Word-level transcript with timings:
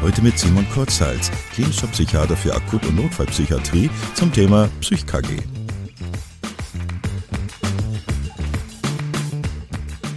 Heute 0.00 0.22
mit 0.22 0.38
Simon 0.38 0.64
Kurzhals, 0.72 1.28
klinischer 1.52 1.88
Psychiater 1.88 2.36
für 2.36 2.54
Akut- 2.54 2.86
und 2.86 2.94
Notfallpsychiatrie 2.94 3.90
zum 4.14 4.32
Thema 4.32 4.70
PsychKG. 4.80 5.38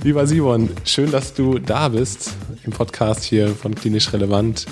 Lieber 0.04 0.28
Simon, 0.28 0.70
schön, 0.86 1.10
dass 1.10 1.34
du 1.34 1.58
da 1.58 1.90
bist 1.90 2.36
im 2.64 2.72
Podcast 2.72 3.24
hier 3.24 3.56
von 3.56 3.74
Klinisch 3.74 4.14
Relevant. 4.14 4.68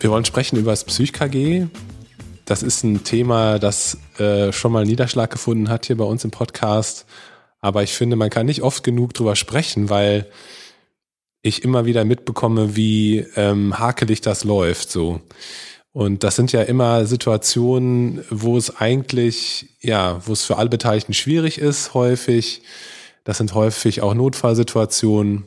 Wir 0.00 0.10
wollen 0.10 0.24
sprechen 0.24 0.56
über 0.56 0.70
das 0.70 0.84
PsychKG. 0.84 1.66
Das 2.46 2.62
ist 2.62 2.84
ein 2.84 3.04
Thema, 3.04 3.58
das 3.58 3.98
äh, 4.16 4.50
schon 4.52 4.72
mal 4.72 4.86
Niederschlag 4.86 5.30
gefunden 5.30 5.68
hat 5.68 5.84
hier 5.84 5.98
bei 5.98 6.04
uns 6.04 6.24
im 6.24 6.30
Podcast. 6.30 7.04
Aber 7.60 7.82
ich 7.82 7.92
finde, 7.92 8.16
man 8.16 8.30
kann 8.30 8.46
nicht 8.46 8.62
oft 8.62 8.82
genug 8.82 9.12
drüber 9.12 9.36
sprechen, 9.36 9.90
weil 9.90 10.26
ich 11.48 11.64
immer 11.64 11.86
wieder 11.86 12.04
mitbekomme, 12.04 12.76
wie 12.76 13.26
ähm, 13.36 13.78
hakelig 13.78 14.20
das 14.20 14.44
läuft 14.44 14.90
so. 14.90 15.20
Und 15.92 16.22
das 16.22 16.36
sind 16.36 16.52
ja 16.52 16.62
immer 16.62 17.06
Situationen, 17.06 18.24
wo 18.30 18.56
es 18.56 18.76
eigentlich, 18.76 19.70
ja, 19.80 20.20
wo 20.26 20.32
es 20.32 20.44
für 20.44 20.56
alle 20.56 20.68
Beteiligten 20.68 21.14
schwierig 21.14 21.58
ist, 21.58 21.94
häufig. 21.94 22.62
Das 23.24 23.38
sind 23.38 23.54
häufig 23.54 24.00
auch 24.00 24.14
Notfallsituationen. 24.14 25.44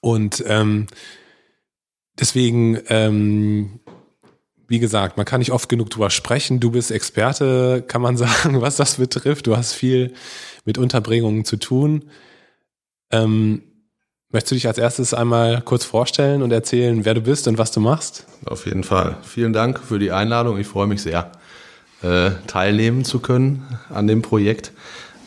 Und 0.00 0.42
ähm, 0.46 0.86
deswegen, 2.18 2.80
ähm, 2.88 3.80
wie 4.68 4.78
gesagt, 4.78 5.16
man 5.16 5.26
kann 5.26 5.40
nicht 5.40 5.52
oft 5.52 5.68
genug 5.68 5.90
drüber 5.90 6.10
sprechen. 6.10 6.58
Du 6.58 6.70
bist 6.70 6.90
Experte, 6.90 7.84
kann 7.86 8.00
man 8.00 8.16
sagen, 8.16 8.60
was 8.60 8.76
das 8.76 8.96
betrifft. 8.96 9.46
Du 9.46 9.56
hast 9.56 9.74
viel 9.74 10.14
mit 10.64 10.78
Unterbringungen 10.78 11.44
zu 11.44 11.56
tun. 11.56 12.06
Ähm, 13.10 13.62
Möchtest 14.32 14.50
du 14.50 14.54
dich 14.54 14.66
als 14.66 14.78
erstes 14.78 15.12
einmal 15.12 15.60
kurz 15.60 15.84
vorstellen 15.84 16.40
und 16.40 16.52
erzählen, 16.52 17.04
wer 17.04 17.12
du 17.12 17.20
bist 17.20 17.46
und 17.48 17.58
was 17.58 17.70
du 17.70 17.80
machst? 17.80 18.26
Auf 18.46 18.64
jeden 18.64 18.82
Fall. 18.82 19.18
Vielen 19.22 19.52
Dank 19.52 19.78
für 19.78 19.98
die 19.98 20.10
Einladung. 20.10 20.58
Ich 20.58 20.66
freue 20.66 20.86
mich 20.86 21.02
sehr, 21.02 21.30
äh, 22.02 22.30
teilnehmen 22.46 23.04
zu 23.04 23.20
können 23.20 23.66
an 23.90 24.06
dem 24.06 24.22
Projekt. 24.22 24.72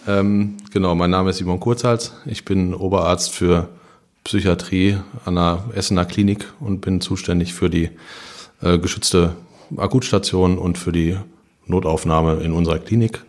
Ähm, 0.08 0.58
genau, 0.72 0.96
mein 0.96 1.12
Name 1.12 1.30
ist 1.30 1.38
Simon 1.38 1.60
Kurzhals. 1.60 2.14
Ich 2.26 2.46
bin 2.46 2.74
Oberarzt 2.74 3.32
für 3.32 3.70
Psychiatrie 4.24 4.98
an 5.24 5.36
der 5.36 5.64
Essener 5.76 6.06
Klinik 6.06 6.52
und 6.60 6.82
bin 6.82 7.00
zuständig 7.00 7.54
für 7.54 7.70
die 7.70 7.92
äh, 8.64 8.80
geschützte 8.80 9.36
Akutstation 9.78 10.58
und 10.58 10.80
für 10.80 10.92
die 10.92 11.16
Notaufnahme 11.68 12.38
in 12.38 12.54
unserer 12.54 12.80
Klinik. 12.80 13.24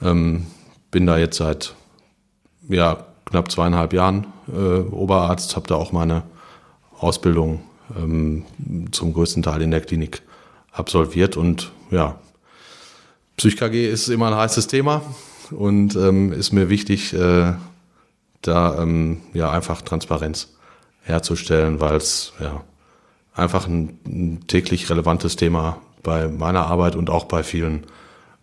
Ähm, 0.00 0.46
bin 0.92 1.04
da 1.04 1.18
jetzt 1.18 1.38
seit 1.38 1.74
ja, 2.68 3.04
knapp 3.34 3.50
zweieinhalb 3.50 3.92
Jahren 3.92 4.28
äh, 4.46 4.78
Oberarzt, 4.92 5.56
habe 5.56 5.66
da 5.66 5.74
auch 5.74 5.90
meine 5.90 6.22
Ausbildung 7.00 7.64
ähm, 7.98 8.44
zum 8.92 9.12
größten 9.12 9.42
Teil 9.42 9.60
in 9.60 9.72
der 9.72 9.80
Klinik 9.80 10.22
absolviert 10.70 11.36
und 11.36 11.72
ja, 11.90 12.16
PsychKG 13.36 13.90
ist 13.90 14.06
immer 14.06 14.28
ein 14.28 14.36
heißes 14.36 14.68
Thema 14.68 15.02
und 15.50 15.96
ähm, 15.96 16.32
ist 16.32 16.52
mir 16.52 16.68
wichtig, 16.68 17.12
äh, 17.12 17.54
da 18.42 18.80
ähm, 18.80 19.20
ja 19.32 19.50
einfach 19.50 19.82
Transparenz 19.82 20.54
herzustellen, 21.02 21.80
weil 21.80 21.96
es 21.96 22.34
ja 22.38 22.62
einfach 23.34 23.66
ein, 23.66 23.98
ein, 24.06 24.46
täglich 24.46 24.88
relevantes 24.88 25.34
Thema 25.34 25.78
bei 26.04 26.28
meiner 26.28 26.66
Arbeit 26.66 26.94
und 26.94 27.10
auch 27.10 27.24
bei 27.24 27.42
vielen 27.42 27.84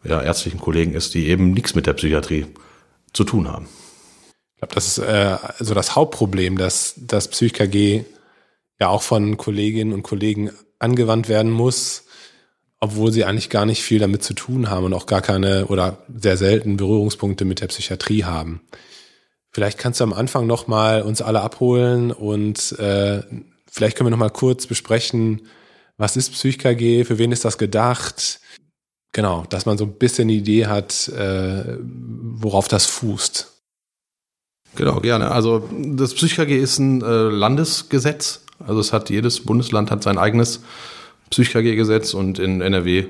ja, 0.04 0.22
ärztlichen 0.22 0.60
Kollegen 0.60 0.94
ist, 0.96 1.14
die 1.14 1.28
eben 1.28 1.52
nichts 1.52 1.76
mit 1.76 1.88
der 1.88 1.94
Psychiatrie 1.94 2.46
zu 3.14 3.24
tun 3.24 3.48
haben 3.48 3.68
glaube, 4.62 4.76
das 4.76 4.88
ist 4.88 4.98
äh, 5.00 5.38
so 5.60 5.74
das 5.74 5.96
Hauptproblem, 5.96 6.58
dass 6.58 6.94
das 6.98 7.28
PsychKG 7.28 8.06
ja 8.80 8.90
auch 8.90 9.02
von 9.02 9.38
Kolleginnen 9.38 9.92
und 9.92 10.04
Kollegen 10.04 10.52
angewandt 10.80 11.30
werden 11.30 11.52
muss, 11.52 12.06
obwohl 12.80 13.12
sie 13.12 13.26
eigentlich 13.26 13.50
gar 13.50 13.66
nicht 13.66 13.84
viel 13.84 14.00
damit 14.00 14.24
zu 14.24 14.34
tun 14.34 14.70
haben 14.70 14.86
und 14.86 14.94
auch 14.94 15.08
gar 15.08 15.22
keine 15.22 15.68
oder 15.68 16.00
sehr 16.16 16.38
selten 16.38 16.78
Berührungspunkte 16.78 17.44
mit 17.44 17.60
der 17.60 17.68
Psychiatrie 17.68 18.24
haben. 18.24 18.62
Vielleicht 19.52 19.78
kannst 19.78 20.00
du 20.00 20.04
am 20.04 20.14
Anfang 20.14 20.48
noch 20.48 20.68
mal 20.68 21.02
uns 21.02 21.22
alle 21.22 21.42
abholen 21.42 22.12
und 22.12 22.72
äh, 22.80 23.22
vielleicht 23.70 23.98
können 23.98 24.08
wir 24.08 24.12
noch 24.12 24.18
mal 24.18 24.30
kurz 24.30 24.68
besprechen, 24.68 25.48
was 25.98 26.16
ist 26.16 26.32
PsychKG, 26.34 27.04
für 27.04 27.18
wen 27.18 27.32
ist 27.32 27.46
das 27.46 27.58
gedacht? 27.58 28.40
Genau, 29.12 29.44
dass 29.50 29.66
man 29.66 29.78
so 29.78 29.86
ein 29.86 29.98
bisschen 29.98 30.30
eine 30.30 30.38
Idee 30.38 30.68
hat, 30.68 31.10
äh, 31.10 31.78
worauf 31.82 32.68
das 32.68 32.86
fußt. 32.86 33.61
Genau, 34.76 35.00
gerne. 35.00 35.32
Also 35.32 35.68
das 35.72 36.14
PsychKG 36.14 36.58
ist 36.58 36.80
ein 36.80 37.02
äh, 37.02 37.06
Landesgesetz. 37.06 38.42
Also 38.66 38.80
es 38.80 38.94
hat 38.94 39.10
jedes 39.10 39.42
Bundesland 39.42 39.92
hat 39.92 40.04
sein 40.04 40.18
eigenes 40.18 40.62
PsychKG-Gesetz 41.30 42.14
und 42.14 42.40
in 42.40 42.62
NRW 42.62 43.00
äh, 43.00 43.06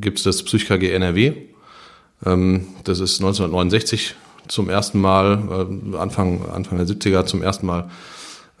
gibt 0.00 0.18
es 0.18 0.24
das 0.24 0.42
PsychKG 0.42 0.90
NRW. 0.92 1.32
Ähm, 2.24 2.66
das 2.84 3.00
ist 3.00 3.20
1969 3.20 4.14
zum 4.48 4.68
ersten 4.68 5.00
Mal, 5.00 5.68
äh, 5.92 5.96
Anfang, 5.96 6.48
Anfang 6.50 6.78
der 6.78 6.86
70er 6.86 7.26
zum 7.26 7.42
ersten 7.42 7.66
Mal 7.66 7.90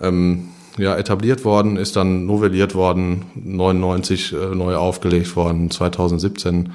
ähm, 0.00 0.48
ja, 0.76 0.96
etabliert 0.96 1.44
worden, 1.44 1.76
ist 1.76 1.96
dann 1.96 2.26
novelliert 2.26 2.74
worden, 2.74 3.26
99 3.34 4.32
äh, 4.32 4.36
neu 4.54 4.76
aufgelegt 4.76 5.36
worden, 5.36 5.70
2017 5.70 6.72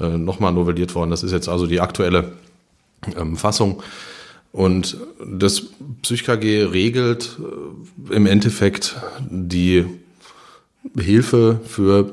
äh, 0.00 0.08
nochmal 0.08 0.52
novelliert 0.52 0.94
worden. 0.94 1.10
Das 1.10 1.22
ist 1.22 1.32
jetzt 1.32 1.48
also 1.48 1.66
die 1.66 1.80
aktuelle 1.80 2.32
ähm, 3.16 3.36
Fassung. 3.36 3.82
Und 4.52 4.96
das 5.24 5.66
PsychKG 6.02 6.64
regelt 6.64 7.38
äh, 8.10 8.14
im 8.14 8.26
Endeffekt 8.26 8.96
die 9.28 9.84
Hilfe 10.96 11.60
für 11.64 12.12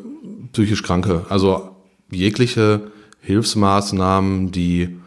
psychisch 0.52 0.84
Kranke. 0.84 1.26
Also 1.30 1.70
jegliche 2.12 2.92
Hilfsmaßnahmen, 3.22 4.52
die 4.52 4.98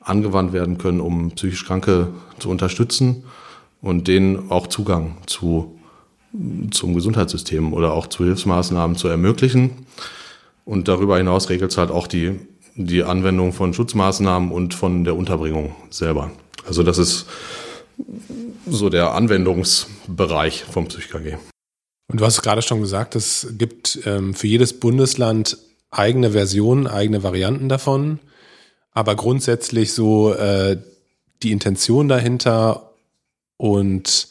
angewandt 0.00 0.52
werden 0.52 0.78
können, 0.78 1.00
um 1.00 1.32
psychisch 1.32 1.66
Kranke 1.66 2.08
zu 2.38 2.48
unterstützen 2.48 3.24
und 3.82 4.08
denen 4.08 4.50
auch 4.50 4.66
Zugang 4.66 5.18
zu, 5.26 5.78
zum 6.70 6.94
Gesundheitssystem 6.94 7.72
oder 7.72 7.92
auch 7.92 8.06
zu 8.06 8.24
Hilfsmaßnahmen 8.24 8.96
zu 8.96 9.08
ermöglichen. 9.08 9.86
Und 10.64 10.88
darüber 10.88 11.18
hinaus 11.18 11.48
regelt 11.50 11.70
es 11.70 11.78
halt 11.78 11.90
auch 11.90 12.06
die, 12.06 12.38
die 12.74 13.02
Anwendung 13.02 13.52
von 13.52 13.74
Schutzmaßnahmen 13.74 14.50
und 14.50 14.74
von 14.74 15.04
der 15.04 15.16
Unterbringung 15.16 15.74
selber. 15.90 16.30
Also 16.70 16.84
das 16.84 16.98
ist 16.98 17.26
so 18.64 18.90
der 18.90 19.14
Anwendungsbereich 19.14 20.62
vom 20.62 20.86
PsychKG. 20.86 21.36
Und 22.06 22.20
du 22.20 22.24
hast 22.24 22.42
gerade 22.42 22.62
schon 22.62 22.80
gesagt, 22.80 23.16
es 23.16 23.54
gibt 23.58 23.98
ähm, 24.06 24.34
für 24.34 24.46
jedes 24.46 24.78
Bundesland 24.78 25.58
eigene 25.90 26.30
Versionen, 26.30 26.86
eigene 26.86 27.24
Varianten 27.24 27.68
davon, 27.68 28.20
aber 28.92 29.16
grundsätzlich 29.16 29.92
so 29.92 30.32
äh, 30.32 30.76
die 31.42 31.50
Intention 31.50 32.06
dahinter 32.06 32.92
und 33.56 34.28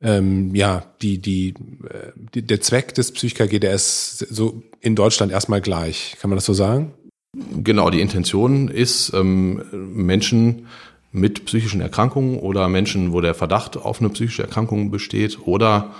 ähm, 0.00 0.54
ja, 0.54 0.86
die, 1.02 1.18
die, 1.18 1.48
äh, 1.50 2.12
die, 2.34 2.46
der 2.46 2.62
Zweck 2.62 2.94
des 2.94 3.12
PsychKG, 3.12 3.58
der 3.58 3.74
ist 3.74 4.20
so 4.30 4.62
in 4.80 4.96
Deutschland 4.96 5.32
erstmal 5.32 5.60
gleich. 5.60 6.16
Kann 6.18 6.30
man 6.30 6.38
das 6.38 6.46
so 6.46 6.54
sagen? 6.54 6.94
Genau, 7.34 7.90
die 7.90 8.00
Intention 8.00 8.68
ist, 8.68 9.12
ähm, 9.12 9.62
Menschen 9.70 10.66
mit 11.12 11.44
psychischen 11.44 11.80
Erkrankungen 11.82 12.38
oder 12.38 12.68
Menschen, 12.68 13.12
wo 13.12 13.20
der 13.20 13.34
Verdacht 13.34 13.76
auf 13.76 14.00
eine 14.00 14.08
psychische 14.08 14.42
Erkrankung 14.42 14.90
besteht 14.90 15.38
oder 15.46 15.92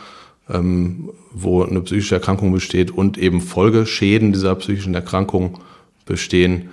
ähm, 0.49 1.11
wo 1.33 1.63
eine 1.63 1.83
psychische 1.83 2.15
Erkrankung 2.15 2.53
besteht 2.53 2.91
und 2.91 3.19
eben 3.19 3.41
Folgeschäden 3.41 4.33
dieser 4.33 4.55
psychischen 4.55 4.95
Erkrankung 4.95 5.59
bestehen, 6.07 6.71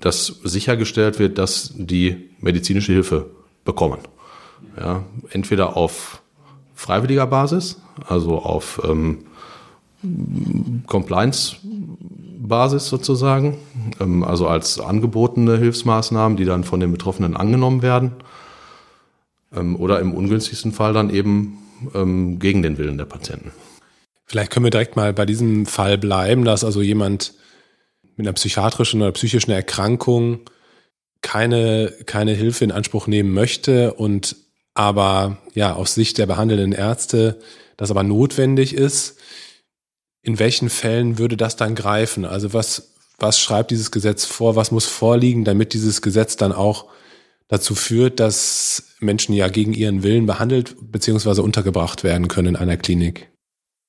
dass 0.00 0.26
sichergestellt 0.42 1.18
wird, 1.18 1.38
dass 1.38 1.72
die 1.76 2.28
medizinische 2.40 2.92
Hilfe 2.92 3.30
bekommen. 3.64 4.00
Ja, 4.78 5.04
entweder 5.30 5.76
auf 5.76 6.20
freiwilliger 6.74 7.26
Basis, 7.26 7.80
also 8.06 8.38
auf 8.38 8.80
ähm, 8.84 9.18
Compliance 10.86 11.56
Basis 12.48 12.88
sozusagen, 12.88 13.58
ähm, 14.00 14.22
also 14.22 14.46
als 14.46 14.78
angebotene 14.78 15.58
Hilfsmaßnahmen, 15.58 16.36
die 16.36 16.44
dann 16.44 16.64
von 16.64 16.80
den 16.80 16.92
Betroffenen 16.92 17.36
angenommen 17.36 17.82
werden. 17.82 18.12
Ähm, 19.54 19.76
oder 19.76 20.00
im 20.00 20.12
ungünstigsten 20.12 20.72
Fall 20.72 20.92
dann 20.92 21.10
eben 21.10 21.58
ähm, 21.94 22.38
gegen 22.38 22.62
den 22.62 22.78
Willen 22.78 22.98
der 22.98 23.04
Patienten. 23.04 23.52
Vielleicht 24.26 24.50
können 24.50 24.64
wir 24.64 24.70
direkt 24.70 24.96
mal 24.96 25.12
bei 25.12 25.26
diesem 25.26 25.66
Fall 25.66 25.98
bleiben, 25.98 26.44
dass 26.44 26.64
also 26.64 26.80
jemand 26.80 27.34
mit 28.16 28.26
einer 28.26 28.34
psychiatrischen 28.34 29.02
oder 29.02 29.12
psychischen 29.12 29.50
Erkrankung 29.50 30.40
keine, 31.20 31.92
keine 32.06 32.32
Hilfe 32.32 32.64
in 32.64 32.72
Anspruch 32.72 33.06
nehmen 33.06 33.32
möchte 33.32 33.94
und 33.94 34.36
aber 34.74 35.38
ja 35.54 35.74
aus 35.74 35.94
Sicht 35.94 36.18
der 36.18 36.26
behandelnden 36.26 36.72
Ärzte 36.72 37.38
das 37.76 37.90
aber 37.90 38.02
notwendig 38.02 38.74
ist. 38.74 39.18
In 40.24 40.38
welchen 40.38 40.70
Fällen 40.70 41.18
würde 41.18 41.36
das 41.36 41.54
dann 41.54 41.74
greifen? 41.74 42.24
Also 42.24 42.52
was, 42.52 42.94
was 43.18 43.38
schreibt 43.38 43.70
dieses 43.70 43.90
Gesetz 43.90 44.24
vor? 44.24 44.56
Was 44.56 44.72
muss 44.72 44.86
vorliegen, 44.86 45.44
damit 45.44 45.74
dieses 45.74 46.02
Gesetz 46.02 46.36
dann 46.36 46.52
auch 46.52 46.86
dazu 47.48 47.74
führt, 47.74 48.20
dass 48.20 48.94
Menschen 49.00 49.34
ja 49.34 49.48
gegen 49.48 49.74
ihren 49.74 50.02
Willen 50.02 50.26
behandelt 50.26 50.76
bzw. 50.80 51.42
untergebracht 51.42 52.02
werden 52.02 52.28
können 52.28 52.48
in 52.48 52.56
einer 52.56 52.78
Klinik? 52.78 53.28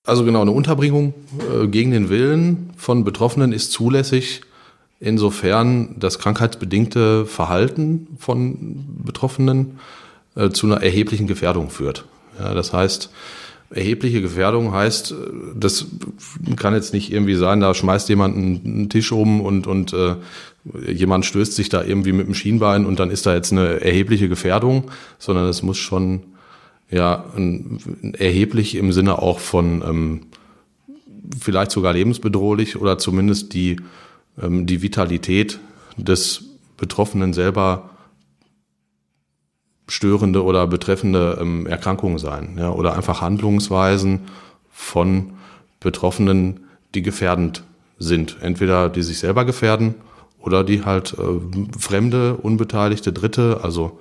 Also 0.06 0.24
genau, 0.24 0.42
eine 0.42 0.52
Unterbringung 0.52 1.14
äh, 1.52 1.68
gegen 1.68 1.92
den 1.92 2.10
Willen 2.10 2.74
von 2.78 3.04
Betroffenen 3.04 3.54
ist 3.54 3.72
zulässig, 3.72 4.42
insofern 5.00 5.96
das 6.00 6.20
krankheitsbedingte 6.20 7.26
Verhalten 7.26 8.10
von 8.20 9.04
Betroffenen 9.04 9.80
äh, 10.36 10.50
zu 10.50 10.68
einer 10.68 10.84
erheblichen 10.84 11.28
Gefährdung 11.28 11.70
führt. 11.70 12.06
Ja, 12.38 12.54
das 12.54 12.74
heißt, 12.74 13.10
erhebliche 13.76 14.22
Gefährdung 14.22 14.72
heißt, 14.72 15.14
das 15.56 15.88
kann 16.56 16.74
jetzt 16.74 16.94
nicht 16.94 17.12
irgendwie 17.12 17.36
sein, 17.36 17.60
da 17.60 17.74
schmeißt 17.74 18.08
jemand 18.10 18.38
einen 18.38 18.90
Tisch 18.90 19.12
um 19.12 19.42
und, 19.42 19.68
und 19.68 19.94
äh, 19.94 20.16
jemand 20.92 21.26
stößt 21.26 21.54
sich 21.54 21.70
da 21.70 21.84
irgendwie 21.84 22.14
mit 22.14 22.26
dem 22.26 22.34
Schienbein 22.34 22.86
und 22.86 23.00
dann 23.00 23.12
ist 23.12 23.26
da 23.26 23.36
jetzt 23.36 23.52
eine 23.52 23.82
erhebliche 23.82 24.30
Gefährdung, 24.30 24.92
sondern 25.20 25.48
es 25.48 25.62
muss 25.62 25.78
schon 25.78 26.22
ja, 26.90 27.26
erheblich 28.14 28.76
im 28.76 28.92
Sinne 28.94 29.20
auch 29.20 29.40
von 29.40 29.82
ähm, 29.82 30.22
vielleicht 31.40 31.72
sogar 31.72 31.94
lebensbedrohlich 31.94 32.78
oder 32.78 32.98
zumindest 32.98 33.54
die, 33.54 33.78
ähm, 34.42 34.66
die 34.66 34.82
Vitalität 34.82 35.60
des 35.98 36.46
Betroffenen 36.78 37.34
selber 37.34 37.90
störende 39.88 40.44
oder 40.44 40.68
betreffende 40.68 41.38
ähm, 41.40 41.68
Erkrankungen 41.68 42.18
sein. 42.18 42.56
Ja, 42.58 42.72
oder 42.72 42.96
einfach 42.96 43.22
Handlungsweisen 43.22 44.22
von 44.72 45.32
Betroffenen, 45.80 46.62
die 46.94 47.02
gefährdend 47.02 47.64
sind. 48.00 48.38
Entweder 48.42 48.90
die 48.90 49.04
sich 49.04 49.20
selber 49.20 49.46
gefährden 49.46 49.96
oder 50.40 50.64
die 50.64 50.84
halt 50.86 51.14
äh, 51.14 51.80
fremde, 51.80 52.36
unbeteiligte 52.36 53.14
Dritte, 53.14 53.60
also 53.64 54.00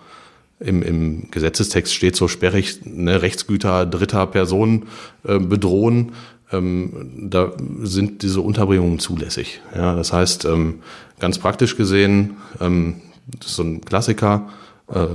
im, 0.60 0.82
im 0.82 1.31
Gesetzestext 1.31 1.92
steht 1.92 2.16
so 2.16 2.28
sperrig, 2.28 2.81
ne, 2.84 3.22
Rechtsgüter 3.22 3.86
dritter 3.86 4.26
Person 4.26 4.84
äh, 5.25 5.38
bedrohen, 5.38 6.12
ähm, 6.52 7.28
da 7.31 7.52
sind 7.82 8.22
diese 8.22 8.40
Unterbringungen 8.40 8.98
zulässig. 8.98 9.60
Ja, 9.75 9.94
das 9.94 10.12
heißt, 10.12 10.44
ähm, 10.44 10.81
ganz 11.19 11.38
praktisch 11.38 11.76
gesehen, 11.76 12.36
ähm, 12.60 12.96
das 13.26 13.50
ist 13.50 13.56
so 13.56 13.62
ein 13.62 13.81
Klassiker, 13.81 14.48
äh, 14.92 15.06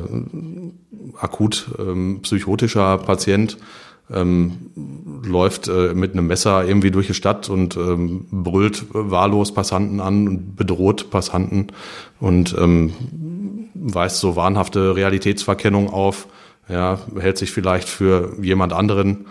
akut 1.19 1.69
ähm, 1.79 2.19
psychotischer 2.21 2.97
Patient 2.97 3.57
ähm, 4.11 4.71
läuft 5.23 5.67
äh, 5.67 5.93
mit 5.93 6.13
einem 6.13 6.27
Messer 6.27 6.65
irgendwie 6.65 6.91
durch 6.91 7.07
die 7.07 7.13
Stadt 7.13 7.49
und 7.49 7.77
ähm, 7.77 8.25
brüllt 8.31 8.85
wahllos 8.91 9.53
Passanten 9.53 9.99
an 9.99 10.27
und 10.27 10.55
bedroht 10.55 11.09
Passanten 11.11 11.67
und 12.19 12.55
ähm, 12.59 12.93
weist 13.75 14.19
so 14.19 14.35
wahnhafte 14.35 14.95
Realitätsverkennung 14.95 15.89
auf, 15.89 16.27
ja, 16.67 16.99
hält 17.19 17.37
sich 17.37 17.51
vielleicht 17.51 17.87
für 17.87 18.33
jemand 18.41 18.73
anderen 18.73 19.25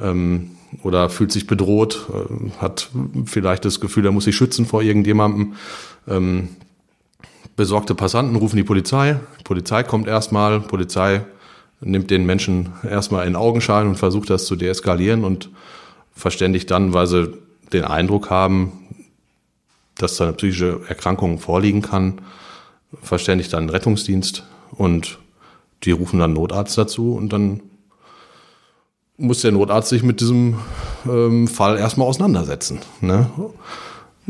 ähm, 0.00 0.52
oder 0.82 1.10
fühlt 1.10 1.32
sich 1.32 1.46
bedroht, 1.46 2.06
äh, 2.12 2.50
hat 2.60 2.90
vielleicht 3.24 3.64
das 3.64 3.80
Gefühl, 3.80 4.04
er 4.06 4.12
muss 4.12 4.24
sich 4.24 4.36
schützen 4.36 4.66
vor 4.66 4.82
irgendjemandem. 4.82 5.54
Ähm, 6.06 6.50
besorgte 7.60 7.94
Passanten 7.94 8.36
rufen 8.36 8.56
die 8.56 8.64
Polizei. 8.64 9.20
Die 9.38 9.44
Polizei 9.44 9.82
kommt 9.82 10.08
erstmal, 10.08 10.60
Polizei 10.60 11.26
nimmt 11.82 12.10
den 12.10 12.24
Menschen 12.24 12.72
erstmal 12.82 13.26
in 13.26 13.36
Augenschein 13.36 13.86
und 13.86 13.96
versucht 13.96 14.30
das 14.30 14.46
zu 14.46 14.56
deeskalieren 14.56 15.24
und 15.24 15.50
verständigt 16.14 16.70
dann, 16.70 16.94
weil 16.94 17.06
sie 17.06 17.34
den 17.70 17.84
Eindruck 17.84 18.30
haben, 18.30 18.72
dass 19.98 20.16
da 20.16 20.24
eine 20.24 20.32
psychische 20.32 20.80
Erkrankung 20.88 21.38
vorliegen 21.38 21.82
kann, 21.82 22.22
verständigt 23.02 23.52
dann 23.52 23.64
den 23.66 23.70
Rettungsdienst 23.70 24.42
und 24.70 25.18
die 25.82 25.90
rufen 25.90 26.18
dann 26.18 26.32
Notarzt 26.32 26.78
dazu 26.78 27.12
und 27.12 27.30
dann 27.30 27.60
muss 29.18 29.42
der 29.42 29.52
Notarzt 29.52 29.90
sich 29.90 30.02
mit 30.02 30.22
diesem 30.22 30.56
ähm, 31.06 31.46
Fall 31.46 31.76
erstmal 31.76 32.08
auseinandersetzen. 32.08 32.78
Ne? 33.02 33.28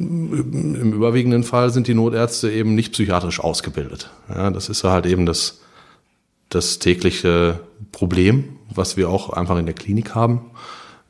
Im 0.01 0.93
überwiegenden 0.95 1.45
Fall 1.45 1.71
sind 1.71 1.87
die 1.87 1.95
Notärzte 1.95 2.51
eben 2.51 2.75
nicht 2.75 2.93
psychiatrisch 2.93 3.41
ausgebildet. 3.41 4.11
Ja, 4.29 4.51
das 4.51 4.69
ist 4.69 4.83
halt 4.83 5.05
eben 5.05 5.27
das, 5.27 5.61
das 6.49 6.79
tägliche 6.79 7.61
Problem, 7.93 8.57
was 8.75 8.97
wir 8.97 9.11
auch 9.11 9.31
einfach 9.31 9.59
in 9.59 9.67
der 9.67 9.75
Klinik 9.75 10.15
haben, 10.15 10.51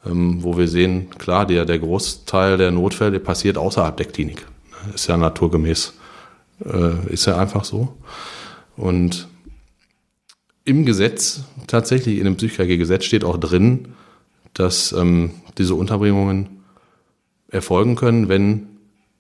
ähm, 0.05 0.43
wo 0.43 0.59
wir 0.59 0.67
sehen, 0.67 1.11
klar, 1.19 1.47
der, 1.47 1.67
der 1.67 1.79
Großteil 1.79 2.57
der 2.57 2.73
Notfälle 2.73 3.21
passiert 3.21 3.57
außerhalb 3.57 3.97
der 3.97 4.07
Klinik. 4.07 4.47
Ist 4.95 5.07
ja 5.07 5.17
naturgemäß 5.17 5.93
äh, 6.65 7.13
ist 7.13 7.27
ja 7.27 7.37
einfach 7.37 7.65
so. 7.65 7.97
Und 8.77 9.29
im 10.65 10.85
Gesetz, 10.85 11.43
tatsächlich 11.67 12.19
in 12.19 12.25
dem 12.25 12.37
Psychiatriegesetz 12.37 13.05
steht 13.05 13.25
auch 13.25 13.39
drin, 13.39 13.89
dass 14.55 14.93
ähm, 14.93 15.33
diese 15.59 15.75
Unterbringungen 15.75 16.63
erfolgen 17.49 17.97
können, 17.97 18.29
wenn 18.29 18.67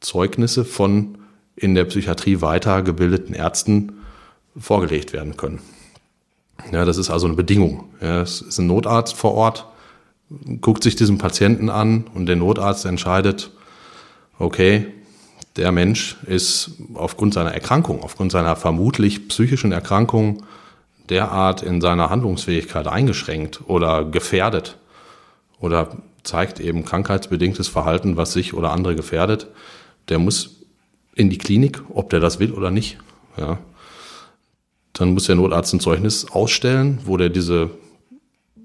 Zeugnisse 0.01 0.65
von 0.65 1.19
in 1.57 1.75
der 1.75 1.85
Psychiatrie 1.85 2.41
weitergebildeten 2.41 3.35
Ärzten 3.35 4.01
vorgelegt 4.59 5.13
werden 5.13 5.37
können. 5.37 5.61
Ja, 6.73 6.85
das 6.85 6.97
ist 6.97 7.11
also 7.11 7.27
eine 7.27 7.37
Bedingung. 7.37 7.91
Ja, 8.01 8.23
es 8.23 8.41
ist 8.41 8.59
ein 8.59 8.67
Notarzt 8.67 9.15
vor 9.15 9.35
Ort, 9.35 9.67
guckt 10.61 10.83
sich 10.83 10.97
diesen 10.97 11.19
Patienten 11.19 11.71
an 11.71 12.05
und 12.15 12.27
der 12.27 12.37
Notarzt 12.37 12.85
entscheidet, 12.85 13.51
okay, 14.39 14.87
der 15.57 15.73
Mensch 15.73 16.17
ist 16.27 16.73
aufgrund 16.95 17.35
seiner 17.35 17.53
Erkrankung, 17.53 18.03
aufgrund 18.03 18.33
seiner 18.33 18.57
vermutlich 18.57 19.29
psychischen 19.29 19.73
Erkrankung 19.73 20.45
derart 21.09 21.63
in 21.63 21.81
seiner 21.81 22.09
Handlungsfähigkeit 22.09 22.87
eingeschränkt 22.87 23.63
oder 23.67 24.05
gefährdet 24.05 24.79
oder 25.59 25.97
zeigt 26.23 26.61
eben 26.61 26.85
krankheitsbedingtes 26.85 27.69
Verhalten, 27.69 28.17
was 28.17 28.33
sich 28.33 28.55
oder 28.55 28.71
andere 28.71 28.95
gefährdet, 28.95 29.49
der 30.09 30.19
muss 30.19 30.61
in 31.15 31.31
die 31.31 31.39
Klinik, 31.39 31.83
ob 31.93 32.11
der 32.11 32.21
das 32.21 32.39
will 32.39 32.53
oder 32.53 32.71
nicht. 32.71 32.99
Ja. 33.37 33.59
Dann 34.93 35.15
muss 35.15 35.25
der 35.25 35.37
Notarzt 35.37 35.73
ein 35.73 35.81
Zeugnis 35.81 36.31
ausstellen, 36.31 37.01
wo 37.05 37.17
der 37.17 37.29
diese, 37.29 37.71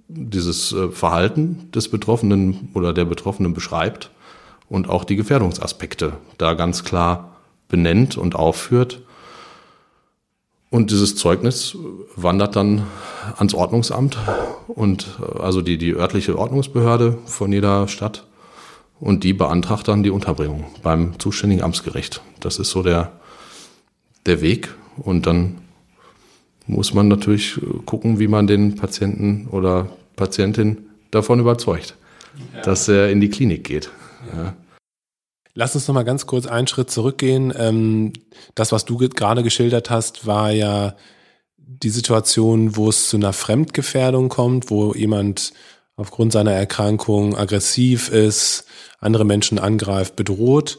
dieses 0.07 0.71
äh, 0.71 0.89
Verhalten 0.89 1.69
des 1.71 1.89
Betroffenen 1.89 2.69
oder 2.73 2.93
der 2.93 3.05
Betroffenen 3.05 3.53
beschreibt 3.53 4.09
und 4.69 4.89
auch 4.89 5.03
die 5.03 5.15
Gefährdungsaspekte 5.15 6.13
da 6.37 6.53
ganz 6.53 6.83
klar 6.83 7.35
benennt 7.67 8.17
und 8.17 8.35
aufführt. 8.35 9.01
Und 10.71 10.91
dieses 10.91 11.15
Zeugnis 11.15 11.77
wandert 12.15 12.55
dann 12.55 12.83
ans 13.37 13.53
Ordnungsamt 13.53 14.17
und 14.67 15.07
äh, 15.21 15.39
also 15.39 15.61
die, 15.61 15.77
die 15.77 15.93
örtliche 15.93 16.37
Ordnungsbehörde 16.37 17.17
von 17.25 17.51
jeder 17.51 17.87
Stadt 17.87 18.24
und 18.99 19.23
die 19.23 19.33
beantragt 19.33 19.87
dann 19.87 20.03
die 20.03 20.09
Unterbringung 20.09 20.65
beim 20.81 21.19
zuständigen 21.19 21.63
Amtsgericht. 21.63 22.21
Das 22.39 22.59
ist 22.59 22.71
so 22.71 22.83
der, 22.83 23.11
der 24.25 24.41
Weg 24.41 24.73
und 24.97 25.25
dann 25.25 25.57
muss 26.67 26.93
man 26.93 27.07
natürlich 27.07 27.59
gucken, 27.85 28.19
wie 28.19 28.27
man 28.27 28.47
den 28.47 28.75
Patienten 28.75 29.47
oder 29.51 29.89
Patientin 30.15 30.89
davon 31.11 31.39
überzeugt, 31.39 31.95
ja. 32.53 32.61
dass 32.61 32.87
er 32.87 33.11
in 33.11 33.21
die 33.21 33.29
Klinik 33.29 33.63
geht. 33.63 33.91
Ja. 34.35 34.55
Lass 35.53 35.75
uns 35.75 35.87
noch 35.87 35.95
mal 35.95 36.03
ganz 36.03 36.25
kurz 36.25 36.47
einen 36.47 36.67
Schritt 36.67 36.91
zurückgehen. 36.91 37.53
Ähm, 37.57 38.11
das, 38.55 38.71
was 38.71 38.83
du 38.83 38.97
gerade 38.97 39.41
geschildert 39.41 39.89
hast, 39.89 40.25
war 40.25 40.51
ja 40.51 40.95
die 41.57 41.89
Situation, 41.89 42.75
wo 42.75 42.89
es 42.89 43.09
zu 43.09 43.17
einer 43.17 43.31
Fremdgefährdung 43.33 44.29
kommt, 44.29 44.69
wo 44.69 44.93
jemand 44.93 45.53
aufgrund 45.95 46.31
seiner 46.31 46.51
Erkrankung 46.51 47.35
aggressiv 47.35 48.09
ist, 48.09 48.65
andere 48.99 49.25
Menschen 49.25 49.59
angreift, 49.59 50.15
bedroht. 50.15 50.77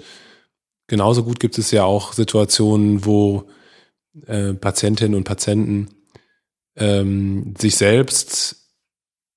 Genauso 0.86 1.24
gut 1.24 1.40
gibt 1.40 1.58
es 1.58 1.70
ja 1.70 1.84
auch 1.84 2.12
Situationen, 2.12 3.04
wo 3.04 3.44
äh, 4.26 4.54
Patientinnen 4.54 5.16
und 5.16 5.24
Patienten 5.24 5.88
ähm, 6.76 7.54
sich 7.58 7.76
selbst 7.76 8.56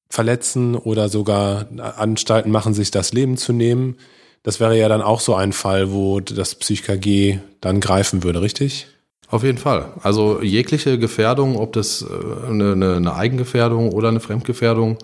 verletzen 0.10 0.76
oder 0.76 1.08
sogar 1.08 1.68
Anstalten 1.78 2.52
machen, 2.52 2.74
sich 2.74 2.92
das 2.92 3.14
Leben 3.14 3.38
zu 3.38 3.54
nehmen. 3.54 3.98
Das 4.44 4.60
wäre 4.60 4.78
ja 4.78 4.90
dann 4.90 5.02
auch 5.02 5.20
so 5.20 5.36
ein 5.36 5.54
Fall, 5.54 5.92
wo 5.92 6.20
das 6.20 6.56
PsychKG 6.56 7.40
dann 7.62 7.80
greifen 7.80 8.24
würde, 8.24 8.42
richtig? 8.42 8.88
Auf 9.28 9.44
jeden 9.44 9.60
Fall. 9.60 9.94
Also 10.02 10.42
jegliche 10.42 10.98
Gefährdung, 10.98 11.58
ob 11.58 11.74
das 11.74 12.02
äh, 12.02 12.48
eine, 12.48 12.96
eine 12.96 13.14
Eigengefährdung 13.14 13.92
oder 13.92 14.08
eine 14.08 14.20
Fremdgefährdung 14.20 14.98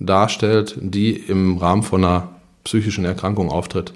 darstellt, 0.00 0.76
die 0.80 1.12
im 1.12 1.58
Rahmen 1.58 1.82
von 1.82 2.04
einer 2.04 2.28
psychischen 2.64 3.04
Erkrankung 3.04 3.50
auftritt, 3.50 3.92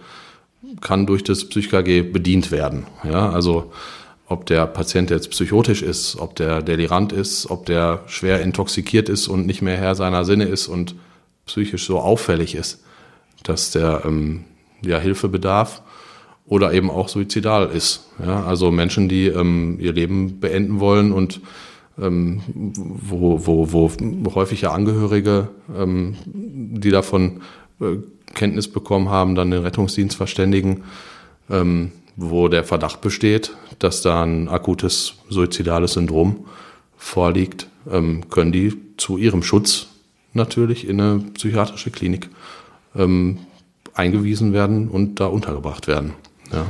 kann 0.80 1.06
durch 1.06 1.24
das 1.24 1.48
PsychKG 1.48 2.02
bedient 2.02 2.50
werden. 2.50 2.86
Ja, 3.02 3.30
also 3.30 3.72
ob 4.26 4.46
der 4.46 4.66
Patient 4.66 5.10
jetzt 5.10 5.30
psychotisch 5.30 5.82
ist, 5.82 6.16
ob 6.18 6.36
der 6.36 6.62
delirant 6.62 7.12
ist, 7.12 7.50
ob 7.50 7.66
der 7.66 8.00
schwer 8.06 8.40
intoxikiert 8.40 9.08
ist 9.08 9.28
und 9.28 9.46
nicht 9.46 9.62
mehr 9.62 9.76
Herr 9.76 9.94
seiner 9.94 10.24
Sinne 10.24 10.44
ist 10.44 10.68
und 10.68 10.94
psychisch 11.46 11.86
so 11.86 11.98
auffällig 12.00 12.54
ist, 12.54 12.82
dass 13.42 13.70
der 13.70 14.02
ähm, 14.06 14.44
ja, 14.82 14.98
Hilfe 14.98 15.28
bedarf 15.28 15.82
oder 16.46 16.72
eben 16.72 16.90
auch 16.90 17.08
suizidal 17.08 17.70
ist. 17.70 18.08
Ja, 18.18 18.44
also 18.44 18.70
Menschen, 18.70 19.08
die 19.08 19.26
ähm, 19.26 19.78
ihr 19.80 19.92
Leben 19.92 20.40
beenden 20.40 20.80
wollen 20.80 21.12
und 21.12 21.40
wo, 21.96 23.46
wo, 23.46 23.72
wo 23.72 24.34
häufig 24.34 24.62
ja 24.62 24.72
Angehörige, 24.72 25.48
ähm, 25.76 26.16
die 26.26 26.90
davon 26.90 27.42
äh, 27.80 27.98
Kenntnis 28.34 28.68
bekommen 28.68 29.08
haben, 29.10 29.34
dann 29.34 29.50
den 29.50 29.62
Rettungsdienst 29.62 30.16
verständigen, 30.16 30.82
ähm, 31.48 31.92
wo 32.16 32.48
der 32.48 32.64
Verdacht 32.64 33.00
besteht, 33.00 33.52
dass 33.78 34.02
da 34.02 34.22
ein 34.22 34.48
akutes 34.48 35.14
suizidales 35.28 35.92
Syndrom 35.92 36.46
vorliegt, 36.96 37.68
ähm, 37.90 38.28
können 38.28 38.52
die 38.52 38.72
zu 38.96 39.18
ihrem 39.18 39.42
Schutz 39.42 39.88
natürlich 40.32 40.88
in 40.88 41.00
eine 41.00 41.18
psychiatrische 41.34 41.90
Klinik 41.90 42.28
ähm, 42.96 43.38
eingewiesen 43.94 44.52
werden 44.52 44.88
und 44.88 45.20
da 45.20 45.26
untergebracht 45.26 45.86
werden. 45.86 46.14
Ja. 46.52 46.66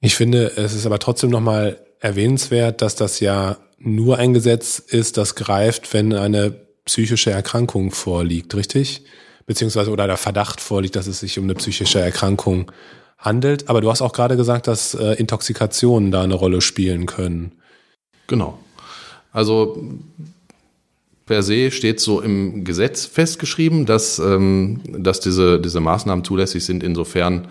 Ich 0.00 0.14
finde, 0.14 0.56
es 0.56 0.74
ist 0.74 0.86
aber 0.86 0.98
trotzdem 0.98 1.30
nochmal 1.30 1.78
erwähnenswert, 2.00 2.82
dass 2.82 2.96
das 2.96 3.20
ja 3.20 3.56
nur 3.84 4.18
ein 4.18 4.32
Gesetz 4.32 4.78
ist, 4.78 5.16
das 5.16 5.34
greift, 5.34 5.92
wenn 5.92 6.12
eine 6.12 6.54
psychische 6.84 7.30
Erkrankung 7.30 7.90
vorliegt, 7.90 8.54
richtig? 8.54 9.04
Beziehungsweise 9.46 9.90
oder 9.90 10.06
der 10.06 10.16
Verdacht 10.16 10.60
vorliegt, 10.60 10.96
dass 10.96 11.06
es 11.06 11.20
sich 11.20 11.38
um 11.38 11.44
eine 11.44 11.54
psychische 11.54 12.00
Erkrankung 12.00 12.70
handelt. 13.18 13.68
Aber 13.68 13.80
du 13.80 13.90
hast 13.90 14.02
auch 14.02 14.12
gerade 14.12 14.36
gesagt, 14.36 14.66
dass 14.66 14.94
äh, 14.94 15.14
Intoxikationen 15.14 16.10
da 16.10 16.22
eine 16.22 16.34
Rolle 16.34 16.60
spielen 16.60 17.06
können. 17.06 17.52
Genau. 18.26 18.58
Also 19.32 19.82
per 21.26 21.42
se 21.42 21.70
steht 21.70 22.00
so 22.00 22.20
im 22.20 22.64
Gesetz 22.64 23.06
festgeschrieben, 23.06 23.86
dass, 23.86 24.18
ähm, 24.18 24.80
dass 24.86 25.20
diese, 25.20 25.60
diese 25.60 25.80
Maßnahmen 25.80 26.24
zulässig 26.24 26.64
sind, 26.64 26.82
insofern 26.82 27.48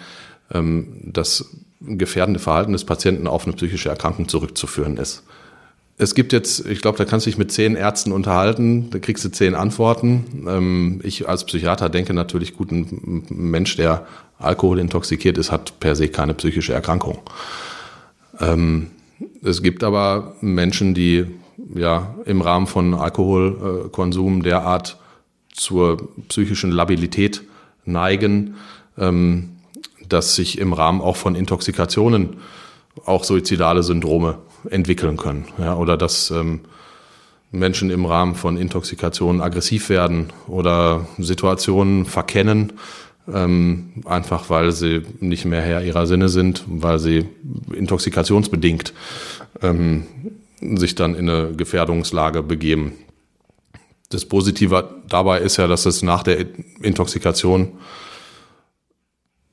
ähm, 0.53 1.01
das 1.03 1.55
gefährdende 1.81 2.39
Verhalten 2.39 2.73
des 2.73 2.85
Patienten 2.85 3.27
auf 3.27 3.45
eine 3.45 3.55
psychische 3.55 3.89
Erkrankung 3.89 4.27
zurückzuführen 4.27 4.97
ist. 4.97 5.23
Es 6.01 6.15
gibt 6.15 6.33
jetzt, 6.33 6.65
ich 6.65 6.81
glaube, 6.81 6.97
da 6.97 7.05
kannst 7.05 7.27
du 7.27 7.29
dich 7.29 7.37
mit 7.37 7.51
zehn 7.51 7.75
Ärzten 7.75 8.11
unterhalten, 8.11 8.89
da 8.89 8.97
kriegst 8.97 9.23
du 9.23 9.29
zehn 9.29 9.53
Antworten. 9.53 10.47
Ähm, 10.47 10.99
ich 11.03 11.29
als 11.29 11.45
Psychiater 11.45 11.89
denke 11.89 12.15
natürlich, 12.15 12.57
gut, 12.57 12.71
ein 12.71 13.23
Mensch, 13.29 13.75
der 13.75 14.07
alkoholintoxikiert 14.39 15.37
ist, 15.37 15.51
hat 15.51 15.79
per 15.79 15.95
se 15.95 16.07
keine 16.07 16.33
psychische 16.33 16.73
Erkrankung. 16.73 17.19
Ähm, 18.39 18.87
es 19.43 19.61
gibt 19.61 19.83
aber 19.83 20.33
Menschen, 20.41 20.95
die 20.95 21.27
ja 21.75 22.15
im 22.25 22.41
Rahmen 22.41 22.65
von 22.65 22.95
Alkoholkonsum 22.95 24.41
derart 24.41 24.97
zur 25.53 26.09
psychischen 26.29 26.71
Labilität 26.71 27.43
neigen, 27.85 28.55
ähm, 28.97 29.57
dass 30.09 30.33
sich 30.33 30.57
im 30.57 30.73
Rahmen 30.73 30.99
auch 30.99 31.17
von 31.17 31.35
Intoxikationen 31.35 32.37
auch 33.05 33.23
suizidale 33.23 33.83
Syndrome 33.83 34.39
entwickeln 34.69 35.17
können. 35.17 35.45
Ja, 35.57 35.75
oder 35.75 35.97
dass 35.97 36.31
ähm, 36.31 36.61
Menschen 37.51 37.89
im 37.89 38.05
Rahmen 38.05 38.35
von 38.35 38.57
Intoxikationen 38.57 39.41
aggressiv 39.41 39.89
werden 39.89 40.31
oder 40.47 41.05
Situationen 41.17 42.05
verkennen, 42.05 42.73
ähm, 43.31 43.91
einfach 44.05 44.49
weil 44.49 44.71
sie 44.71 45.01
nicht 45.19 45.45
mehr 45.45 45.61
Herr 45.61 45.83
ihrer 45.83 46.07
Sinne 46.07 46.29
sind, 46.29 46.63
weil 46.67 46.99
sie 46.99 47.27
intoxikationsbedingt 47.73 48.93
ähm, 49.61 50.05
sich 50.61 50.95
dann 50.95 51.15
in 51.15 51.29
eine 51.29 51.53
Gefährdungslage 51.53 52.43
begeben. 52.43 52.93
Das 54.09 54.25
Positive 54.25 54.89
dabei 55.07 55.39
ist 55.39 55.57
ja, 55.57 55.67
dass 55.67 55.85
es 55.85 56.03
nach 56.03 56.23
der 56.23 56.45
Intoxikation 56.81 57.73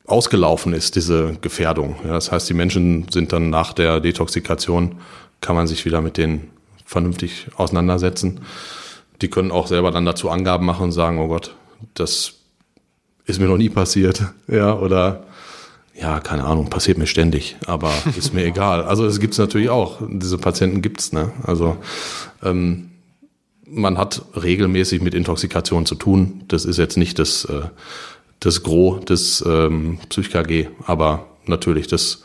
ausgelaufen 0.09 0.73
ist, 0.73 0.97
diese 0.97 1.37
Gefährdung. 1.41 1.97
Ja, 2.05 2.13
das 2.15 2.33
heißt, 2.33 2.49
die 2.49 2.55
Menschen 2.55 3.07
sind 3.11 3.33
dann 3.33 3.51
nach 3.51 3.73
der 3.73 4.01
Detoxikation, 4.01 4.97
kann 5.41 5.55
man 5.55 5.67
sich 5.67 5.85
wieder 5.85 6.01
mit 6.01 6.17
denen 6.17 6.51
vernünftig 6.85 7.49
auseinandersetzen. 7.57 8.41
Die 9.21 9.29
können 9.29 9.53
auch 9.53 9.67
selber 9.67 9.91
dann 9.91 10.07
dazu 10.07 10.31
Angaben 10.31 10.65
machen 10.65 10.85
und 10.85 10.93
sagen, 10.93 11.19
oh 11.19 11.29
Gott, 11.29 11.55
das 11.95 12.35
ist 13.27 13.39
mir 13.39 13.47
noch 13.47 13.59
nie 13.59 13.69
passiert. 13.69 14.23
Ja, 14.49 14.75
oder 14.79 15.25
ja, 15.95 16.21
keine 16.21 16.45
Ahnung, 16.45 16.71
passiert 16.71 16.97
mir 16.97 17.07
ständig, 17.07 17.57
aber 17.67 17.93
ist 18.17 18.33
mir 18.33 18.45
egal. 18.45 18.85
Also 18.85 19.05
es 19.05 19.21
gibt 19.21 19.35
es 19.35 19.39
natürlich 19.39 19.69
auch. 19.69 19.99
Diese 20.09 20.39
Patienten 20.39 20.81
gibt's, 20.81 21.13
ne? 21.13 21.33
Also 21.43 21.77
ähm, 22.43 22.91
man 23.67 23.99
hat 23.99 24.23
regelmäßig 24.35 25.03
mit 25.03 25.13
Intoxikation 25.13 25.85
zu 25.85 25.97
tun. 25.97 26.45
Das 26.49 26.65
ist 26.65 26.79
jetzt 26.79 26.97
nicht 26.97 27.19
das 27.19 27.45
äh, 27.45 27.67
das 28.41 28.63
Gros 28.63 29.05
des 29.05 29.45
ähm, 29.47 29.99
PsychKG. 30.09 30.69
Aber 30.87 31.27
natürlich, 31.47 31.87
das 31.87 32.23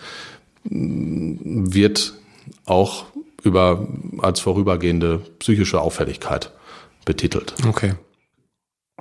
mm, 0.63 1.73
wird 1.73 2.13
auch 2.65 3.05
über 3.43 3.87
als 4.19 4.39
vorübergehende 4.39 5.19
psychische 5.39 5.81
Auffälligkeit 5.81 6.51
betitelt. 7.05 7.53
Okay. 7.67 7.95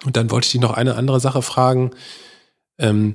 Und 0.04 0.16
dann 0.16 0.30
wollte 0.30 0.46
ich 0.46 0.52
dich 0.52 0.60
noch 0.60 0.72
eine 0.72 0.96
andere 0.96 1.20
Sache 1.20 1.42
fragen. 1.42 1.92
Ähm, 2.78 3.14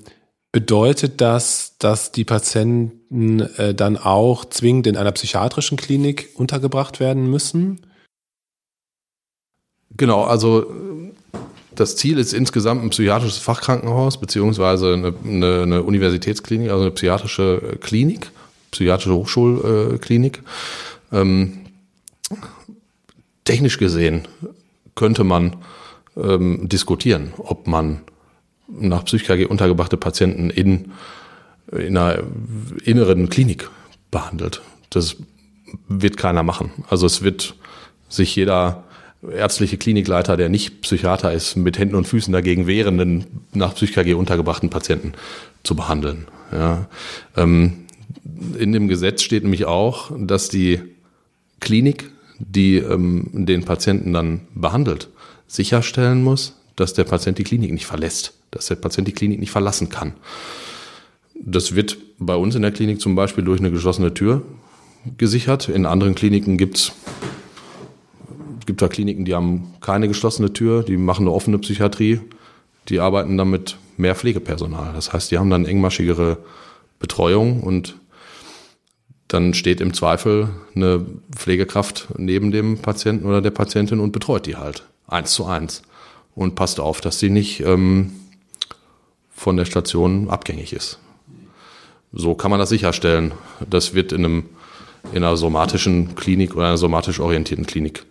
bedeutet 0.51 1.19
das, 1.19 1.77
dass 1.77 2.11
die 2.11 2.23
Patienten 2.23 3.41
äh, 3.41 3.73
dann 3.73 3.97
auch 3.97 4.45
zwingend 4.45 4.87
in 4.87 4.95
einer 4.95 5.11
psychiatrischen 5.11 5.77
Klinik 5.77 6.29
untergebracht 6.35 6.99
werden 6.99 7.29
müssen? 7.29 7.81
Genau, 9.91 10.23
also 10.23 10.71
das 11.77 11.95
Ziel 11.95 12.17
ist 12.17 12.33
insgesamt 12.33 12.83
ein 12.83 12.89
psychiatrisches 12.89 13.37
Fachkrankenhaus 13.37 14.19
beziehungsweise 14.19 14.93
eine, 14.93 15.13
eine, 15.23 15.61
eine 15.61 15.83
Universitätsklinik, 15.83 16.71
also 16.71 16.81
eine 16.81 16.91
psychiatrische 16.91 17.61
äh, 17.73 17.75
Klinik, 17.77 18.31
psychiatrische 18.71 19.13
Hochschulklinik. 19.13 20.41
Ähm, 21.11 21.59
technisch 23.45 23.77
gesehen 23.77 24.27
könnte 24.95 25.23
man 25.23 25.55
ähm, 26.17 26.67
diskutieren, 26.67 27.31
ob 27.37 27.67
man 27.67 28.01
nach 28.67 29.05
PsychKG 29.05 29.45
untergebrachte 29.45 29.97
Patienten 29.97 30.49
in, 30.49 30.91
in 31.71 31.95
einer 31.95 32.23
inneren 32.83 33.29
Klinik 33.29 33.69
behandelt. 34.09 34.61
Das 34.89 35.15
wird 35.87 36.17
keiner 36.17 36.43
machen. 36.43 36.71
Also 36.89 37.05
es 37.05 37.21
wird 37.21 37.55
sich 38.09 38.35
jeder 38.35 38.83
ärztliche 39.31 39.77
Klinikleiter, 39.77 40.37
der 40.37 40.49
nicht 40.49 40.81
Psychiater 40.81 41.33
ist, 41.33 41.55
mit 41.55 41.77
Händen 41.77 41.95
und 41.95 42.07
Füßen 42.07 42.31
dagegen 42.31 42.67
wehren, 42.67 42.97
den 42.97 43.25
nach 43.53 43.75
PsychKG 43.75 44.13
untergebrachten 44.13 44.69
Patienten 44.69 45.13
zu 45.63 45.75
behandeln. 45.75 46.27
Ja. 46.51 46.87
Ähm, 47.35 47.85
in 48.57 48.71
dem 48.71 48.87
Gesetz 48.87 49.21
steht 49.21 49.43
nämlich 49.43 49.65
auch, 49.65 50.11
dass 50.17 50.49
die 50.49 50.81
Klinik, 51.59 52.11
die 52.39 52.77
ähm, 52.77 53.29
den 53.33 53.65
Patienten 53.65 54.13
dann 54.13 54.41
behandelt, 54.53 55.09
sicherstellen 55.47 56.23
muss, 56.23 56.55
dass 56.75 56.93
der 56.93 57.03
Patient 57.03 57.37
die 57.37 57.43
Klinik 57.43 57.71
nicht 57.71 57.85
verlässt, 57.85 58.33
dass 58.51 58.67
der 58.67 58.75
Patient 58.75 59.07
die 59.07 59.13
Klinik 59.13 59.39
nicht 59.39 59.51
verlassen 59.51 59.89
kann. 59.89 60.13
Das 61.39 61.75
wird 61.75 61.97
bei 62.19 62.35
uns 62.35 62.55
in 62.55 62.61
der 62.61 62.71
Klinik 62.71 63.01
zum 63.01 63.15
Beispiel 63.15 63.43
durch 63.43 63.59
eine 63.59 63.71
geschlossene 63.71 64.13
Tür 64.13 64.43
gesichert. 65.17 65.69
In 65.69 65.85
anderen 65.85 66.15
Kliniken 66.15 66.57
gibt's 66.57 66.91
gibt 68.67 68.81
da 68.83 68.87
Kliniken, 68.87 69.25
die 69.25 69.33
haben 69.33 69.73
keine 69.81 70.07
geschlossene 70.07 70.53
Tür, 70.53 70.83
die 70.83 70.97
machen 70.97 71.23
eine 71.23 71.31
offene 71.31 71.57
Psychiatrie, 71.57 72.19
die 72.89 72.99
arbeiten 72.99 73.37
dann 73.37 73.49
mit 73.49 73.77
mehr 73.95 74.13
Pflegepersonal. 74.13 74.93
Das 74.93 75.13
heißt, 75.13 75.31
die 75.31 75.39
haben 75.39 75.49
dann 75.49 75.65
engmaschigere 75.65 76.37
Betreuung 76.99 77.63
und 77.63 77.95
dann 79.27 79.53
steht 79.53 79.81
im 79.81 79.93
Zweifel 79.93 80.49
eine 80.75 81.05
Pflegekraft 81.35 82.07
neben 82.17 82.51
dem 82.51 82.77
Patienten 82.77 83.25
oder 83.25 83.41
der 83.41 83.51
Patientin 83.51 83.99
und 83.99 84.11
betreut 84.11 84.45
die 84.45 84.55
halt 84.55 84.83
eins 85.07 85.33
zu 85.33 85.45
eins 85.45 85.81
und 86.35 86.55
passt 86.55 86.79
auf, 86.79 87.01
dass 87.01 87.19
sie 87.19 87.29
nicht 87.29 87.61
ähm, 87.61 88.11
von 89.33 89.57
der 89.57 89.65
Station 89.65 90.29
abgängig 90.29 90.73
ist. 90.73 90.99
So 92.13 92.35
kann 92.35 92.51
man 92.51 92.59
das 92.59 92.69
sicherstellen. 92.69 93.33
Das 93.69 93.93
wird 93.93 94.11
in 94.11 94.25
einem 94.25 94.45
in 95.13 95.23
einer 95.23 95.37
somatischen 95.37 96.15
Klinik 96.15 96.55
oder 96.55 96.67
einer 96.67 96.77
somatisch 96.77 97.21
orientierten 97.21 97.65
Klinik 97.65 98.05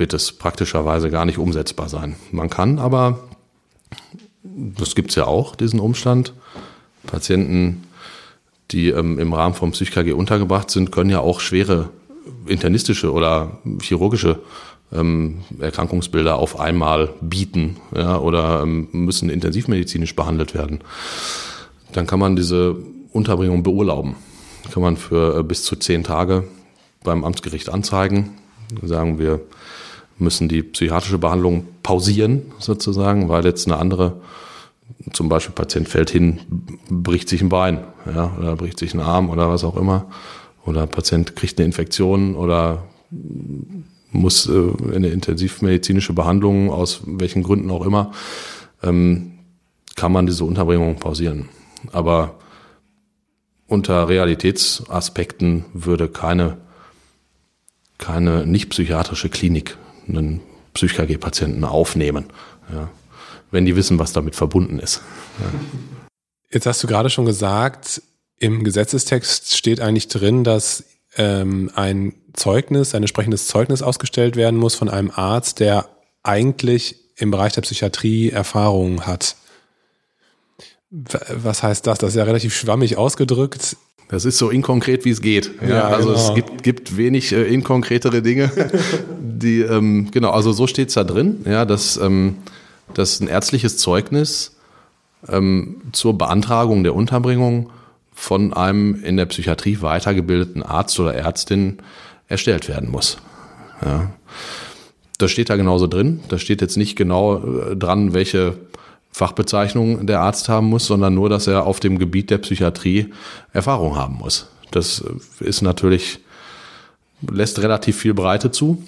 wird 0.00 0.14
es 0.14 0.32
praktischerweise 0.32 1.10
gar 1.10 1.24
nicht 1.24 1.38
umsetzbar 1.38 1.88
sein. 1.88 2.16
Man 2.32 2.50
kann 2.50 2.80
aber, 2.80 3.28
das 4.42 4.96
gibt 4.96 5.10
es 5.10 5.16
ja 5.16 5.26
auch, 5.26 5.54
diesen 5.54 5.78
Umstand, 5.78 6.34
Patienten, 7.06 7.84
die 8.72 8.88
ähm, 8.88 9.18
im 9.18 9.32
Rahmen 9.32 9.54
vom 9.54 9.70
PsychKG 9.70 10.12
untergebracht 10.12 10.70
sind, 10.70 10.90
können 10.90 11.10
ja 11.10 11.20
auch 11.20 11.40
schwere 11.40 11.90
internistische 12.46 13.12
oder 13.12 13.58
chirurgische 13.80 14.40
ähm, 14.92 15.40
Erkrankungsbilder 15.60 16.36
auf 16.36 16.58
einmal 16.58 17.10
bieten 17.20 17.76
ja, 17.94 18.18
oder 18.18 18.62
ähm, 18.62 18.88
müssen 18.92 19.30
intensivmedizinisch 19.30 20.16
behandelt 20.16 20.54
werden. 20.54 20.80
Dann 21.92 22.06
kann 22.06 22.20
man 22.20 22.36
diese 22.36 22.76
Unterbringung 23.12 23.62
beurlauben. 23.62 24.16
Kann 24.72 24.82
man 24.82 24.96
für 24.96 25.38
äh, 25.38 25.42
bis 25.42 25.64
zu 25.64 25.76
zehn 25.76 26.04
Tage 26.04 26.44
beim 27.02 27.24
Amtsgericht 27.24 27.70
anzeigen. 27.70 28.36
Sagen 28.82 29.18
wir, 29.18 29.40
müssen 30.20 30.48
die 30.48 30.62
psychiatrische 30.62 31.18
Behandlung 31.18 31.66
pausieren, 31.82 32.42
sozusagen, 32.58 33.28
weil 33.28 33.44
jetzt 33.44 33.66
eine 33.66 33.78
andere, 33.78 34.20
zum 35.12 35.28
Beispiel 35.28 35.54
Patient 35.54 35.88
fällt 35.88 36.10
hin, 36.10 36.40
bricht 36.88 37.28
sich 37.28 37.42
ein 37.42 37.48
Bein, 37.48 37.84
ja, 38.06 38.36
oder 38.38 38.56
bricht 38.56 38.78
sich 38.78 38.94
ein 38.94 39.00
Arm 39.00 39.30
oder 39.30 39.48
was 39.48 39.64
auch 39.64 39.76
immer, 39.76 40.06
oder 40.64 40.86
Patient 40.86 41.36
kriegt 41.36 41.58
eine 41.58 41.66
Infektion 41.66 42.36
oder 42.36 42.84
muss 44.12 44.46
äh, 44.46 44.52
in 44.52 44.96
eine 44.96 45.08
intensivmedizinische 45.08 46.12
Behandlung, 46.12 46.70
aus 46.70 47.02
welchen 47.06 47.42
Gründen 47.42 47.70
auch 47.70 47.84
immer, 47.84 48.12
ähm, 48.82 49.32
kann 49.96 50.12
man 50.12 50.26
diese 50.26 50.44
Unterbringung 50.44 50.96
pausieren. 50.96 51.48
Aber 51.92 52.36
unter 53.66 54.08
Realitätsaspekten 54.08 55.64
würde 55.72 56.08
keine, 56.08 56.58
keine 57.98 58.46
nicht 58.46 58.70
psychiatrische 58.70 59.28
Klinik 59.28 59.76
einen 60.16 60.40
Psych-KG-Patienten 60.74 61.64
aufnehmen, 61.64 62.26
ja, 62.72 62.88
wenn 63.50 63.64
die 63.64 63.76
wissen, 63.76 63.98
was 63.98 64.12
damit 64.12 64.36
verbunden 64.36 64.78
ist. 64.78 65.02
Ja. 65.38 65.60
Jetzt 66.52 66.66
hast 66.66 66.82
du 66.82 66.86
gerade 66.86 67.10
schon 67.10 67.26
gesagt, 67.26 68.02
im 68.38 68.64
Gesetzestext 68.64 69.56
steht 69.56 69.80
eigentlich 69.80 70.08
drin, 70.08 70.44
dass 70.44 70.84
ähm, 71.16 71.70
ein 71.74 72.14
Zeugnis, 72.32 72.94
ein 72.94 73.02
entsprechendes 73.02 73.46
Zeugnis 73.46 73.82
ausgestellt 73.82 74.36
werden 74.36 74.58
muss 74.58 74.74
von 74.74 74.88
einem 74.88 75.10
Arzt, 75.10 75.60
der 75.60 75.88
eigentlich 76.22 76.96
im 77.16 77.30
Bereich 77.30 77.52
der 77.52 77.62
Psychiatrie 77.62 78.30
Erfahrungen 78.30 79.06
hat. 79.06 79.36
Was 80.90 81.62
heißt 81.62 81.86
das? 81.86 81.98
Das 81.98 82.10
ist 82.10 82.16
ja 82.16 82.24
relativ 82.24 82.54
schwammig 82.54 82.96
ausgedrückt. 82.96 83.76
Das 84.10 84.24
ist 84.24 84.38
so 84.38 84.50
inkonkret, 84.50 85.04
wie 85.04 85.10
es 85.10 85.20
geht. 85.20 85.52
Ja, 85.62 85.68
ja 85.68 85.82
also 85.84 86.08
genau. 86.08 86.18
es 86.20 86.34
gibt, 86.34 86.62
gibt 86.64 86.96
wenig 86.96 87.30
äh, 87.30 87.44
inkonkretere 87.44 88.22
Dinge. 88.22 88.50
die, 89.20 89.60
ähm, 89.60 90.10
genau, 90.10 90.30
also 90.30 90.50
so 90.50 90.66
steht 90.66 90.88
es 90.88 90.94
da 90.94 91.04
drin, 91.04 91.42
ja, 91.44 91.64
dass, 91.64 91.96
ähm, 91.96 92.38
dass 92.92 93.20
ein 93.20 93.28
ärztliches 93.28 93.76
Zeugnis 93.76 94.56
ähm, 95.28 95.76
zur 95.92 96.18
Beantragung 96.18 96.82
der 96.82 96.96
Unterbringung 96.96 97.70
von 98.12 98.52
einem 98.52 99.00
in 99.04 99.16
der 99.16 99.26
Psychiatrie 99.26 99.80
weitergebildeten 99.80 100.64
Arzt 100.64 100.98
oder 100.98 101.14
Ärztin 101.14 101.78
erstellt 102.26 102.68
werden 102.68 102.90
muss. 102.90 103.18
Ja. 103.80 104.10
Das 105.18 105.30
steht 105.30 105.50
da 105.50 105.56
genauso 105.56 105.86
drin. 105.86 106.18
Da 106.28 106.38
steht 106.38 106.62
jetzt 106.62 106.76
nicht 106.76 106.96
genau 106.96 107.36
äh, 107.36 107.76
dran, 107.76 108.12
welche 108.12 108.56
Fachbezeichnung 109.12 110.06
der 110.06 110.20
Arzt 110.20 110.48
haben 110.48 110.68
muss, 110.68 110.86
sondern 110.86 111.14
nur, 111.14 111.28
dass 111.28 111.46
er 111.46 111.66
auf 111.66 111.80
dem 111.80 111.98
Gebiet 111.98 112.30
der 112.30 112.38
Psychiatrie 112.38 113.08
Erfahrung 113.52 113.96
haben 113.96 114.16
muss. 114.16 114.48
Das 114.70 115.04
ist 115.40 115.62
natürlich, 115.62 116.20
lässt 117.28 117.60
relativ 117.60 117.96
viel 117.96 118.14
Breite 118.14 118.50
zu. 118.50 118.82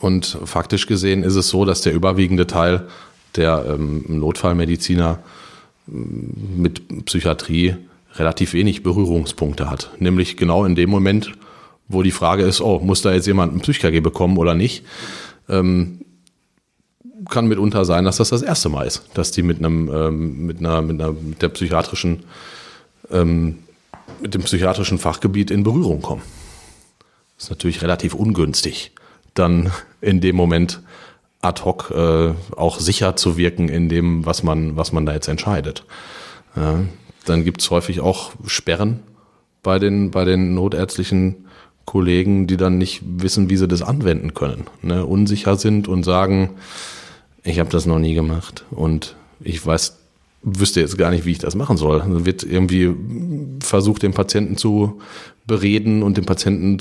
Und 0.00 0.38
faktisch 0.44 0.86
gesehen 0.86 1.22
ist 1.22 1.34
es 1.34 1.48
so, 1.48 1.64
dass 1.64 1.80
der 1.80 1.94
überwiegende 1.94 2.46
Teil 2.46 2.86
der 3.36 3.64
ähm, 3.68 4.04
Notfallmediziner 4.08 5.18
mit 5.86 7.04
Psychiatrie 7.06 7.76
relativ 8.16 8.52
wenig 8.52 8.82
Berührungspunkte 8.82 9.70
hat. 9.70 9.90
Nämlich 9.98 10.36
genau 10.36 10.64
in 10.64 10.74
dem 10.74 10.90
Moment, 10.90 11.32
wo 11.88 12.02
die 12.02 12.10
Frage 12.10 12.42
ist, 12.44 12.60
oh, 12.60 12.80
muss 12.80 13.02
da 13.02 13.12
jetzt 13.12 13.26
jemand 13.26 13.54
ein 13.54 13.60
Psych-KG 13.60 14.00
bekommen 14.00 14.36
oder 14.36 14.54
nicht? 14.54 14.84
Ähm, 15.48 16.00
kann 17.28 17.48
mitunter 17.48 17.84
sein, 17.84 18.04
dass 18.04 18.18
das 18.18 18.30
das 18.30 18.42
erste 18.42 18.68
Mal 18.68 18.86
ist, 18.86 19.02
dass 19.14 19.30
die 19.30 19.42
mit 19.42 19.58
einem, 19.58 19.90
ähm, 19.92 20.46
mit 20.46 20.58
einer, 20.58 20.82
mit 20.82 21.00
einer, 21.00 21.12
mit 21.12 21.42
der 21.42 21.48
psychiatrischen, 21.48 22.24
ähm, 23.10 23.58
mit 24.20 24.34
dem 24.34 24.42
psychiatrischen 24.42 24.98
Fachgebiet 24.98 25.50
in 25.50 25.64
Berührung 25.64 26.02
kommen. 26.02 26.22
Das 27.36 27.44
ist 27.44 27.50
natürlich 27.50 27.82
relativ 27.82 28.14
ungünstig, 28.14 28.92
dann 29.34 29.70
in 30.00 30.20
dem 30.20 30.36
Moment 30.36 30.80
ad 31.40 31.62
hoc 31.64 31.90
äh, 31.90 32.34
auch 32.56 32.80
sicher 32.80 33.16
zu 33.16 33.36
wirken 33.36 33.68
in 33.68 33.88
dem, 33.88 34.26
was 34.26 34.42
man, 34.42 34.76
was 34.76 34.92
man 34.92 35.06
da 35.06 35.12
jetzt 35.12 35.28
entscheidet. 35.28 35.84
Ja, 36.56 36.80
dann 37.24 37.44
gibt's 37.44 37.70
häufig 37.70 38.00
auch 38.00 38.32
Sperren 38.46 39.00
bei 39.62 39.78
den, 39.78 40.10
bei 40.10 40.24
den 40.24 40.54
notärztlichen 40.54 41.46
Kollegen, 41.84 42.46
die 42.46 42.56
dann 42.56 42.78
nicht 42.78 43.02
wissen, 43.04 43.50
wie 43.50 43.56
sie 43.56 43.68
das 43.68 43.82
anwenden 43.82 44.34
können, 44.34 44.66
ne? 44.82 45.06
unsicher 45.06 45.56
sind 45.56 45.88
und 45.88 46.04
sagen, 46.04 46.50
ich 47.48 47.58
habe 47.58 47.70
das 47.70 47.86
noch 47.86 47.98
nie 47.98 48.14
gemacht 48.14 48.64
und 48.70 49.16
ich 49.40 49.64
weiß, 49.64 49.96
wüsste 50.42 50.80
jetzt 50.80 50.98
gar 50.98 51.10
nicht, 51.10 51.24
wie 51.24 51.32
ich 51.32 51.38
das 51.38 51.54
machen 51.54 51.76
soll. 51.76 51.98
Dann 51.98 52.26
wird 52.26 52.42
irgendwie 52.42 52.94
versucht, 53.60 54.02
den 54.02 54.12
Patienten 54.12 54.56
zu 54.56 55.00
bereden 55.46 56.02
und 56.02 56.16
den 56.16 56.26
Patienten 56.26 56.78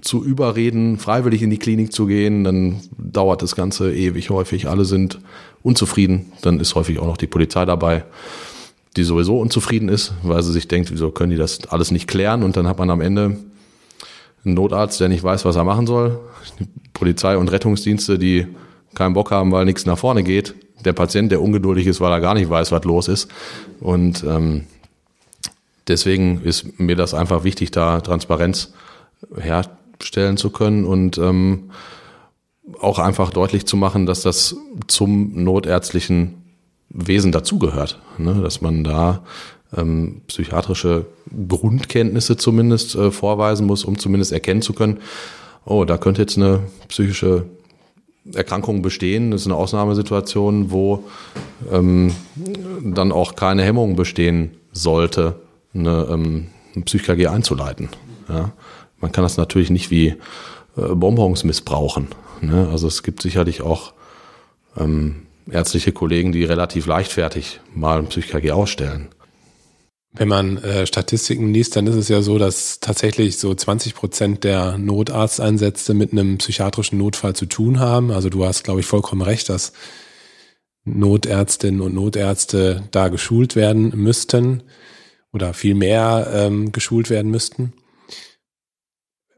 zu 0.00 0.24
überreden, 0.24 0.98
freiwillig 0.98 1.42
in 1.42 1.50
die 1.50 1.58
Klinik 1.58 1.92
zu 1.92 2.06
gehen. 2.06 2.44
Dann 2.44 2.80
dauert 2.96 3.42
das 3.42 3.54
Ganze 3.54 3.94
ewig 3.94 4.30
häufig. 4.30 4.68
Alle 4.68 4.84
sind 4.84 5.20
unzufrieden. 5.62 6.32
Dann 6.40 6.58
ist 6.58 6.74
häufig 6.74 6.98
auch 6.98 7.06
noch 7.06 7.18
die 7.18 7.26
Polizei 7.26 7.64
dabei, 7.64 8.04
die 8.96 9.04
sowieso 9.04 9.38
unzufrieden 9.38 9.88
ist, 9.88 10.14
weil 10.22 10.42
sie 10.42 10.52
sich 10.52 10.66
denkt, 10.66 10.90
wieso 10.90 11.10
können 11.10 11.30
die 11.30 11.36
das 11.36 11.68
alles 11.68 11.90
nicht 11.90 12.08
klären? 12.08 12.42
Und 12.42 12.56
dann 12.56 12.66
hat 12.66 12.78
man 12.78 12.90
am 12.90 13.02
Ende 13.02 13.36
einen 14.44 14.54
Notarzt, 14.54 14.98
der 14.98 15.08
nicht 15.08 15.22
weiß, 15.22 15.44
was 15.44 15.56
er 15.56 15.64
machen 15.64 15.86
soll. 15.86 16.18
Die 16.58 16.66
Polizei 16.94 17.36
und 17.36 17.52
Rettungsdienste, 17.52 18.18
die 18.18 18.46
keinen 18.94 19.14
Bock 19.14 19.30
haben, 19.30 19.52
weil 19.52 19.64
nichts 19.64 19.86
nach 19.86 19.98
vorne 19.98 20.22
geht. 20.22 20.54
Der 20.84 20.92
Patient, 20.92 21.30
der 21.30 21.42
ungeduldig 21.42 21.86
ist, 21.86 22.00
weil 22.00 22.12
er 22.12 22.20
gar 22.20 22.34
nicht 22.34 22.48
weiß, 22.48 22.72
was 22.72 22.84
los 22.84 23.08
ist. 23.08 23.28
Und 23.80 24.24
ähm, 24.24 24.64
deswegen 25.88 26.42
ist 26.42 26.78
mir 26.78 26.96
das 26.96 27.14
einfach 27.14 27.44
wichtig, 27.44 27.70
da 27.70 28.00
Transparenz 28.00 28.72
herstellen 29.38 30.36
zu 30.36 30.50
können 30.50 30.84
und 30.84 31.18
ähm, 31.18 31.70
auch 32.80 32.98
einfach 32.98 33.30
deutlich 33.30 33.66
zu 33.66 33.76
machen, 33.76 34.06
dass 34.06 34.22
das 34.22 34.56
zum 34.86 35.44
notärztlichen 35.44 36.42
Wesen 36.88 37.32
dazugehört. 37.32 38.00
Ne? 38.18 38.40
Dass 38.42 38.60
man 38.60 38.84
da 38.84 39.22
ähm, 39.76 40.22
psychiatrische 40.26 41.06
Grundkenntnisse 41.48 42.36
zumindest 42.36 42.94
äh, 42.94 43.10
vorweisen 43.10 43.66
muss, 43.66 43.84
um 43.84 43.98
zumindest 43.98 44.32
erkennen 44.32 44.62
zu 44.62 44.72
können, 44.72 44.98
oh, 45.64 45.84
da 45.84 45.98
könnte 45.98 46.22
jetzt 46.22 46.36
eine 46.36 46.60
psychische 46.88 47.46
Erkrankungen 48.34 48.82
bestehen. 48.82 49.30
Das 49.30 49.42
ist 49.42 49.46
eine 49.46 49.56
Ausnahmesituation, 49.56 50.70
wo 50.70 51.04
ähm, 51.70 52.14
dann 52.82 53.12
auch 53.12 53.34
keine 53.34 53.62
Hemmung 53.62 53.96
bestehen 53.96 54.56
sollte, 54.72 55.36
eine, 55.74 56.06
ähm, 56.10 56.48
ein 56.76 56.84
Psych-KG 56.84 57.28
einzuleiten. 57.28 57.88
Ja? 58.28 58.52
Man 59.00 59.12
kann 59.12 59.24
das 59.24 59.36
natürlich 59.36 59.70
nicht 59.70 59.90
wie 59.90 60.08
äh, 60.76 60.94
Bonbons 60.94 61.44
missbrauchen. 61.44 62.08
Ne? 62.40 62.68
Also 62.70 62.86
es 62.86 63.02
gibt 63.02 63.22
sicherlich 63.22 63.62
auch 63.62 63.92
ähm, 64.76 65.22
ärztliche 65.50 65.92
Kollegen, 65.92 66.32
die 66.32 66.44
relativ 66.44 66.86
leichtfertig 66.86 67.60
mal 67.74 67.98
ein 67.98 68.06
Psych-KG 68.06 68.52
ausstellen. 68.52 69.08
Wenn 70.12 70.28
man 70.28 70.56
äh, 70.58 70.86
Statistiken 70.86 71.54
liest, 71.54 71.76
dann 71.76 71.86
ist 71.86 71.94
es 71.94 72.08
ja 72.08 72.20
so, 72.20 72.36
dass 72.36 72.80
tatsächlich 72.80 73.38
so 73.38 73.54
20 73.54 73.94
Prozent 73.94 74.42
der 74.42 74.76
Notarzteinsätze 74.76 75.94
mit 75.94 76.10
einem 76.10 76.38
psychiatrischen 76.38 76.98
Notfall 76.98 77.36
zu 77.36 77.46
tun 77.46 77.78
haben. 77.78 78.10
Also 78.10 78.28
du 78.28 78.44
hast, 78.44 78.64
glaube 78.64 78.80
ich, 78.80 78.86
vollkommen 78.86 79.22
recht, 79.22 79.48
dass 79.48 79.72
Notärztinnen 80.84 81.80
und 81.80 81.94
Notärzte 81.94 82.82
da 82.90 83.08
geschult 83.08 83.54
werden 83.54 83.92
müssten 83.94 84.64
oder 85.32 85.54
viel 85.54 85.76
mehr 85.76 86.28
ähm, 86.34 86.72
geschult 86.72 87.08
werden 87.08 87.30
müssten. 87.30 87.72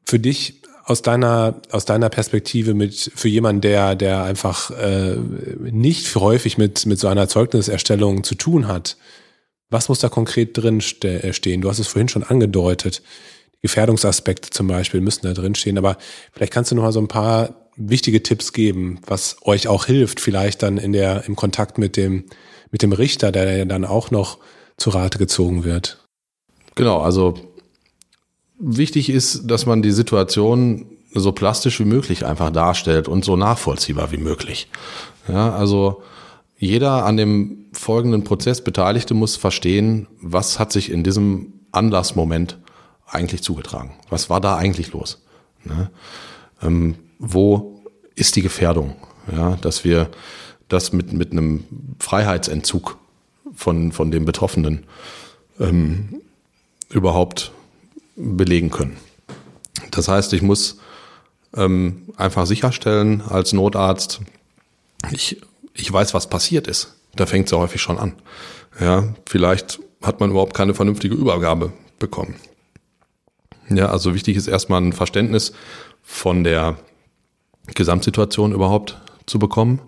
Für 0.05 0.19
dich 0.19 0.63
aus 0.85 1.03
deiner 1.03 1.61
aus 1.71 1.85
deiner 1.85 2.09
Perspektive 2.09 2.75
mit 2.75 3.13
für 3.15 3.29
jemanden, 3.29 3.61
der 3.61 3.95
der 3.95 4.25
einfach 4.25 4.71
äh, 4.71 5.17
nicht 5.61 6.15
häufig 6.17 6.57
mit 6.57 6.87
mit 6.87 6.99
so 6.99 7.09
einer 7.09 7.29
Zeugniserstellung 7.29 8.25
zu 8.25 8.35
tun 8.35 8.69
hat, 8.69 8.97
was 9.73 9.89
muss 9.89 9.99
da 9.99 10.09
konkret 10.09 10.57
drin 10.57 10.83
äh, 11.03 11.33
stehen? 11.33 11.63
Du 11.63 11.69
hast 11.69 11.79
es 11.79 11.89
vorhin 11.89 12.09
schon 12.09 12.23
angedeutet. 12.23 13.03
Gefährdungsaspekte 13.63 14.51
zum 14.51 14.67
Beispiel 14.67 15.01
müssen 15.01 15.27
da 15.27 15.33
drin 15.33 15.55
stehen. 15.55 15.79
Aber 15.79 15.97
vielleicht 16.33 16.53
kannst 16.53 16.71
du 16.71 16.75
noch 16.75 16.83
mal 16.83 16.93
so 16.93 17.01
ein 17.01 17.09
paar 17.09 17.55
wichtige 17.77 18.23
Tipps 18.23 18.53
geben, 18.53 19.01
was 19.07 19.37
euch 19.43 19.69
auch 19.69 19.87
hilft, 19.87 20.21
vielleicht 20.21 20.63
dann 20.63 20.79
in 20.79 20.93
der, 20.93 21.25
im 21.27 21.37
Kontakt 21.37 21.79
mit 21.79 21.97
dem, 21.97 22.25
mit 22.71 22.83
dem 22.83 22.93
Richter, 22.93 23.33
der 23.33 23.57
ja 23.57 23.65
dann 23.65 23.85
auch 23.85 24.11
noch 24.11 24.39
zu 24.77 24.91
Rate 24.91 25.19
gezogen 25.19 25.65
wird. 25.65 26.07
Genau, 26.75 27.01
also 27.01 27.35
wichtig 28.59 29.09
ist, 29.11 29.51
dass 29.51 29.65
man 29.67 29.83
die 29.83 29.93
Situation 29.93 30.87
so 31.15 31.33
plastisch 31.33 31.81
wie 31.81 31.85
möglich 31.85 32.25
einfach 32.25 32.51
darstellt 32.51 33.09
und 33.09 33.25
so 33.25 33.37
nachvollziehbar 33.37 34.13
wie 34.13 34.19
möglich. 34.19 34.69
Ja, 35.29 35.55
also 35.55 36.03
jeder 36.63 37.05
an 37.05 37.17
dem 37.17 37.67
folgenden 37.73 38.23
Prozess 38.23 38.63
Beteiligte 38.63 39.15
muss 39.15 39.35
verstehen, 39.35 40.07
was 40.21 40.61
hat 40.61 40.71
sich 40.71 40.93
in 40.93 41.03
diesem 41.03 41.55
Anlassmoment 41.73 42.57
eigentlich 43.05 43.43
zugetragen? 43.43 43.95
Was 44.11 44.31
war 44.31 44.41
da 44.41 44.55
eigentlich 44.57 44.93
los? 44.93 45.25
Ne? 45.65 45.91
Ähm, 46.63 46.95
wo 47.19 47.83
ist 48.15 48.37
die 48.37 48.43
Gefährdung? 48.43 48.95
Ja, 49.37 49.57
dass 49.57 49.83
wir 49.83 50.09
das 50.69 50.93
mit, 50.93 51.13
mit 51.13 51.33
einem 51.33 51.65
Freiheitsentzug 51.99 52.97
von, 53.53 53.91
von 53.91 54.13
dem 54.13 54.25
Betroffenen 54.25 54.85
ähm, 55.59 56.23
überhaupt 56.91 57.51
belegen 58.15 58.71
können. 58.71 58.99
Das 59.91 60.07
heißt, 60.07 60.33
ich 60.33 60.43
muss 60.43 60.79
ähm, 61.57 62.05
einfach 62.17 62.47
sicherstellen 62.47 63.21
als 63.21 63.53
Notarzt, 63.53 64.21
ich, 65.11 65.41
ich 65.75 65.93
weiß, 65.93 66.15
was 66.15 66.29
passiert 66.29 66.67
ist. 66.67 66.97
Da 67.15 67.27
fängt 67.27 67.47
es 67.47 67.53
ja 67.53 67.59
häufig 67.59 67.81
schon 67.81 67.99
an. 67.99 68.15
Ja, 68.81 69.15
vielleicht 69.27 69.81
hat 70.03 70.21
man 70.21 70.31
überhaupt 70.31 70.55
keine 70.55 70.75
vernünftige 70.75 71.15
Übergabe 71.15 71.73
bekommen. 71.99 72.37
Ja, 73.69 73.91
also 73.91 74.15
wichtig 74.15 74.37
ist 74.37 74.49
erstmal 74.49 74.81
ein 74.81 74.93
Verständnis 74.93 75.53
von 76.03 76.45
der 76.45 76.77
Gesamtsituation 77.75 78.53
überhaupt 78.53 79.01
zu 79.27 79.39
bekommen, 79.39 79.81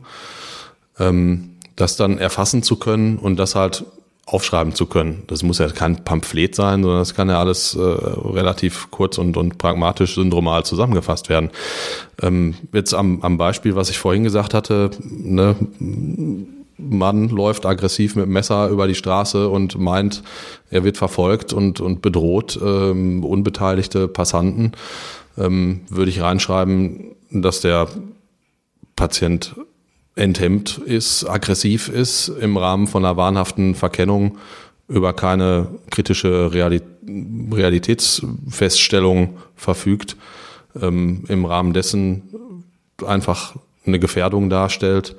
ähm, 0.98 1.56
das 1.76 1.96
dann 1.96 2.18
erfassen 2.18 2.62
zu 2.62 2.76
können 2.76 3.18
und 3.18 3.36
das 3.36 3.54
halt 3.54 3.84
aufschreiben 4.26 4.74
zu 4.74 4.86
können. 4.86 5.24
Das 5.26 5.42
muss 5.42 5.58
ja 5.58 5.68
kein 5.68 6.02
Pamphlet 6.04 6.54
sein, 6.54 6.82
sondern 6.82 7.00
das 7.00 7.14
kann 7.14 7.28
ja 7.28 7.38
alles 7.38 7.74
äh, 7.74 7.80
relativ 7.80 8.90
kurz 8.90 9.18
und, 9.18 9.36
und 9.36 9.58
pragmatisch 9.58 10.14
syndromal 10.14 10.64
zusammengefasst 10.64 11.28
werden. 11.28 11.50
Ähm, 12.22 12.54
jetzt 12.72 12.94
am, 12.94 13.20
am 13.22 13.36
Beispiel, 13.36 13.76
was 13.76 13.90
ich 13.90 13.98
vorhin 13.98 14.24
gesagt 14.24 14.54
hatte, 14.54 14.90
ne, 15.00 15.56
Mann 16.78 17.28
läuft 17.28 17.66
aggressiv 17.66 18.16
mit 18.16 18.26
Messer 18.26 18.68
über 18.68 18.86
die 18.86 18.94
Straße 18.94 19.48
und 19.48 19.78
meint, 19.78 20.22
er 20.70 20.84
wird 20.84 20.96
verfolgt 20.96 21.52
und, 21.52 21.80
und 21.80 22.00
bedroht 22.02 22.58
ähm, 22.62 23.24
unbeteiligte 23.24 24.08
Passanten, 24.08 24.72
ähm, 25.36 25.82
würde 25.88 26.10
ich 26.10 26.20
reinschreiben, 26.20 27.14
dass 27.30 27.60
der 27.60 27.88
Patient 28.96 29.54
enthemmt 30.16 30.78
ist, 30.78 31.28
aggressiv 31.28 31.88
ist, 31.88 32.28
im 32.28 32.56
Rahmen 32.56 32.86
von 32.86 33.04
einer 33.04 33.16
wahnhaften 33.16 33.74
Verkennung 33.74 34.38
über 34.86 35.12
keine 35.12 35.66
kritische 35.90 36.52
Realitätsfeststellung 36.52 39.38
verfügt, 39.56 40.16
ähm, 40.80 41.24
im 41.28 41.44
Rahmen 41.44 41.72
dessen 41.72 42.22
einfach 43.04 43.56
eine 43.86 43.98
Gefährdung 43.98 44.50
darstellt, 44.50 45.16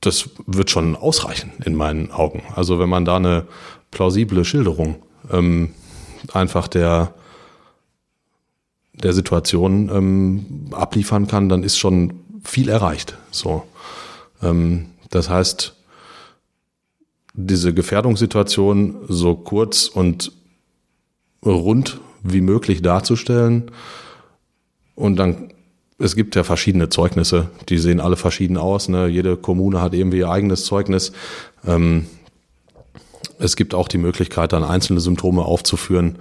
das 0.00 0.30
wird 0.46 0.70
schon 0.70 0.94
ausreichen 0.94 1.52
in 1.64 1.74
meinen 1.74 2.12
Augen. 2.12 2.42
Also 2.54 2.78
wenn 2.78 2.88
man 2.88 3.04
da 3.04 3.16
eine 3.16 3.46
plausible 3.90 4.44
Schilderung 4.44 4.96
ähm, 5.32 5.70
einfach 6.32 6.68
der 6.68 7.14
der 8.92 9.12
Situation 9.12 9.90
ähm, 9.92 10.70
abliefern 10.72 11.26
kann, 11.26 11.48
dann 11.48 11.62
ist 11.62 11.76
schon 11.76 12.20
viel 12.46 12.68
erreicht. 12.68 13.16
So, 13.30 13.64
ähm, 14.42 14.90
das 15.10 15.28
heißt, 15.28 15.74
diese 17.34 17.74
Gefährdungssituation 17.74 19.04
so 19.08 19.34
kurz 19.34 19.88
und 19.88 20.32
rund 21.44 22.00
wie 22.22 22.40
möglich 22.40 22.82
darzustellen 22.82 23.70
und 24.94 25.16
dann 25.16 25.52
es 25.98 26.14
gibt 26.14 26.36
ja 26.36 26.44
verschiedene 26.44 26.90
Zeugnisse, 26.90 27.48
die 27.68 27.78
sehen 27.78 28.00
alle 28.00 28.16
verschieden 28.16 28.58
aus. 28.58 28.88
Ne? 28.88 29.06
Jede 29.06 29.36
Kommune 29.36 29.80
hat 29.80 29.94
irgendwie 29.94 30.18
ihr 30.18 30.28
eigenes 30.28 30.66
Zeugnis. 30.66 31.12
Ähm, 31.66 32.06
es 33.38 33.56
gibt 33.56 33.74
auch 33.74 33.88
die 33.88 33.98
Möglichkeit, 33.98 34.52
dann 34.52 34.64
einzelne 34.64 35.00
Symptome 35.00 35.44
aufzuführen. 35.44 36.18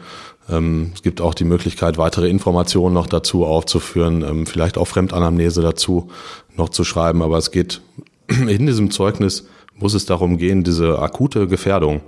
Ähm, 0.50 0.92
es 0.94 1.02
gibt 1.02 1.22
auch 1.22 1.34
die 1.34 1.44
Möglichkeit, 1.44 1.98
weitere 1.98 2.30
Informationen 2.30 2.94
noch 2.94 3.08
dazu 3.08 3.46
aufzuführen, 3.46 4.24
ähm, 4.24 4.46
vielleicht 4.46 4.78
auch 4.78 4.86
Fremdanamnese 4.86 5.62
dazu 5.62 6.10
noch 6.56 6.70
zu 6.70 6.84
schreiben. 6.84 7.22
Aber 7.22 7.38
es 7.38 7.52
geht 7.52 7.82
in 8.28 8.66
diesem 8.66 8.92
Zeugnis 8.92 9.46
muss 9.78 9.94
es 9.94 10.06
darum 10.06 10.38
gehen, 10.38 10.64
diese 10.64 11.00
akute 11.00 11.48
Gefährdung, 11.48 12.02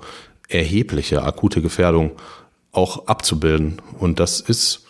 erhebliche 0.48 1.24
akute 1.24 1.62
Gefährdung 1.62 2.12
auch 2.72 3.08
abzubilden. 3.08 3.82
Und 4.00 4.20
das 4.20 4.40
ist 4.40 4.86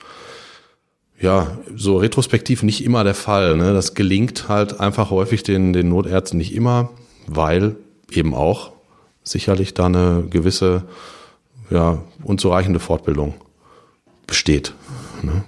ja 1.19 1.57
so 1.75 1.97
retrospektiv 1.97 2.63
nicht 2.63 2.83
immer 2.83 3.03
der 3.03 3.15
Fall. 3.15 3.57
Ne? 3.57 3.73
Das 3.73 3.95
gelingt 3.95 4.49
halt 4.49 4.79
einfach 4.79 5.09
häufig 5.09 5.43
den, 5.43 5.73
den 5.73 5.89
Notärzten 5.89 6.37
nicht 6.37 6.53
immer, 6.53 6.91
weil 7.25 7.75
eben 8.11 8.35
auch 8.35 8.71
sicherlich 9.29 9.73
da 9.73 9.85
eine 9.85 10.25
gewisse 10.29 10.83
ja, 11.69 11.99
unzureichende 12.23 12.79
Fortbildung 12.79 13.35
besteht. 14.25 14.73
Ne? 15.21 15.43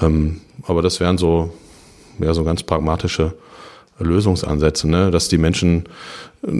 Ähm, 0.00 0.40
aber 0.64 0.82
das 0.82 1.00
wären 1.00 1.18
so, 1.18 1.52
ja, 2.18 2.34
so 2.34 2.44
ganz 2.44 2.62
pragmatische 2.62 3.34
Lösungsansätze, 3.98 4.88
ne? 4.88 5.10
dass 5.10 5.28
die 5.28 5.38
Menschen 5.38 5.84
äh, 6.46 6.50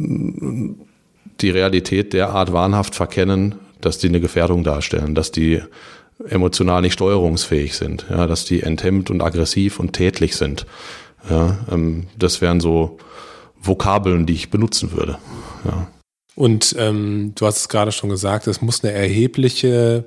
die 1.40 1.50
Realität 1.50 2.12
derart 2.12 2.52
wahnhaft 2.52 2.94
verkennen, 2.94 3.56
dass 3.80 3.98
die 3.98 4.08
eine 4.08 4.20
Gefährdung 4.20 4.62
darstellen, 4.64 5.14
dass 5.14 5.32
die 5.32 5.60
emotional 6.28 6.82
nicht 6.82 6.92
steuerungsfähig 6.92 7.74
sind, 7.74 8.06
ja, 8.08 8.26
dass 8.26 8.44
die 8.44 8.62
enthemmt 8.62 9.10
und 9.10 9.22
aggressiv 9.22 9.80
und 9.80 9.92
tätlich 9.92 10.36
sind. 10.36 10.66
Ja, 11.28 11.58
ähm, 11.70 12.06
das 12.16 12.40
wären 12.40 12.60
so 12.60 12.98
Vokabeln, 13.60 14.26
die 14.26 14.34
ich 14.34 14.50
benutzen 14.50 14.92
würde. 14.92 15.18
Ja. 15.64 15.88
Und 16.34 16.74
ähm, 16.78 17.32
du 17.34 17.46
hast 17.46 17.58
es 17.58 17.68
gerade 17.68 17.92
schon 17.92 18.10
gesagt, 18.10 18.46
es 18.46 18.62
muss 18.62 18.82
eine 18.82 18.92
erhebliche 18.92 20.04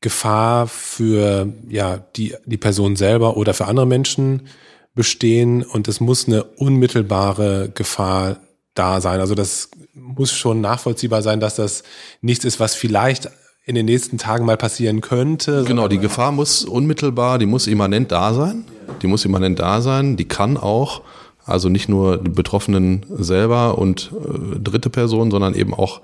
Gefahr 0.00 0.66
für 0.66 1.52
ja 1.68 1.98
die 2.16 2.34
die 2.46 2.56
Person 2.56 2.96
selber 2.96 3.36
oder 3.36 3.52
für 3.52 3.66
andere 3.66 3.86
Menschen 3.86 4.48
bestehen 4.94 5.62
und 5.62 5.88
es 5.88 6.00
muss 6.00 6.26
eine 6.26 6.44
unmittelbare 6.44 7.70
Gefahr 7.74 8.38
da 8.74 9.00
sein. 9.00 9.20
Also 9.20 9.34
das 9.34 9.70
muss 9.94 10.32
schon 10.32 10.60
nachvollziehbar 10.60 11.22
sein, 11.22 11.40
dass 11.40 11.56
das 11.56 11.82
nichts 12.22 12.44
ist, 12.44 12.60
was 12.60 12.74
vielleicht 12.74 13.28
in 13.64 13.74
den 13.74 13.86
nächsten 13.86 14.18
Tagen 14.18 14.46
mal 14.46 14.56
passieren 14.56 15.00
könnte. 15.00 15.64
Genau, 15.64 15.86
die 15.86 15.98
Gefahr 15.98 16.32
muss 16.32 16.64
unmittelbar, 16.64 17.38
die 17.38 17.46
muss 17.46 17.66
immanent 17.66 18.10
da 18.10 18.32
sein. 18.34 18.64
Die 19.02 19.06
muss 19.06 19.24
immanent 19.24 19.58
da 19.58 19.80
sein. 19.80 20.16
Die 20.16 20.26
kann 20.26 20.56
auch 20.56 21.02
also 21.50 21.68
nicht 21.68 21.88
nur 21.88 22.18
die 22.18 22.30
Betroffenen 22.30 23.06
selber 23.10 23.78
und 23.78 24.12
äh, 24.12 24.58
dritte 24.58 24.90
Personen, 24.90 25.30
sondern 25.30 25.54
eben 25.54 25.74
auch 25.74 26.00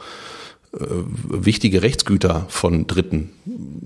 äh, 0.74 0.84
wichtige 1.28 1.82
Rechtsgüter 1.82 2.44
von 2.48 2.86
Dritten 2.86 3.30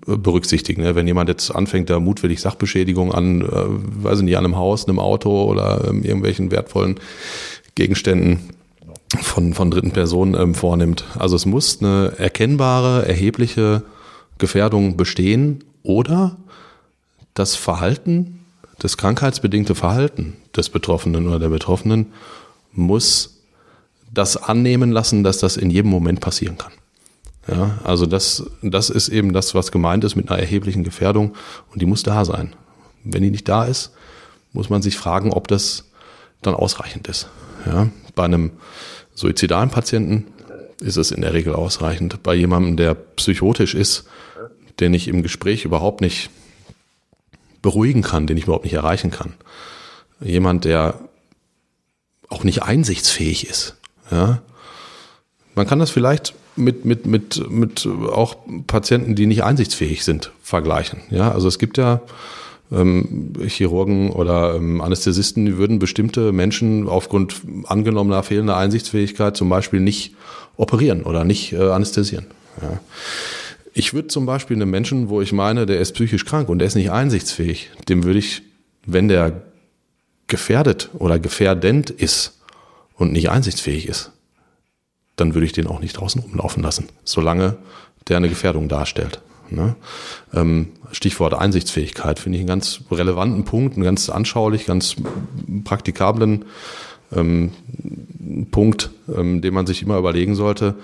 äh, 0.06 0.16
berücksichtigen. 0.16 0.82
Ne? 0.82 0.94
Wenn 0.94 1.06
jemand 1.06 1.28
jetzt 1.28 1.50
anfängt, 1.50 1.90
da 1.90 2.00
mutwillig 2.00 2.40
Sachbeschädigung 2.40 3.12
an, 3.12 3.42
äh, 3.42 3.46
weiß 4.04 4.18
ich 4.18 4.24
nicht, 4.24 4.36
an 4.36 4.44
einem 4.44 4.56
Haus, 4.56 4.88
einem 4.88 4.98
Auto 4.98 5.44
oder 5.44 5.84
ähm, 5.88 6.02
irgendwelchen 6.02 6.50
wertvollen 6.50 6.98
Gegenständen 7.74 8.40
von, 9.20 9.54
von 9.54 9.70
dritten 9.70 9.92
Personen 9.92 10.34
ähm, 10.34 10.54
vornimmt. 10.54 11.04
Also 11.18 11.36
es 11.36 11.46
muss 11.46 11.80
eine 11.80 12.14
erkennbare, 12.16 13.06
erhebliche 13.06 13.82
Gefährdung 14.38 14.96
bestehen 14.96 15.62
oder 15.82 16.36
das 17.34 17.54
Verhalten 17.54 18.39
das 18.80 18.96
krankheitsbedingte 18.96 19.74
Verhalten 19.74 20.36
des 20.56 20.70
Betroffenen 20.70 21.28
oder 21.28 21.38
der 21.38 21.50
Betroffenen 21.50 22.06
muss 22.72 23.42
das 24.12 24.36
annehmen 24.36 24.90
lassen, 24.90 25.22
dass 25.22 25.38
das 25.38 25.56
in 25.56 25.70
jedem 25.70 25.90
Moment 25.90 26.20
passieren 26.20 26.58
kann. 26.58 26.72
Ja, 27.46 27.78
also 27.84 28.06
das, 28.06 28.44
das 28.62 28.90
ist 28.90 29.08
eben 29.08 29.32
das, 29.32 29.54
was 29.54 29.70
gemeint 29.70 30.04
ist 30.04 30.16
mit 30.16 30.30
einer 30.30 30.40
erheblichen 30.40 30.82
Gefährdung 30.82 31.34
und 31.72 31.80
die 31.82 31.86
muss 31.86 32.02
da 32.02 32.24
sein. 32.24 32.54
Wenn 33.04 33.22
die 33.22 33.30
nicht 33.30 33.48
da 33.48 33.64
ist, 33.64 33.92
muss 34.52 34.70
man 34.70 34.82
sich 34.82 34.96
fragen, 34.96 35.32
ob 35.32 35.46
das 35.46 35.90
dann 36.42 36.54
ausreichend 36.54 37.06
ist. 37.06 37.28
Ja, 37.66 37.88
bei 38.14 38.24
einem 38.24 38.52
suizidalen 39.14 39.70
Patienten 39.70 40.26
ist 40.80 40.96
es 40.96 41.10
in 41.10 41.20
der 41.20 41.34
Regel 41.34 41.54
ausreichend. 41.54 42.22
Bei 42.22 42.34
jemandem, 42.34 42.76
der 42.76 42.94
psychotisch 42.94 43.74
ist, 43.74 44.04
den 44.80 44.94
ich 44.94 45.08
im 45.08 45.22
Gespräch 45.22 45.66
überhaupt 45.66 46.00
nicht 46.00 46.30
beruhigen 47.62 48.02
kann, 48.02 48.26
den 48.26 48.36
ich 48.36 48.44
überhaupt 48.44 48.64
nicht 48.64 48.74
erreichen 48.74 49.10
kann. 49.10 49.34
Jemand, 50.20 50.64
der 50.64 50.98
auch 52.28 52.44
nicht 52.44 52.62
einsichtsfähig 52.62 53.48
ist. 53.48 53.76
Ja? 54.10 54.42
Man 55.54 55.66
kann 55.66 55.78
das 55.78 55.90
vielleicht 55.90 56.34
mit, 56.56 56.84
mit, 56.84 57.06
mit, 57.06 57.50
mit 57.50 57.86
auch 57.86 58.36
Patienten, 58.66 59.14
die 59.14 59.26
nicht 59.26 59.44
einsichtsfähig 59.44 60.04
sind, 60.04 60.32
vergleichen. 60.42 61.00
Ja, 61.10 61.32
also 61.32 61.48
es 61.48 61.58
gibt 61.58 61.78
ja 61.78 62.00
ähm, 62.72 63.32
Chirurgen 63.46 64.10
oder 64.10 64.54
ähm, 64.54 64.80
Anästhesisten, 64.80 65.46
die 65.46 65.56
würden 65.56 65.78
bestimmte 65.78 66.32
Menschen 66.32 66.88
aufgrund 66.88 67.42
angenommener 67.64 68.22
fehlender 68.22 68.56
Einsichtsfähigkeit 68.56 69.36
zum 69.36 69.48
Beispiel 69.48 69.80
nicht 69.80 70.14
operieren 70.56 71.02
oder 71.02 71.24
nicht 71.24 71.52
äh, 71.52 71.70
anästhesieren. 71.70 72.26
Ja. 72.60 72.80
Ich 73.72 73.94
würde 73.94 74.08
zum 74.08 74.26
Beispiel 74.26 74.56
einem 74.56 74.70
Menschen, 74.70 75.08
wo 75.08 75.20
ich 75.20 75.32
meine, 75.32 75.66
der 75.66 75.80
ist 75.80 75.92
psychisch 75.92 76.24
krank 76.24 76.48
und 76.48 76.58
der 76.58 76.66
ist 76.66 76.74
nicht 76.74 76.90
einsichtsfähig, 76.90 77.70
dem 77.88 78.04
würde 78.04 78.18
ich, 78.18 78.42
wenn 78.84 79.08
der 79.08 79.42
gefährdet 80.26 80.90
oder 80.94 81.18
gefährdend 81.18 81.90
ist 81.90 82.40
und 82.94 83.12
nicht 83.12 83.30
einsichtsfähig 83.30 83.86
ist, 83.86 84.12
dann 85.16 85.34
würde 85.34 85.46
ich 85.46 85.52
den 85.52 85.66
auch 85.66 85.80
nicht 85.80 85.94
draußen 85.94 86.20
rumlaufen 86.22 86.62
lassen, 86.62 86.88
solange 87.04 87.56
der 88.08 88.16
eine 88.16 88.28
Gefährdung 88.28 88.68
darstellt. 88.68 89.20
Ne? 89.50 89.76
Ähm, 90.32 90.68
Stichwort 90.92 91.34
Einsichtsfähigkeit 91.34 92.18
finde 92.18 92.36
ich 92.36 92.40
einen 92.40 92.48
ganz 92.48 92.80
relevanten 92.90 93.44
Punkt, 93.44 93.74
einen 93.74 93.84
ganz 93.84 94.08
anschaulich, 94.08 94.66
ganz 94.66 94.96
praktikablen 95.64 96.44
ähm, 97.12 97.52
Punkt, 98.50 98.90
ähm, 99.14 99.40
den 99.42 99.54
man 99.54 99.66
sich 99.66 99.82
immer 99.82 99.98
überlegen 99.98 100.34
sollte. 100.34 100.76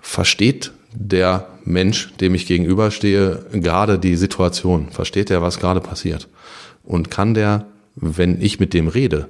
Versteht 0.00 0.72
der 0.92 1.48
Mensch, 1.64 2.12
dem 2.16 2.34
ich 2.34 2.46
gegenüberstehe, 2.46 3.46
gerade 3.52 3.98
die 3.98 4.16
Situation? 4.16 4.88
Versteht 4.90 5.30
er, 5.30 5.42
was 5.42 5.58
gerade 5.58 5.80
passiert? 5.80 6.28
Und 6.84 7.10
kann 7.10 7.34
der, 7.34 7.66
wenn 7.94 8.40
ich 8.40 8.60
mit 8.60 8.74
dem 8.74 8.88
rede, 8.88 9.28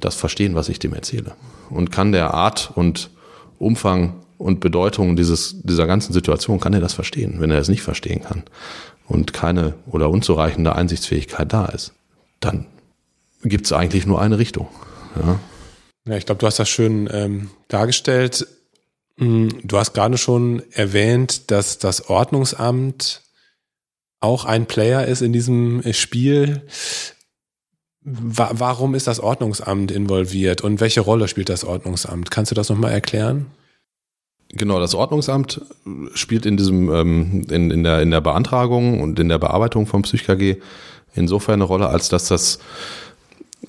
das 0.00 0.14
verstehen, 0.14 0.54
was 0.54 0.68
ich 0.68 0.78
dem 0.78 0.94
erzähle? 0.94 1.32
Und 1.70 1.92
kann 1.92 2.12
der 2.12 2.34
Art 2.34 2.70
und 2.74 3.10
Umfang 3.58 4.14
und 4.38 4.60
Bedeutung 4.60 5.16
dieses, 5.16 5.60
dieser 5.62 5.86
ganzen 5.86 6.12
Situation, 6.12 6.60
kann 6.60 6.72
er 6.72 6.80
das 6.80 6.94
verstehen? 6.94 7.36
Wenn 7.38 7.50
er 7.50 7.58
es 7.58 7.68
nicht 7.68 7.82
verstehen 7.82 8.22
kann 8.22 8.44
und 9.06 9.32
keine 9.32 9.74
oder 9.86 10.10
unzureichende 10.10 10.74
Einsichtsfähigkeit 10.74 11.52
da 11.52 11.66
ist, 11.66 11.92
dann 12.40 12.66
gibt 13.42 13.66
es 13.66 13.72
eigentlich 13.72 14.06
nur 14.06 14.20
eine 14.20 14.38
Richtung. 14.38 14.68
Ja, 15.16 15.38
ja 16.06 16.16
ich 16.16 16.26
glaube, 16.26 16.38
du 16.38 16.46
hast 16.46 16.58
das 16.58 16.68
schön 16.68 17.08
ähm, 17.12 17.50
dargestellt. 17.68 18.46
Hm, 19.18 19.48
du 19.62 19.78
hast 19.78 19.94
gerade 19.94 20.16
schon 20.16 20.62
erwähnt, 20.70 21.50
dass 21.50 21.78
das 21.78 22.08
Ordnungsamt 22.08 23.22
auch 24.20 24.44
ein 24.44 24.66
Player 24.66 25.06
ist 25.06 25.22
in 25.22 25.32
diesem 25.32 25.82
Spiel. 25.92 26.62
Warum 28.02 28.94
ist 28.94 29.06
das 29.06 29.20
Ordnungsamt 29.20 29.90
involviert 29.90 30.62
und 30.62 30.80
welche 30.80 31.00
Rolle 31.00 31.28
spielt 31.28 31.50
das 31.50 31.64
Ordnungsamt? 31.64 32.30
Kannst 32.30 32.50
du 32.50 32.54
das 32.54 32.70
nochmal 32.70 32.92
erklären? 32.92 33.46
Genau, 34.50 34.80
das 34.80 34.94
Ordnungsamt 34.94 35.60
spielt 36.14 36.46
in 36.46 36.56
diesem 36.56 36.90
ähm, 36.90 37.46
in, 37.50 37.70
in, 37.70 37.84
der, 37.84 38.00
in 38.00 38.10
der 38.10 38.22
Beantragung 38.22 39.00
und 39.00 39.18
in 39.18 39.28
der 39.28 39.38
Bearbeitung 39.38 39.86
vom 39.86 40.02
PsychKG 40.02 40.56
insofern 41.14 41.54
eine 41.54 41.64
Rolle, 41.64 41.88
als 41.88 42.08
dass 42.08 42.28
das 42.28 42.60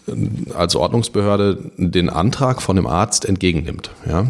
äh, 0.08 0.54
als 0.54 0.78
Ordnungsbehörde 0.78 1.72
den 1.76 2.10
Antrag 2.10 2.62
von 2.62 2.78
dem 2.78 2.88
Arzt 2.88 3.26
entgegennimmt. 3.26 3.92
Ja? 4.08 4.28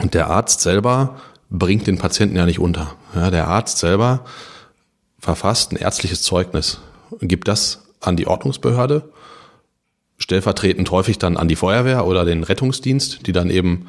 Und 0.00 0.14
der 0.14 0.28
Arzt 0.28 0.60
selber 0.60 1.20
bringt 1.50 1.86
den 1.86 1.98
Patienten 1.98 2.36
ja 2.36 2.46
nicht 2.46 2.58
unter. 2.58 2.94
Ja, 3.14 3.30
der 3.30 3.48
Arzt 3.48 3.78
selber 3.78 4.24
verfasst 5.20 5.72
ein 5.72 5.76
ärztliches 5.76 6.22
Zeugnis, 6.22 6.80
gibt 7.20 7.48
das 7.48 7.82
an 8.00 8.16
die 8.16 8.26
Ordnungsbehörde, 8.26 9.10
stellvertretend 10.18 10.90
häufig 10.90 11.18
dann 11.18 11.36
an 11.36 11.48
die 11.48 11.56
Feuerwehr 11.56 12.06
oder 12.06 12.24
den 12.24 12.42
Rettungsdienst, 12.42 13.26
die 13.26 13.32
dann 13.32 13.50
eben, 13.50 13.86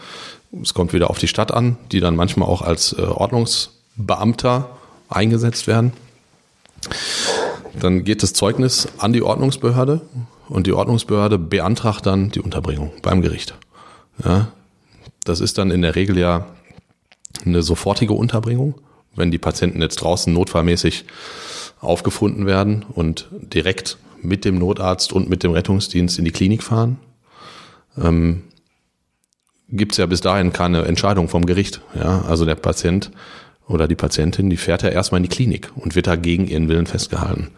es 0.62 0.74
kommt 0.74 0.94
wieder 0.94 1.10
auf 1.10 1.20
die 1.20 1.28
Stadt 1.28 1.52
an, 1.52 1.78
die 1.92 2.00
dann 2.00 2.16
manchmal 2.16 2.48
auch 2.48 2.62
als 2.62 2.94
äh, 2.94 3.02
Ordnungsbeamter 3.02 4.70
eingesetzt 5.10 5.68
werden. 5.68 5.94
Dann 7.80 8.04
geht 8.04 8.24
das 8.24 8.34
Zeugnis 8.34 8.88
an 8.98 9.12
die 9.12 9.22
Ordnungsbehörde 9.22 10.02
und 10.48 10.68
die 10.68 10.74
Ordnungsbehörde 10.74 11.38
beantragt 11.38 12.06
dann 12.06 12.30
die 12.30 12.40
Unterbringung 12.40 12.92
beim 13.02 13.22
Gericht. 13.22 13.56
Ja, 14.24 14.48
das 15.26 15.42
ist 15.42 15.58
dann 15.58 15.72
in 15.72 15.82
der 15.82 15.96
Regel 15.96 16.18
ja 16.18 16.48
eine 17.46 17.62
sofortige 17.62 18.14
Unterbringung, 18.14 18.76
wenn 19.16 19.32
die 19.32 19.38
Patienten 19.38 19.82
jetzt 19.82 19.98
draußen 19.98 20.32
notfallmäßig 20.34 21.06
aufgefunden 21.82 22.46
werden 22.46 22.86
und 22.94 23.28
direkt 23.32 23.98
mit 24.22 24.46
dem 24.46 24.58
Notarzt 24.58 25.12
und 25.12 25.30
mit 25.30 25.44
dem 25.44 25.52
Rettungsdienst 25.52 26.18
in 26.18 26.26
die 26.26 26.32
Klinik 26.32 26.64
fahren. 26.64 26.98
Ähm, 28.02 28.44
Gibt 29.68 29.94
es 29.94 29.98
ja 29.98 30.06
bis 30.06 30.22
dahin 30.22 30.54
keine 30.54 30.86
Entscheidung 30.86 31.28
vom 31.28 31.46
Gericht. 31.46 31.82
Ja? 31.96 32.22
Also 32.22 32.46
der 32.46 32.56
Patient 32.56 33.12
oder 33.68 33.88
die 33.88 33.96
Patientin, 33.96 34.50
die 34.50 34.58
fährt 34.58 34.84
ja 34.84 34.90
erstmal 34.90 35.18
in 35.20 35.24
die 35.24 35.36
Klinik 35.36 35.72
und 35.76 35.96
wird 35.96 36.08
da 36.08 36.16
gegen 36.16 36.48
ihren 36.48 36.70
Willen 36.70 36.86
festgehalten. 36.86 37.50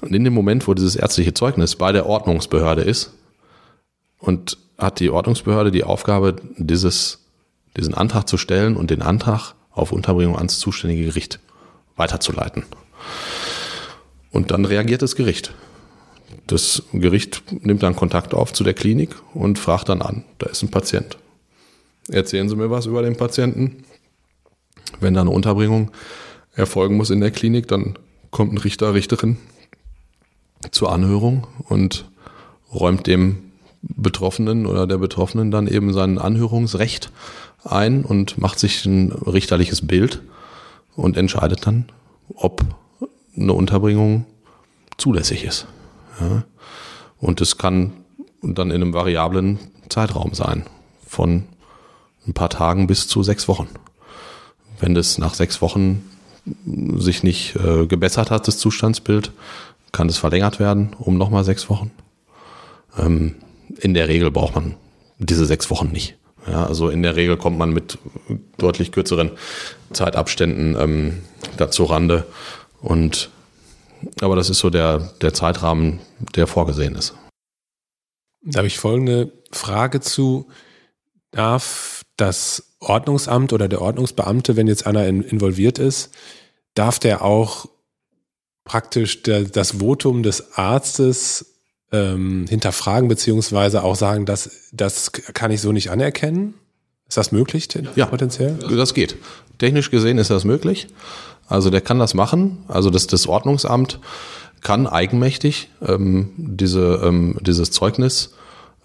Und 0.00 0.14
in 0.14 0.22
dem 0.22 0.32
Moment, 0.32 0.68
wo 0.68 0.74
dieses 0.74 0.94
ärztliche 0.94 1.34
Zeugnis 1.34 1.74
bei 1.74 1.90
der 1.90 2.06
Ordnungsbehörde 2.06 2.82
ist 2.82 3.12
und 4.18 4.58
hat 4.76 5.00
die 5.00 5.10
Ordnungsbehörde 5.10 5.70
die 5.70 5.84
Aufgabe, 5.84 6.36
dieses, 6.56 7.24
diesen 7.76 7.94
Antrag 7.94 8.28
zu 8.28 8.36
stellen 8.36 8.76
und 8.76 8.90
den 8.90 9.02
Antrag 9.02 9.54
auf 9.72 9.92
Unterbringung 9.92 10.36
ans 10.36 10.58
zuständige 10.58 11.04
Gericht 11.04 11.40
weiterzuleiten. 11.96 12.64
Und 14.30 14.50
dann 14.50 14.64
reagiert 14.64 15.02
das 15.02 15.16
Gericht. 15.16 15.52
Das 16.46 16.82
Gericht 16.92 17.42
nimmt 17.64 17.82
dann 17.82 17.96
Kontakt 17.96 18.34
auf 18.34 18.52
zu 18.52 18.64
der 18.64 18.74
Klinik 18.74 19.14
und 19.34 19.58
fragt 19.58 19.88
dann 19.88 20.02
an, 20.02 20.24
da 20.38 20.46
ist 20.48 20.62
ein 20.62 20.70
Patient. 20.70 21.18
Erzählen 22.08 22.48
Sie 22.48 22.56
mir 22.56 22.70
was 22.70 22.86
über 22.86 23.02
den 23.02 23.16
Patienten. 23.16 23.84
Wenn 25.00 25.14
da 25.14 25.20
eine 25.20 25.30
Unterbringung 25.30 25.90
erfolgen 26.54 26.96
muss 26.96 27.10
in 27.10 27.20
der 27.20 27.30
Klinik, 27.30 27.68
dann 27.68 27.98
kommt 28.30 28.52
ein 28.52 28.58
Richter, 28.58 28.94
Richterin 28.94 29.36
zur 30.70 30.90
Anhörung 30.92 31.46
und 31.68 32.10
räumt 32.72 33.06
dem 33.06 33.47
Betroffenen 33.82 34.66
oder 34.66 34.86
der 34.86 34.98
Betroffenen 34.98 35.50
dann 35.50 35.66
eben 35.66 35.92
sein 35.92 36.18
Anhörungsrecht 36.18 37.10
ein 37.64 38.04
und 38.04 38.38
macht 38.38 38.58
sich 38.58 38.84
ein 38.84 39.12
richterliches 39.12 39.86
Bild 39.86 40.22
und 40.96 41.16
entscheidet 41.16 41.66
dann, 41.66 41.86
ob 42.34 42.64
eine 43.36 43.52
Unterbringung 43.52 44.26
zulässig 44.96 45.44
ist. 45.44 45.66
Ja. 46.20 46.44
Und 47.20 47.40
es 47.40 47.58
kann 47.58 47.92
dann 48.42 48.70
in 48.70 48.82
einem 48.82 48.94
variablen 48.94 49.58
Zeitraum 49.88 50.34
sein, 50.34 50.64
von 51.06 51.44
ein 52.26 52.34
paar 52.34 52.50
Tagen 52.50 52.86
bis 52.86 53.08
zu 53.08 53.22
sechs 53.22 53.48
Wochen. 53.48 53.68
Wenn 54.80 54.94
das 54.94 55.18
nach 55.18 55.34
sechs 55.34 55.60
Wochen 55.62 56.04
sich 56.96 57.22
nicht 57.22 57.56
äh, 57.56 57.86
gebessert 57.86 58.30
hat, 58.30 58.48
das 58.48 58.58
Zustandsbild, 58.58 59.32
kann 59.92 60.08
es 60.08 60.18
verlängert 60.18 60.58
werden 60.58 60.94
um 60.98 61.16
nochmal 61.16 61.44
sechs 61.44 61.68
Wochen. 61.68 61.90
Ähm, 62.98 63.34
in 63.80 63.94
der 63.94 64.08
Regel 64.08 64.30
braucht 64.30 64.54
man 64.54 64.74
diese 65.18 65.46
sechs 65.46 65.70
Wochen 65.70 65.88
nicht. 65.88 66.16
Ja, 66.46 66.66
also 66.66 66.88
in 66.88 67.02
der 67.02 67.16
Regel 67.16 67.36
kommt 67.36 67.58
man 67.58 67.72
mit 67.72 67.98
deutlich 68.56 68.92
kürzeren 68.92 69.32
Zeitabständen 69.92 70.76
ähm, 70.78 71.22
dazu 71.56 71.84
Rande. 71.84 72.26
Und 72.80 73.30
aber 74.20 74.36
das 74.36 74.48
ist 74.48 74.60
so 74.60 74.70
der, 74.70 75.12
der 75.20 75.34
Zeitrahmen, 75.34 76.00
der 76.34 76.46
vorgesehen 76.46 76.94
ist. 76.94 77.14
Da 78.42 78.58
habe 78.58 78.68
ich 78.68 78.78
folgende 78.78 79.32
Frage 79.50 80.00
zu. 80.00 80.48
Darf 81.30 82.04
das 82.16 82.76
Ordnungsamt 82.80 83.52
oder 83.52 83.68
der 83.68 83.82
Ordnungsbeamte, 83.82 84.56
wenn 84.56 84.68
jetzt 84.68 84.86
einer 84.86 85.06
in, 85.06 85.22
involviert 85.22 85.78
ist, 85.78 86.10
darf 86.74 86.98
der 86.98 87.22
auch 87.22 87.66
praktisch 88.64 89.22
der, 89.22 89.42
das 89.44 89.80
Votum 89.80 90.22
des 90.22 90.52
Arztes 90.56 91.57
ähm, 91.92 92.46
hinterfragen, 92.48 93.08
beziehungsweise 93.08 93.82
auch 93.82 93.96
sagen, 93.96 94.26
dass 94.26 94.50
das 94.72 95.12
kann 95.12 95.50
ich 95.50 95.60
so 95.60 95.72
nicht 95.72 95.90
anerkennen? 95.90 96.54
Ist 97.08 97.16
das 97.16 97.32
möglich 97.32 97.68
ja, 97.96 98.06
potenziell? 98.06 98.54
Das 98.76 98.92
geht. 98.92 99.16
Technisch 99.58 99.90
gesehen 99.90 100.18
ist 100.18 100.30
das 100.30 100.44
möglich. 100.44 100.88
Also 101.46 101.70
der 101.70 101.80
kann 101.80 101.98
das 101.98 102.12
machen. 102.12 102.58
Also 102.68 102.90
das, 102.90 103.06
das 103.06 103.26
Ordnungsamt 103.26 103.98
kann 104.60 104.86
eigenmächtig 104.86 105.70
ähm, 105.86 106.32
diese, 106.36 107.00
ähm, 107.02 107.38
dieses 107.40 107.70
Zeugnis 107.70 108.34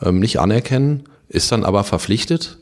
ähm, 0.02 0.20
nicht 0.20 0.40
anerkennen, 0.40 1.04
ist 1.28 1.52
dann 1.52 1.66
aber 1.66 1.84
verpflichtet, 1.84 2.60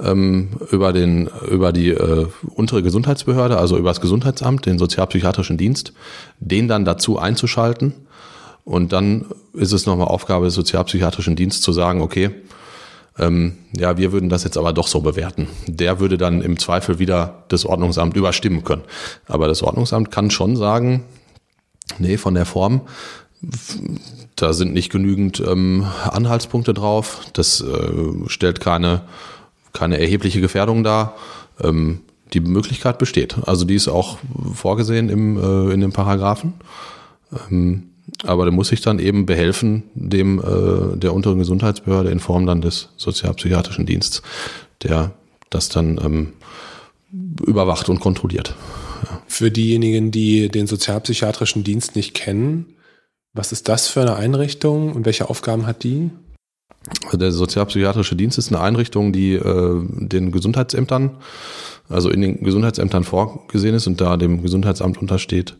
ähm, 0.00 0.50
über, 0.70 0.92
den, 0.92 1.30
über 1.48 1.72
die 1.72 1.90
äh, 1.90 2.26
untere 2.54 2.82
Gesundheitsbehörde, 2.82 3.58
also 3.58 3.78
über 3.78 3.90
das 3.90 4.00
Gesundheitsamt, 4.00 4.66
den 4.66 4.78
sozialpsychiatrischen 4.78 5.56
Dienst, 5.56 5.92
den 6.40 6.68
dann 6.68 6.84
dazu 6.84 7.18
einzuschalten 7.18 8.05
und 8.66 8.92
dann 8.92 9.26
ist 9.52 9.72
es 9.72 9.86
nochmal 9.86 10.08
Aufgabe 10.08 10.46
des 10.46 10.54
sozialpsychiatrischen 10.54 11.36
Dienstes 11.36 11.62
zu 11.62 11.72
sagen, 11.72 12.02
okay, 12.02 12.32
ähm, 13.16 13.58
ja, 13.76 13.96
wir 13.96 14.10
würden 14.10 14.28
das 14.28 14.42
jetzt 14.42 14.58
aber 14.58 14.72
doch 14.72 14.88
so 14.88 15.00
bewerten. 15.00 15.46
Der 15.68 16.00
würde 16.00 16.18
dann 16.18 16.42
im 16.42 16.58
Zweifel 16.58 16.98
wieder 16.98 17.44
das 17.46 17.64
Ordnungsamt 17.64 18.16
überstimmen 18.16 18.64
können. 18.64 18.82
Aber 19.28 19.46
das 19.46 19.62
Ordnungsamt 19.62 20.10
kann 20.10 20.32
schon 20.32 20.56
sagen, 20.56 21.04
nee, 22.00 22.16
von 22.16 22.34
der 22.34 22.44
Form, 22.44 22.80
da 24.34 24.52
sind 24.52 24.74
nicht 24.74 24.90
genügend 24.90 25.38
ähm, 25.38 25.86
Anhaltspunkte 26.02 26.74
drauf, 26.74 27.20
das 27.34 27.60
äh, 27.60 28.26
stellt 28.26 28.58
keine, 28.58 29.02
keine 29.72 30.00
erhebliche 30.00 30.40
Gefährdung 30.40 30.82
dar. 30.82 31.14
Ähm, 31.62 32.00
die 32.32 32.40
Möglichkeit 32.40 32.98
besteht. 32.98 33.36
Also 33.46 33.64
die 33.64 33.76
ist 33.76 33.86
auch 33.86 34.18
vorgesehen 34.52 35.08
im, 35.08 35.36
äh, 35.36 35.72
in 35.72 35.80
den 35.80 35.92
Paragraphen. 35.92 36.54
Ähm, 37.48 37.90
aber 38.24 38.44
der 38.44 38.52
muss 38.52 38.68
sich 38.68 38.80
dann 38.80 38.98
eben 38.98 39.26
behelfen, 39.26 39.84
dem 39.94 40.38
äh, 40.38 40.96
der 40.96 41.12
unteren 41.12 41.38
Gesundheitsbehörde 41.38 42.10
in 42.10 42.20
Form 42.20 42.46
dann 42.46 42.60
des 42.60 42.90
sozialpsychiatrischen 42.96 43.86
Dienstes, 43.86 44.22
der 44.82 45.12
das 45.50 45.68
dann 45.68 45.98
ähm, 46.02 46.32
überwacht 47.44 47.88
und 47.88 48.00
kontrolliert. 48.00 48.54
Ja. 49.04 49.22
Für 49.26 49.50
diejenigen, 49.50 50.10
die 50.10 50.48
den 50.48 50.66
sozialpsychiatrischen 50.66 51.64
Dienst 51.64 51.96
nicht 51.96 52.14
kennen, 52.14 52.66
was 53.32 53.52
ist 53.52 53.68
das 53.68 53.88
für 53.88 54.00
eine 54.00 54.16
Einrichtung 54.16 54.92
und 54.92 55.04
welche 55.04 55.28
Aufgaben 55.28 55.66
hat 55.66 55.82
die? 55.82 56.10
Der 57.12 57.32
sozialpsychiatrische 57.32 58.16
Dienst 58.16 58.38
ist 58.38 58.52
eine 58.52 58.60
Einrichtung, 58.60 59.12
die 59.12 59.34
äh, 59.34 59.82
den 59.84 60.30
Gesundheitsämtern, 60.30 61.16
also 61.88 62.08
in 62.10 62.20
den 62.20 62.42
Gesundheitsämtern 62.42 63.04
vorgesehen 63.04 63.74
ist 63.74 63.86
und 63.86 64.00
da 64.00 64.16
dem 64.16 64.42
Gesundheitsamt 64.42 64.98
untersteht, 64.98 65.56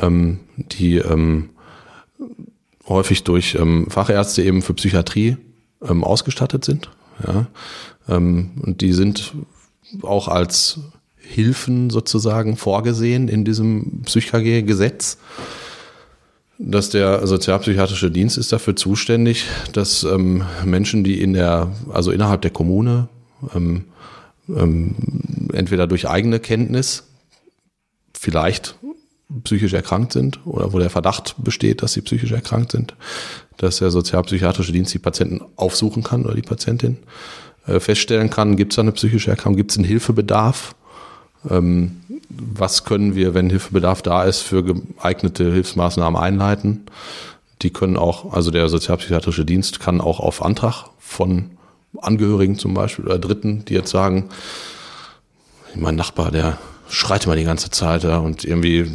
ähm, 0.00 0.40
die 0.56 0.96
ähm, 0.96 1.50
häufig 2.86 3.24
durch 3.24 3.54
ähm, 3.54 3.86
Fachärzte 3.90 4.42
eben 4.42 4.62
für 4.62 4.74
Psychiatrie 4.74 5.36
ähm, 5.82 6.04
ausgestattet 6.04 6.64
sind. 6.64 6.90
Ja? 7.26 7.46
Ähm, 8.08 8.50
und 8.62 8.80
die 8.80 8.92
sind 8.92 9.34
auch 10.02 10.28
als 10.28 10.80
Hilfen 11.16 11.90
sozusagen 11.90 12.56
vorgesehen 12.56 13.28
in 13.28 13.44
diesem 13.44 14.02
PsychKG-Gesetz 14.04 15.18
dass 16.58 16.90
der 16.90 17.26
sozialpsychiatrische 17.26 18.10
Dienst 18.10 18.38
ist 18.38 18.52
dafür 18.52 18.76
zuständig, 18.76 19.46
dass 19.72 20.04
ähm, 20.04 20.44
Menschen, 20.64 21.02
die 21.02 21.20
in 21.20 21.32
der, 21.32 21.72
also 21.92 22.10
innerhalb 22.10 22.42
der 22.42 22.52
Kommune, 22.52 23.08
ähm, 23.54 23.84
ähm, 24.48 24.94
entweder 25.52 25.86
durch 25.86 26.08
eigene 26.08 26.38
Kenntnis 26.38 27.04
vielleicht 28.12 28.76
psychisch 29.44 29.72
erkrankt 29.72 30.12
sind 30.12 30.40
oder 30.44 30.72
wo 30.72 30.78
der 30.78 30.90
Verdacht 30.90 31.34
besteht, 31.38 31.82
dass 31.82 31.94
sie 31.94 32.02
psychisch 32.02 32.32
erkrankt 32.32 32.72
sind, 32.72 32.94
dass 33.56 33.78
der 33.78 33.90
sozialpsychiatrische 33.90 34.72
Dienst 34.72 34.92
die 34.94 34.98
Patienten 34.98 35.40
aufsuchen 35.56 36.02
kann 36.02 36.24
oder 36.24 36.34
die 36.34 36.42
Patientin 36.42 36.98
äh, 37.66 37.80
feststellen 37.80 38.30
kann, 38.30 38.56
gibt 38.56 38.72
es 38.72 38.76
da 38.76 38.82
eine 38.82 38.92
psychische 38.92 39.30
Erkrankung, 39.30 39.56
gibt 39.56 39.70
es 39.70 39.78
einen 39.78 39.86
Hilfebedarf, 39.86 40.74
ähm, 41.48 42.00
was 42.28 42.84
können 42.84 43.14
wir, 43.14 43.34
wenn 43.34 43.50
Hilfebedarf 43.50 44.02
da 44.02 44.24
ist, 44.24 44.40
für 44.40 44.64
geeignete 44.64 45.52
Hilfsmaßnahmen 45.52 46.20
einleiten. 46.20 46.86
Die 47.62 47.70
können 47.70 47.96
auch, 47.96 48.32
also 48.32 48.50
der 48.50 48.68
sozialpsychiatrische 48.68 49.44
Dienst 49.44 49.80
kann 49.80 50.00
auch 50.00 50.20
auf 50.20 50.42
Antrag 50.42 50.86
von 50.98 51.50
Angehörigen 52.00 52.58
zum 52.58 52.74
Beispiel 52.74 53.04
oder 53.04 53.18
Dritten, 53.18 53.64
die 53.64 53.74
jetzt 53.74 53.90
sagen, 53.90 54.28
mein 55.74 55.94
Nachbar, 55.94 56.30
der 56.30 56.58
schreit 56.94 57.26
immer 57.26 57.36
die 57.36 57.44
ganze 57.44 57.70
Zeit 57.70 58.04
ja, 58.04 58.18
und 58.18 58.44
irgendwie 58.44 58.86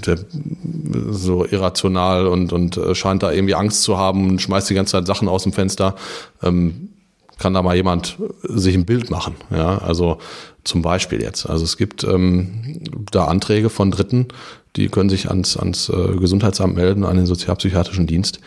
so 1.10 1.46
irrational 1.46 2.28
und, 2.28 2.54
und 2.54 2.78
äh, 2.78 2.96
scheint 2.96 3.24
da 3.24 3.32
irgendwie 3.32 3.56
Angst 3.56 3.84
zu 3.84 3.98
haben 3.98 4.30
und 4.30 4.42
schmeißt 4.42 4.70
die 4.70 4.74
ganze 4.74 4.94
Zeit 4.94 5.08
Sachen 5.08 5.28
aus 5.28 5.44
dem 5.44 5.54
Fenster. 5.54 5.96
Ähm, 6.42 6.90
kann 7.38 7.54
da 7.54 7.62
mal 7.62 7.76
jemand 7.76 8.18
sich 8.44 8.76
ein 8.76 8.86
Bild 8.86 9.10
machen. 9.10 9.36
Ja, 9.50 9.78
also 9.78 10.18
zum 10.64 10.82
Beispiel 10.82 11.22
jetzt. 11.22 11.46
Also 11.46 11.64
es 11.64 11.78
gibt 11.78 12.04
ähm, 12.04 12.82
da 13.12 13.26
Anträge 13.26 13.70
von 13.70 13.92
Dritten, 13.92 14.28
die 14.76 14.90
können 14.90 15.10
sich 15.10 15.30
ans, 15.30 15.58
ans 15.58 15.90
äh, 15.90 16.18
Gesundheitsamt 16.18 16.76
melden, 16.76 17.06
an 17.06 17.16
den 17.16 17.26
sozialpsychiatrischen 17.26 18.08
Dienst. 18.08 18.40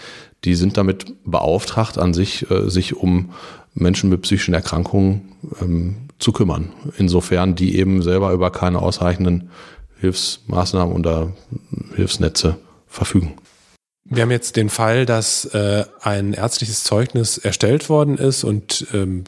Die 0.45 0.55
sind 0.55 0.77
damit 0.77 1.15
beauftragt, 1.25 1.99
an 1.99 2.15
sich, 2.15 2.51
äh, 2.51 2.69
sich 2.69 2.95
um 2.95 3.31
Menschen 3.75 4.11
mit 4.11 4.23
psychischen 4.23 4.55
Erkrankungen 4.55 5.33
ähm, 5.61 5.97
zu 6.22 6.32
kümmern. 6.32 6.72
Insofern 6.96 7.54
die 7.54 7.76
eben 7.76 8.02
selber 8.02 8.32
über 8.32 8.50
keine 8.50 8.80
ausreichenden 8.80 9.50
Hilfsmaßnahmen 10.00 10.94
oder 10.94 11.32
Hilfsnetze 11.94 12.56
verfügen. 12.87 13.35
Wir 14.04 14.22
haben 14.22 14.30
jetzt 14.30 14.56
den 14.56 14.68
Fall, 14.68 15.06
dass 15.06 15.44
äh, 15.46 15.85
ein 16.00 16.32
ärztliches 16.32 16.82
Zeugnis 16.85 17.38
erstellt 17.38 17.88
worden 17.88 18.18
ist 18.18 18.44
und 18.44 18.87
ähm, 18.92 19.24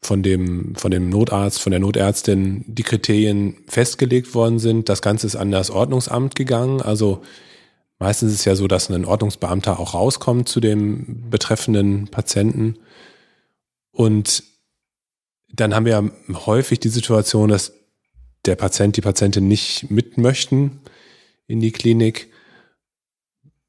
von 0.00 0.22
dem, 0.22 0.74
von 0.74 0.90
dem 0.90 1.08
Notarzt, 1.10 1.60
von 1.60 1.70
der 1.70 1.80
Notärztin 1.80 2.64
die 2.66 2.82
Kriterien 2.82 3.56
festgelegt 3.68 4.34
worden 4.34 4.58
sind. 4.58 4.88
Das 4.88 5.02
Ganze 5.02 5.26
ist 5.26 5.36
an 5.36 5.50
das 5.50 5.70
Ordnungsamt 5.70 6.34
gegangen. 6.34 6.82
Also 6.82 7.22
meistens 7.98 8.32
ist 8.32 8.40
es 8.40 8.44
ja 8.44 8.56
so, 8.56 8.66
dass 8.66 8.90
ein 8.90 9.04
Ordnungsbeamter 9.04 9.78
auch 9.78 9.94
rauskommt 9.94 10.48
zu 10.48 10.60
dem 10.60 11.30
betreffenden 11.30 12.08
Patienten. 12.08 12.78
Und 13.92 14.42
dann 15.52 15.74
haben 15.74 15.86
wir 15.86 16.10
häufig 16.46 16.80
die 16.80 16.88
Situation, 16.88 17.48
dass 17.48 17.72
der 18.46 18.56
Patient, 18.56 18.96
die 18.96 19.02
Patientin 19.02 19.46
nicht 19.46 19.90
mit 19.90 20.18
möchten 20.18 20.80
in 21.46 21.60
die 21.60 21.72
Klinik. 21.72 22.28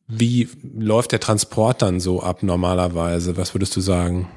Wie 0.08 0.50
läuft 0.78 1.12
der 1.12 1.20
Transport 1.20 1.82
dann 1.82 2.00
so 2.00 2.22
ab 2.22 2.44
normalerweise? 2.44 3.38
Was 3.38 3.54
würdest 3.54 3.76
du 3.76 3.82
sagen? 3.82 4.30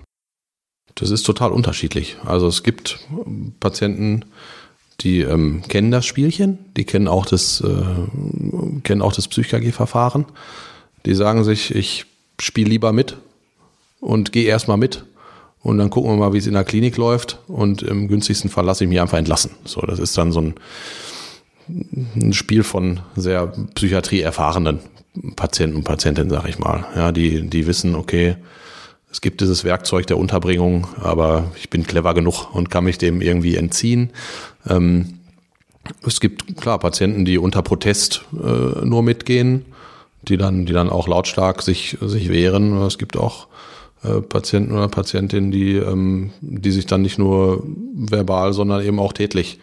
Das 0.95 1.11
ist 1.11 1.25
total 1.25 1.53
unterschiedlich. 1.53 2.17
Also 2.25 2.49
es 2.49 2.63
gibt 2.63 2.99
Patienten, 3.61 4.25
die 5.01 5.21
ähm, 5.21 5.63
kennen 5.69 5.91
das 5.91 6.07
Spielchen, 6.07 6.59
die 6.77 6.85
kennen 6.85 7.07
auch 7.07 7.27
das, 7.27 7.61
äh, 7.61 8.81
kennen 8.83 9.03
auch 9.03 9.13
das 9.13 9.29
PsychKG-Verfahren. 9.29 10.25
Die 11.05 11.15
sagen 11.15 11.45
sich, 11.45 11.75
ich 11.75 12.07
spiele 12.41 12.71
lieber 12.71 12.93
mit 12.93 13.17
und 14.01 14.33
gehe 14.33 14.47
erstmal 14.47 14.79
mit 14.79 15.05
und 15.67 15.79
dann 15.79 15.91
gucken 15.91 16.13
wir 16.13 16.17
mal, 16.17 16.33
wie 16.33 16.39
es 16.39 16.47
in 16.47 16.53
der 16.55 16.63
Klinik 16.63 16.97
läuft 16.97 17.41
und 17.49 17.83
im 17.83 18.07
günstigsten 18.07 18.49
Fall 18.49 18.65
lasse 18.65 18.85
ich 18.85 18.89
mich 18.89 19.01
einfach 19.01 19.19
entlassen. 19.19 19.51
So, 19.65 19.81
das 19.81 19.99
ist 19.99 20.17
dann 20.17 20.31
so 20.31 20.41
ein, 20.41 20.55
ein 22.15 22.33
Spiel 22.33 22.63
von 22.63 23.01
sehr 23.17 23.49
Psychiatrie 23.75 24.21
erfahrenen 24.21 24.79
Patienten 25.35 25.79
und 25.79 25.83
Patientinnen, 25.83 26.31
sag 26.31 26.49
ich 26.49 26.61
mal. 26.61 26.87
Ja, 26.95 27.11
die, 27.11 27.51
die 27.51 27.67
wissen, 27.67 27.97
okay, 27.97 28.37
es 29.11 29.21
gibt 29.21 29.41
dieses 29.41 29.65
Werkzeug 29.65 30.07
der 30.07 30.19
Unterbringung, 30.19 30.87
aber 31.01 31.51
ich 31.57 31.69
bin 31.69 31.85
clever 31.85 32.15
genug 32.15 32.55
und 32.55 32.71
kann 32.71 32.85
mich 32.85 32.99
dem 32.99 33.21
irgendwie 33.21 33.57
entziehen. 33.57 34.11
Ähm, 34.69 35.19
es 36.07 36.21
gibt 36.21 36.57
klar 36.59 36.79
Patienten, 36.79 37.25
die 37.25 37.39
unter 37.39 37.63
Protest 37.63 38.25
äh, 38.35 38.85
nur 38.85 39.03
mitgehen, 39.03 39.65
die 40.23 40.37
dann, 40.37 40.65
die 40.65 40.73
dann 40.73 40.91
auch 40.91 41.09
lautstark 41.09 41.63
sich, 41.63 41.99
sich 42.01 42.29
wehren. 42.29 42.81
Es 42.83 42.99
gibt 42.99 43.17
auch 43.17 43.49
äh, 44.07 44.21
Patienten 44.21 44.73
oder 44.73 44.89
Patientinnen, 44.89 45.51
die, 45.51 45.77
ähm, 45.77 46.31
die 46.41 46.71
sich 46.71 46.87
dann 46.87 47.03
nicht 47.03 47.19
nur 47.19 47.63
verbal, 47.95 48.53
sondern 48.53 48.83
eben 48.83 49.01
auch 49.01 49.13
tätlich 49.13 49.59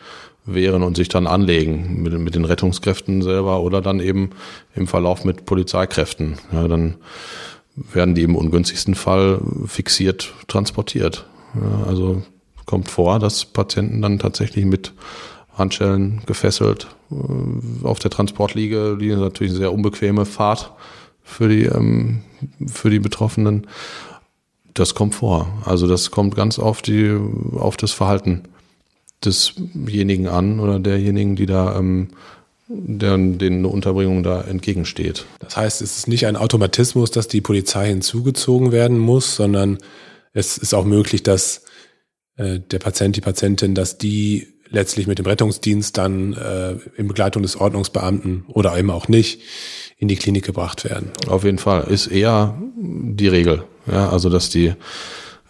wehren 0.46 0.84
und 0.84 0.98
sich 0.98 1.08
dann 1.08 1.28
anlegen 1.28 2.04
mit, 2.04 2.18
mit 2.20 2.36
den 2.36 2.46
Rettungskräften 2.46 3.22
selber 3.22 3.62
oder 3.62 3.82
dann 3.82 4.00
eben 4.00 4.32
im 4.76 4.88
Verlauf 4.88 5.24
mit 5.24 5.46
Polizeikräften. 5.46 6.38
Ja, 6.52 6.68
dann 6.68 6.96
werden 7.76 8.14
die 8.14 8.24
im 8.24 8.36
ungünstigsten 8.36 8.96
Fall 8.96 9.40
fixiert 9.66 10.34
transportiert. 10.48 11.26
Ja, 11.56 11.88
also 11.88 12.24
kommt 12.66 12.90
vor, 12.90 13.20
dass 13.20 13.46
Patienten 13.46 14.02
dann 14.02 14.20
tatsächlich 14.20 14.66
mit 14.66 14.94
Handschellen 15.58 16.22
gefesselt 16.26 16.88
äh, 17.12 17.86
auf 17.86 18.00
der 18.00 18.12
Transportliege, 18.12 18.98
die 19.00 19.10
natürlich 19.10 19.52
eine 19.54 19.60
sehr 19.60 19.74
unbequeme 19.74 20.26
Fahrt 20.26 20.72
für 21.24 21.48
die, 21.48 21.66
ähm, 21.66 22.22
für 22.68 22.90
die 22.90 23.00
Betroffenen. 23.00 23.68
Das 24.74 24.96
kommt 24.96 25.16
vor. 25.16 25.48
Also 25.66 25.88
das 25.88 26.12
kommt 26.12 26.36
ganz 26.36 26.60
auf 26.60 26.82
die, 26.82 27.18
auf 27.56 27.78
das 27.78 27.92
Verhalten 27.92 28.44
desjenigen 29.24 30.28
an 30.28 30.60
oder 30.60 30.80
derjenigen, 30.80 31.36
die 31.36 31.46
da 31.46 31.78
ähm, 31.78 32.10
der, 32.68 33.18
denen 33.18 33.60
eine 33.60 33.68
Unterbringung 33.68 34.24
da 34.24 34.42
entgegensteht. 34.42 35.26
Das 35.40 35.58
heißt, 35.58 35.82
es 35.82 35.98
ist 35.98 36.08
nicht 36.08 36.26
ein 36.26 36.36
Automatismus, 36.36 37.12
dass 37.12 37.28
die 37.28 37.42
Polizei 37.42 37.88
hinzugezogen 37.88 38.72
werden 38.72 38.98
muss, 38.98 39.36
sondern 39.36 39.78
es 40.34 40.58
ist 40.58 40.74
auch 40.74 40.86
möglich, 40.86 41.24
dass 41.24 41.64
äh, 42.38 42.60
der 42.60 42.80
Patient, 42.80 43.16
die 43.16 43.22
Patientin, 43.22 43.76
dass 43.76 43.98
die 43.98 44.48
letztlich 44.70 45.06
mit 45.06 45.20
dem 45.20 45.26
Rettungsdienst 45.26 45.98
dann 45.98 46.34
äh, 46.34 46.78
in 46.98 47.08
Begleitung 47.08 47.44
des 47.44 47.56
Ordnungsbeamten 47.56 48.46
oder 48.48 48.78
eben 48.78 48.90
auch 48.90 49.08
nicht 49.08 49.42
in 49.98 50.08
die 50.08 50.16
Klinik 50.16 50.44
gebracht 50.44 50.84
werden. 50.84 51.12
Auf 51.28 51.44
jeden 51.44 51.60
Fall 51.60 51.84
ist 51.84 52.08
eher 52.08 52.60
die 52.76 53.28
Regel, 53.28 53.64
ja, 53.92 54.10
also 54.10 54.30
dass 54.30 54.50
die 54.50 54.74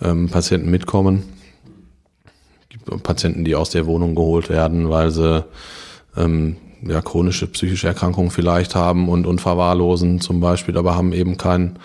ähm, 0.01 0.29
Patienten 0.29 0.69
mitkommen, 0.69 1.23
Patienten, 3.03 3.45
die 3.45 3.55
aus 3.55 3.69
der 3.69 3.85
Wohnung 3.85 4.15
geholt 4.15 4.49
werden, 4.49 4.89
weil 4.89 5.11
sie 5.11 5.45
ähm, 6.17 6.57
ja, 6.85 7.01
chronische 7.01 7.47
psychische 7.47 7.87
Erkrankungen 7.87 8.31
vielleicht 8.31 8.75
haben 8.75 9.09
und, 9.09 9.25
und 9.25 9.39
verwahrlosen 9.39 10.19
zum 10.19 10.39
Beispiel, 10.39 10.77
aber 10.77 10.95
haben 10.95 11.13
eben 11.13 11.37
kein, 11.37 11.77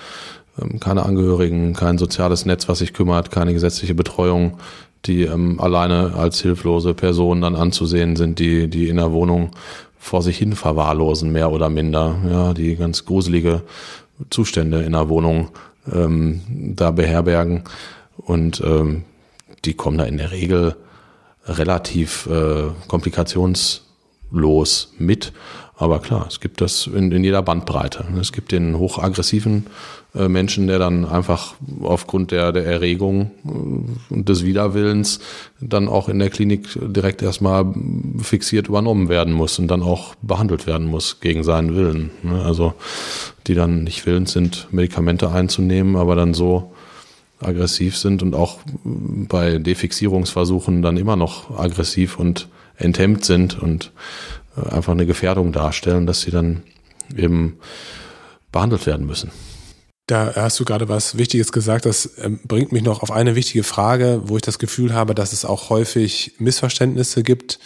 ähm, 0.61 0.81
keine 0.81 1.05
Angehörigen, 1.05 1.75
kein 1.75 1.99
soziales 1.99 2.47
Netz, 2.47 2.69
was 2.69 2.79
sich 2.79 2.93
kümmert, 2.93 3.31
keine 3.31 3.53
gesetzliche 3.53 3.95
Betreuung, 3.95 4.59
die 5.05 5.23
ähm, 5.23 5.61
alleine 5.61 6.15
als 6.17 6.41
hilflose 6.41 6.95
Personen 6.95 7.43
dann 7.43 7.55
anzusehen 7.55 8.17
sind, 8.17 8.39
die, 8.39 8.69
die 8.69 8.89
in 8.89 8.97
der 8.97 9.13
Wohnung 9.13 9.51
vor 9.99 10.23
sich 10.23 10.39
hin 10.39 10.55
verwahrlosen, 10.55 11.33
mehr 11.33 11.53
oder 11.53 11.69
minder, 11.69 12.17
ja, 12.29 12.55
die 12.55 12.77
ganz 12.77 13.05
gruselige 13.05 13.63
Zustände 14.31 14.83
in 14.83 14.93
der 14.93 15.09
Wohnung 15.09 15.51
ähm, 15.93 16.75
da 16.77 16.91
beherbergen 16.91 17.65
und 18.17 18.61
ähm, 18.65 19.05
die 19.65 19.75
kommen 19.75 19.99
da 19.99 20.05
in 20.05 20.19
der 20.19 20.31
Regel 20.31 20.77
relativ 21.47 22.27
äh, 22.27 22.71
komplikations 22.87 23.83
los 24.31 24.93
mit. 24.99 25.33
Aber 25.81 26.01
klar, 26.01 26.27
es 26.29 26.41
gibt 26.41 26.61
das 26.61 26.89
in, 26.89 27.13
in 27.13 27.23
jeder 27.23 27.41
Bandbreite. 27.41 28.05
Es 28.21 28.33
gibt 28.33 28.51
den 28.51 28.77
hochaggressiven 28.77 29.67
äh, 30.15 30.29
Menschen, 30.29 30.67
der 30.67 30.81
dann 30.81 31.05
einfach 31.05 31.55
aufgrund 31.83 32.33
der, 32.33 32.51
der 32.51 32.67
Erregung 32.67 33.31
äh, 33.45 34.15
und 34.15 34.29
des 34.29 34.45
Widerwillens 34.45 35.21
dann 35.61 35.87
auch 35.87 36.09
in 36.09 36.19
der 36.19 36.31
Klinik 36.31 36.67
direkt 36.83 37.23
erstmal 37.23 37.65
fixiert 38.21 38.67
übernommen 38.67 39.09
werden 39.09 39.33
muss 39.33 39.61
und 39.61 39.69
dann 39.69 39.83
auch 39.83 40.17
behandelt 40.21 40.67
werden 40.67 40.89
muss 40.89 41.21
gegen 41.21 41.45
seinen 41.45 41.77
Willen. 41.77 42.11
Ne? 42.25 42.43
Also 42.43 42.75
die 43.47 43.55
dann 43.55 43.85
nicht 43.85 44.05
willens 44.05 44.33
sind, 44.33 44.67
Medikamente 44.73 45.31
einzunehmen, 45.31 45.95
aber 45.95 46.17
dann 46.17 46.35
so 46.35 46.73
aggressiv 47.41 47.97
sind 47.97 48.25
und 48.25 48.35
auch 48.35 48.59
bei 48.85 49.59
Defixierungsversuchen 49.59 50.83
dann 50.83 50.97
immer 50.97 51.15
noch 51.15 51.57
aggressiv 51.57 52.19
und 52.19 52.49
enthemmt 52.77 53.25
sind 53.25 53.61
und 53.63 53.93
äh, 54.48 54.48
einfach 54.71 54.93
eine 54.93 55.07
Gefährdung 55.07 55.53
darstellen, 55.53 56.07
dass 56.07 56.23
sie 56.23 56.31
dann 56.31 56.63
eben 57.17 57.59
behandelt 58.53 58.87
werden 58.87 59.07
müssen. 59.07 59.31
Da 60.07 60.33
hast 60.37 60.59
du 60.59 60.65
gerade 60.65 60.89
was 60.89 61.19
Wichtiges 61.19 61.53
gesagt. 61.53 61.85
Das 61.85 62.19
ähm, 62.19 62.41
bringt 62.45 62.73
mich 62.73 62.83
noch 62.83 63.03
auf 63.03 63.11
eine 63.11 63.35
wichtige 63.35 63.63
Frage, 63.63 64.23
wo 64.25 64.37
ich 64.37 64.43
das 64.43 64.59
Gefühl 64.59 64.95
habe, 64.95 65.15
dass 65.15 65.35
es 65.35 65.45
auch 65.45 65.69
häufig 65.69 66.33
Missverständnisse 66.39 67.23
gibt. 67.23 67.59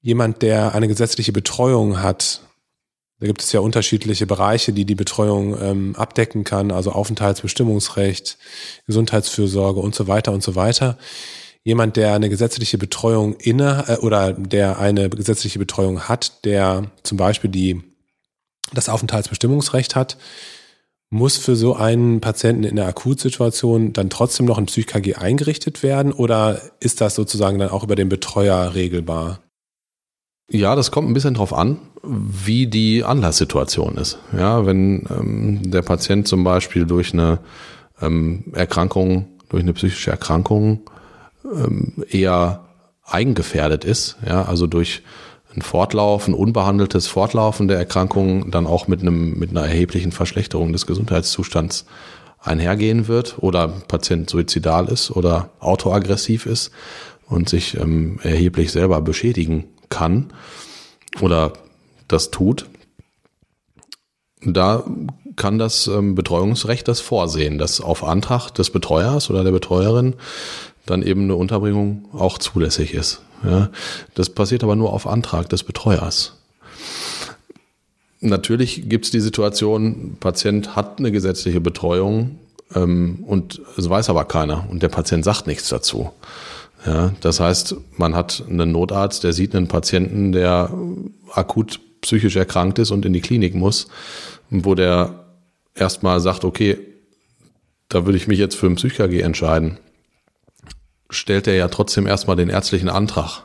Jemand, 0.00 0.40
der 0.40 0.74
eine 0.74 0.88
gesetzliche 0.88 1.32
Betreuung 1.32 2.02
hat, 2.02 2.40
da 3.20 3.26
gibt 3.26 3.42
es 3.42 3.52
ja 3.52 3.60
unterschiedliche 3.60 4.26
Bereiche, 4.26 4.72
die 4.72 4.86
die 4.86 4.94
Betreuung 4.94 5.56
ähm, 5.60 5.94
abdecken 5.94 6.42
kann, 6.42 6.72
also 6.72 6.90
Aufenthaltsbestimmungsrecht, 6.90 8.38
Gesundheitsfürsorge 8.86 9.78
und 9.78 9.94
so 9.94 10.08
weiter 10.08 10.32
und 10.32 10.42
so 10.42 10.56
weiter. 10.56 10.98
Jemand, 11.64 11.96
der 11.96 12.14
eine 12.14 12.28
gesetzliche 12.28 12.76
Betreuung 12.76 13.34
inne 13.34 13.84
äh, 13.88 13.96
oder 13.98 14.32
der 14.32 14.78
eine 14.78 15.08
gesetzliche 15.08 15.58
Betreuung 15.58 16.02
hat, 16.08 16.44
der 16.44 16.90
zum 17.02 17.18
Beispiel 17.18 17.50
die 17.50 17.82
das 18.72 18.88
Aufenthaltsbestimmungsrecht 18.88 19.94
hat, 19.94 20.16
muss 21.10 21.36
für 21.36 21.56
so 21.56 21.76
einen 21.76 22.22
Patienten 22.22 22.64
in 22.64 22.76
der 22.76 22.86
Akutsituation 22.86 23.92
dann 23.92 24.08
trotzdem 24.08 24.46
noch 24.46 24.56
ein 24.56 24.64
Psych-KG 24.64 25.16
eingerichtet 25.16 25.82
werden 25.82 26.10
oder 26.10 26.62
ist 26.80 27.02
das 27.02 27.14
sozusagen 27.14 27.58
dann 27.58 27.68
auch 27.68 27.84
über 27.84 27.96
den 27.96 28.08
Betreuer 28.08 28.74
regelbar? 28.74 29.40
Ja, 30.50 30.74
das 30.74 30.90
kommt 30.90 31.08
ein 31.08 31.14
bisschen 31.14 31.34
drauf 31.34 31.52
an, 31.52 31.78
wie 32.02 32.66
die 32.66 33.04
Anlasssituation 33.04 33.96
ist. 33.96 34.18
Ja, 34.36 34.64
wenn 34.64 35.06
ähm, 35.10 35.70
der 35.70 35.82
Patient 35.82 36.26
zum 36.26 36.44
Beispiel 36.44 36.86
durch 36.86 37.12
eine 37.12 37.40
ähm, 38.00 38.44
Erkrankung, 38.54 39.28
durch 39.50 39.62
eine 39.62 39.74
psychische 39.74 40.10
Erkrankung 40.10 40.80
ähm, 41.44 42.04
eher 42.08 42.64
eigengefährdet 43.04 43.84
ist, 43.84 44.16
ja, 44.26 44.44
also 44.44 44.66
durch 44.66 45.02
ein 45.54 45.62
Fortlauf, 45.62 46.28
ein 46.28 46.34
unbehandeltes 46.34 47.06
Fortlaufen 47.06 47.68
der 47.68 47.78
Erkrankung 47.78 48.50
dann 48.50 48.66
auch 48.66 48.88
mit 48.88 49.00
einem, 49.02 49.38
mit 49.38 49.50
einer 49.50 49.66
erheblichen 49.66 50.12
Verschlechterung 50.12 50.72
des 50.72 50.86
Gesundheitszustands 50.86 51.84
einhergehen 52.40 53.06
wird 53.06 53.36
oder 53.38 53.68
Patient 53.68 54.28
suizidal 54.28 54.88
ist 54.88 55.10
oder 55.10 55.50
autoaggressiv 55.60 56.46
ist 56.46 56.70
und 57.28 57.48
sich 57.48 57.76
ähm, 57.76 58.18
erheblich 58.22 58.72
selber 58.72 59.00
beschädigen 59.00 59.64
kann 59.90 60.32
oder 61.20 61.52
das 62.08 62.30
tut, 62.30 62.66
da 64.44 64.84
kann 65.36 65.58
das 65.58 65.86
ähm, 65.86 66.14
Betreuungsrecht 66.14 66.88
das 66.88 67.00
vorsehen, 67.00 67.58
dass 67.58 67.80
auf 67.80 68.04
Antrag 68.04 68.50
des 68.50 68.70
Betreuers 68.70 69.30
oder 69.30 69.44
der 69.44 69.52
Betreuerin 69.52 70.14
dann 70.86 71.02
eben 71.02 71.22
eine 71.22 71.36
Unterbringung 71.36 72.08
auch 72.12 72.38
zulässig 72.38 72.94
ist. 72.94 73.22
Ja, 73.44 73.70
das 74.14 74.30
passiert 74.30 74.62
aber 74.62 74.76
nur 74.76 74.92
auf 74.92 75.06
Antrag 75.06 75.48
des 75.48 75.64
Betreuers. 75.64 76.38
Natürlich 78.20 78.88
gibt 78.88 79.06
es 79.06 79.10
die 79.10 79.20
Situation, 79.20 80.16
Patient 80.20 80.76
hat 80.76 80.98
eine 80.98 81.10
gesetzliche 81.10 81.60
Betreuung 81.60 82.38
ähm, 82.74 83.24
und 83.26 83.60
es 83.76 83.90
weiß 83.90 84.10
aber 84.10 84.24
keiner 84.26 84.68
und 84.70 84.82
der 84.82 84.88
Patient 84.88 85.24
sagt 85.24 85.48
nichts 85.48 85.68
dazu. 85.68 86.12
Ja, 86.86 87.12
das 87.20 87.40
heißt, 87.40 87.76
man 87.96 88.14
hat 88.14 88.44
einen 88.48 88.72
Notarzt, 88.72 89.24
der 89.24 89.32
sieht 89.32 89.54
einen 89.54 89.68
Patienten, 89.68 90.32
der 90.32 90.72
akut 91.32 91.80
psychisch 92.00 92.36
erkrankt 92.36 92.78
ist 92.78 92.90
und 92.90 93.04
in 93.04 93.12
die 93.12 93.20
Klinik 93.20 93.54
muss, 93.54 93.88
wo 94.50 94.74
der 94.74 95.24
erstmal 95.74 96.20
sagt, 96.20 96.44
okay, 96.44 96.78
da 97.88 98.04
würde 98.04 98.18
ich 98.18 98.26
mich 98.26 98.38
jetzt 98.38 98.56
für 98.56 98.66
ein 98.66 98.76
Psych-KG 98.76 99.20
entscheiden 99.20 99.78
stellt 101.12 101.46
er 101.46 101.54
ja 101.54 101.68
trotzdem 101.68 102.06
erstmal 102.06 102.36
den 102.36 102.48
ärztlichen 102.48 102.88
Antrag. 102.88 103.44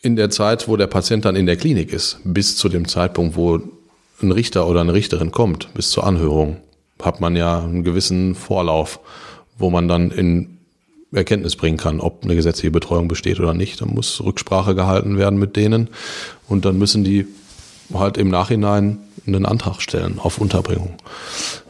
In 0.00 0.14
der 0.14 0.30
Zeit, 0.30 0.68
wo 0.68 0.76
der 0.76 0.86
Patient 0.86 1.24
dann 1.24 1.34
in 1.34 1.46
der 1.46 1.56
Klinik 1.56 1.92
ist, 1.92 2.20
bis 2.24 2.56
zu 2.56 2.68
dem 2.68 2.86
Zeitpunkt, 2.86 3.36
wo 3.36 3.60
ein 4.22 4.32
Richter 4.32 4.66
oder 4.66 4.80
eine 4.80 4.94
Richterin 4.94 5.32
kommt, 5.32 5.72
bis 5.74 5.90
zur 5.90 6.04
Anhörung, 6.04 6.58
hat 7.02 7.20
man 7.20 7.36
ja 7.36 7.60
einen 7.60 7.84
gewissen 7.84 8.34
Vorlauf, 8.34 9.00
wo 9.56 9.70
man 9.70 9.88
dann 9.88 10.10
in 10.10 10.58
Erkenntnis 11.12 11.56
bringen 11.56 11.78
kann, 11.78 12.00
ob 12.00 12.24
eine 12.24 12.34
gesetzliche 12.34 12.70
Betreuung 12.70 13.08
besteht 13.08 13.40
oder 13.40 13.54
nicht. 13.54 13.80
Dann 13.80 13.94
muss 13.94 14.22
Rücksprache 14.22 14.74
gehalten 14.74 15.16
werden 15.16 15.38
mit 15.38 15.56
denen 15.56 15.88
und 16.48 16.64
dann 16.64 16.78
müssen 16.78 17.02
die 17.02 17.26
halt 17.92 18.18
im 18.18 18.28
Nachhinein 18.28 18.98
einen 19.26 19.46
Antrag 19.46 19.80
stellen 19.80 20.18
auf 20.18 20.38
Unterbringung. 20.38 20.94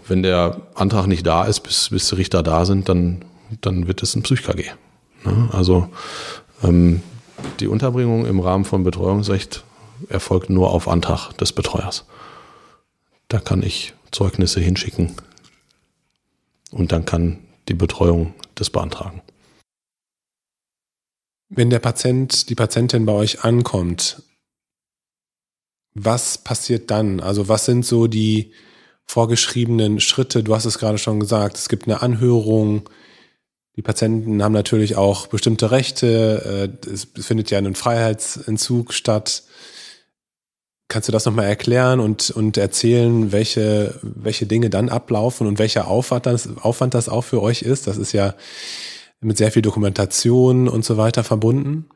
Wenn 0.08 0.22
der 0.22 0.60
Antrag 0.74 1.06
nicht 1.06 1.26
da 1.26 1.44
ist, 1.44 1.60
bis, 1.60 1.90
bis 1.90 2.08
die 2.08 2.16
Richter 2.16 2.42
da 2.42 2.64
sind, 2.64 2.88
dann, 2.88 3.24
dann 3.60 3.86
wird 3.86 4.02
es 4.02 4.16
ein 4.16 4.22
Psych-KG. 4.22 4.70
Ne? 5.24 5.48
Also 5.52 5.88
ähm, 6.62 7.02
die 7.60 7.68
Unterbringung 7.68 8.26
im 8.26 8.40
Rahmen 8.40 8.64
von 8.64 8.84
Betreuungsrecht 8.84 9.64
erfolgt 10.08 10.50
nur 10.50 10.70
auf 10.72 10.88
Antrag 10.88 11.32
des 11.32 11.52
Betreuers. 11.52 12.04
Da 13.28 13.38
kann 13.38 13.62
ich 13.62 13.94
Zeugnisse 14.10 14.60
hinschicken 14.60 15.12
und 16.70 16.92
dann 16.92 17.04
kann 17.04 17.38
die 17.68 17.74
Betreuung 17.74 18.34
das 18.54 18.70
beantragen. 18.70 19.22
Wenn 21.50 21.70
der 21.70 21.78
Patient, 21.78 22.48
die 22.50 22.54
Patientin 22.54 23.06
bei 23.06 23.12
euch 23.12 23.44
ankommt, 23.44 24.22
was 25.94 26.38
passiert 26.38 26.90
dann? 26.90 27.20
Also 27.20 27.48
was 27.48 27.64
sind 27.64 27.84
so 27.84 28.06
die, 28.06 28.52
vorgeschriebenen 29.08 30.00
Schritte. 30.00 30.44
Du 30.44 30.54
hast 30.54 30.66
es 30.66 30.78
gerade 30.78 30.98
schon 30.98 31.18
gesagt, 31.18 31.56
es 31.56 31.68
gibt 31.68 31.86
eine 31.86 32.02
Anhörung. 32.02 32.88
Die 33.76 33.82
Patienten 33.82 34.42
haben 34.42 34.52
natürlich 34.52 34.96
auch 34.96 35.28
bestimmte 35.28 35.70
Rechte. 35.70 36.76
Äh, 36.84 36.88
es 36.88 37.08
findet 37.18 37.50
ja 37.50 37.58
ein 37.58 37.74
Freiheitsentzug 37.74 38.92
statt. 38.92 39.44
Kannst 40.88 41.08
du 41.08 41.12
das 41.12 41.24
nochmal 41.24 41.46
erklären 41.46 42.00
und, 42.00 42.30
und 42.30 42.56
erzählen, 42.56 43.32
welche, 43.32 43.98
welche 44.02 44.46
Dinge 44.46 44.70
dann 44.70 44.88
ablaufen 44.88 45.46
und 45.46 45.58
welcher 45.58 45.88
Aufwand 45.88 46.26
das, 46.26 46.48
Aufwand 46.58 46.94
das 46.94 47.08
auch 47.08 47.22
für 47.22 47.42
euch 47.42 47.62
ist? 47.62 47.86
Das 47.86 47.96
ist 47.98 48.12
ja 48.12 48.34
mit 49.20 49.36
sehr 49.36 49.52
viel 49.52 49.62
Dokumentation 49.62 50.68
und 50.68 50.84
so 50.84 50.96
weiter 50.96 51.24
verbunden. 51.24 51.86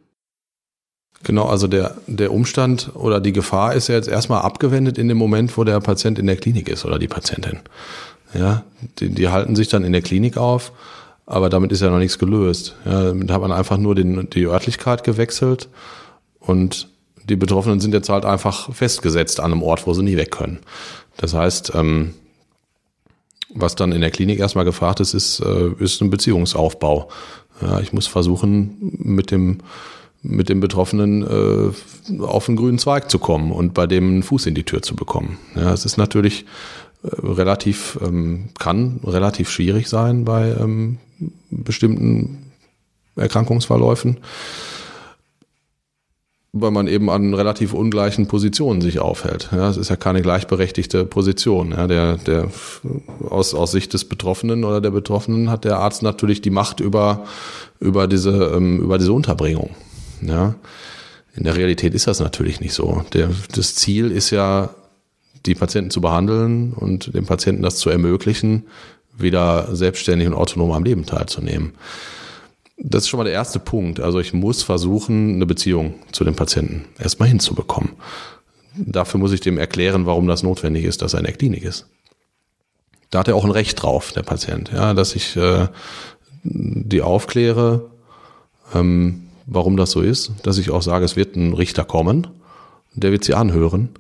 Genau, 1.25 1.47
also 1.47 1.69
der, 1.69 1.97
der 2.07 2.33
Umstand 2.33 2.91
oder 2.95 3.21
die 3.21 3.33
Gefahr 3.33 3.75
ist 3.75 3.89
ja 3.89 3.95
jetzt 3.95 4.09
erstmal 4.09 4.43
abgewendet 4.43 4.99
in 4.99 5.09
dem 5.09 5.19
Moment, 5.19 5.57
wo 5.57 5.65
der 5.65 5.79
Patient 5.81 6.19
in 6.19 6.27
der 6.27 6.37
Klinik 6.37 6.69
ist 6.69 6.85
oder 6.85 6.99
die 6.99 7.09
Patientin. 7.09 7.61
Ja, 8.35 8.65
die, 8.99 9.11
die 9.11 9.29
halten 9.29 9.55
sich 9.55 9.69
dann 9.69 9.85
in 9.85 9.93
der 9.93 10.03
Klinik 10.03 10.37
auf, 10.37 10.73
aber 11.27 11.49
damit 11.49 11.71
ist 11.71 11.81
ja 11.81 11.91
noch 11.91 11.99
nichts 11.99 12.19
gelöst. 12.19 12.75
Ja, 12.85 13.05
damit 13.05 13.31
hat 13.31 13.41
man 13.41 13.53
einfach 13.53 13.79
nur 13.79 13.95
den, 13.95 14.29
die 14.31 14.47
Örtlichkeit 14.47 15.05
gewechselt 15.05 15.69
und 16.41 16.89
die 17.25 17.37
Betroffenen 17.37 17.79
sind 17.79 17.95
jetzt 17.95 18.09
halt 18.09 18.25
einfach 18.25 18.75
festgesetzt 18.75 19.39
an 19.39 19.53
einem 19.53 19.63
Ort, 19.63 19.87
wo 19.87 19.95
sie 19.95 20.03
nie 20.03 20.17
weg 20.17 20.33
können. 20.33 20.59
Das 21.17 21.35
heißt, 21.35 21.73
ähm, 21.75 22.15
was 23.55 23.77
dann 23.77 23.93
in 23.93 24.01
der 24.01 24.11
Klinik 24.11 24.41
erstmal 24.41 24.65
gefragt 24.65 24.99
ist, 25.01 25.15
ist, 25.15 25.41
äh, 25.41 25.71
ist 25.79 26.01
ein 26.01 26.11
Beziehungsaufbau. 26.11 27.09
Ja, 27.61 27.81
ich 27.81 27.93
muss 27.93 28.07
versuchen, 28.07 28.77
mit 28.81 29.31
dem 29.31 29.59
mit 30.23 30.49
dem 30.49 30.61
Betroffenen 30.61 31.23
äh, 31.23 32.23
auf 32.23 32.49
einen 32.49 32.57
grünen 32.57 32.79
Zweig 32.79 33.11
zu 33.11 33.19
kommen 33.19 33.51
und 33.51 33.75
bei 33.75 33.87
dem 33.87 34.09
einen 34.09 34.23
Fuß 34.23 34.47
in 34.47 34.55
die 34.55 34.65
Tür 34.65 34.83
zu 34.83 34.95
bekommen. 34.95 35.39
Ja, 35.57 35.73
es 35.73 35.85
ist 35.85 35.97
natürlich 35.97 36.45
äh, 37.03 37.09
relativ, 37.27 37.99
ähm, 38.03 38.51
kann 38.59 39.01
relativ 39.05 39.51
schwierig 39.51 39.89
sein 39.89 40.25
bei 40.25 40.55
ähm, 40.59 40.99
bestimmten 41.51 42.53
Erkrankungsverläufen, 43.17 44.19
weil 46.53 46.71
man 46.71 46.87
eben 46.87 47.11
an 47.11 47.35
relativ 47.35 47.75
ungleichen 47.75 48.29
Positionen 48.29 48.81
sich 48.81 49.01
aufhält. 49.01 49.49
Ja, 49.53 49.69
es 49.69 49.77
ist 49.77 49.91
ja 49.91 49.97
keine 49.97 50.23
gleichberechtigte 50.23 51.05
Position. 51.05 51.73
Ja, 51.73 51.87
der, 51.87 52.17
der, 52.19 52.49
aus, 53.29 53.55
aus 53.55 53.73
Sicht 53.73 53.93
des 53.93 54.05
Betroffenen 54.05 54.65
oder 54.65 54.81
der 54.81 54.91
Betroffenen 54.91 55.51
hat 55.51 55.65
der 55.65 55.79
Arzt 55.79 56.03
natürlich 56.03 56.43
die 56.43 56.51
Macht 56.51 56.81
über, 56.81 57.25
über 57.81 58.07
diese, 58.07 58.53
ähm, 58.55 58.81
über 58.81 58.99
diese 58.99 59.13
Unterbringung. 59.13 59.71
Ja. 60.23 60.55
In 61.35 61.45
der 61.45 61.57
Realität 61.57 61.95
ist 61.95 62.07
das 62.07 62.21
natürlich 62.21 62.61
nicht 62.61 62.75
so. 62.75 63.05
Der, 63.13 63.31
das 63.55 63.75
Ziel 63.75 64.11
ist 64.11 64.31
ja, 64.31 64.71
die 65.47 65.55
Patienten 65.55 65.91
zu 65.91 66.01
behandeln 66.01 66.73
und 66.73 67.15
dem 67.15 67.27
Patienten 67.27 67.63
das 67.63 67.77
zu 67.77 67.91
ermöglichen, 67.91 68.65
wieder 69.17 69.75
selbstständig 69.75 70.29
und 70.29 70.35
autonom 70.35 70.73
am 70.73 70.85
Leben 70.85 71.05
teilzunehmen. 71.05 71.73
Das 72.79 73.05
ist 73.05 73.09
schon 73.09 73.19
mal 73.19 73.25
der 73.25 73.33
erste 73.33 73.59
Punkt. 73.59 74.01
Also 74.01 74.21
ich 74.21 74.33
muss 74.33 74.63
versuchen, 74.63 75.35
eine 75.35 75.47
Beziehung 75.47 75.95
zu 76.13 76.25
dem 76.25 76.35
Patienten 76.35 76.87
erstmal 76.99 77.29
hinzubekommen. 77.29 77.93
Dafür 78.77 79.21
muss 79.21 79.33
ich 79.33 79.41
dem 79.41 79.59
erklären, 79.59 80.07
warum 80.07 80.27
das 80.27 80.43
notwendig 80.43 80.85
ist, 80.85 81.03
dass 81.03 81.15
er 81.15 81.21
in 81.21 81.27
der 81.27 81.35
Klinik 81.35 81.65
ist. 81.65 81.87
Da 83.11 83.19
hat 83.19 83.29
er 83.29 83.37
auch 83.37 83.45
ein 83.45 83.51
Recht 83.51 83.83
drauf, 83.83 84.13
der 84.13 84.23
Patient, 84.23 84.71
ja, 84.73 84.95
dass 84.95 85.15
ich 85.15 85.37
äh, 85.37 85.69
die 86.45 87.03
aufkläre, 87.03 87.91
ähm, 88.75 89.29
warum 89.47 89.77
das 89.77 89.91
so 89.91 90.01
ist, 90.01 90.33
dass 90.43 90.59
ich 90.59 90.71
auch 90.71 90.83
sage, 90.83 91.05
es 91.05 91.17
wird 91.17 91.37
ein 91.37 91.53
Richter 91.55 91.85
kommen, 91.85 92.29
der 92.95 93.13
wird 93.13 93.25
sie 93.25 93.35
anhören 93.35 93.91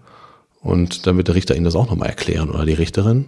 und 0.60 1.06
dann 1.06 1.16
wird 1.16 1.28
der 1.28 1.34
Richter 1.34 1.56
Ihnen 1.56 1.64
das 1.64 1.76
auch 1.76 1.88
nochmal 1.88 2.08
erklären 2.08 2.50
oder 2.50 2.64
die 2.64 2.74
Richterin. 2.74 3.26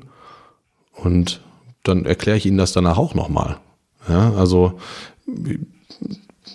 Und 0.92 1.40
dann 1.82 2.04
erkläre 2.04 2.36
ich 2.36 2.46
Ihnen 2.46 2.58
das 2.58 2.72
danach 2.72 2.98
auch 2.98 3.14
nochmal. 3.14 3.58
Ja, 4.08 4.32
also 4.34 4.78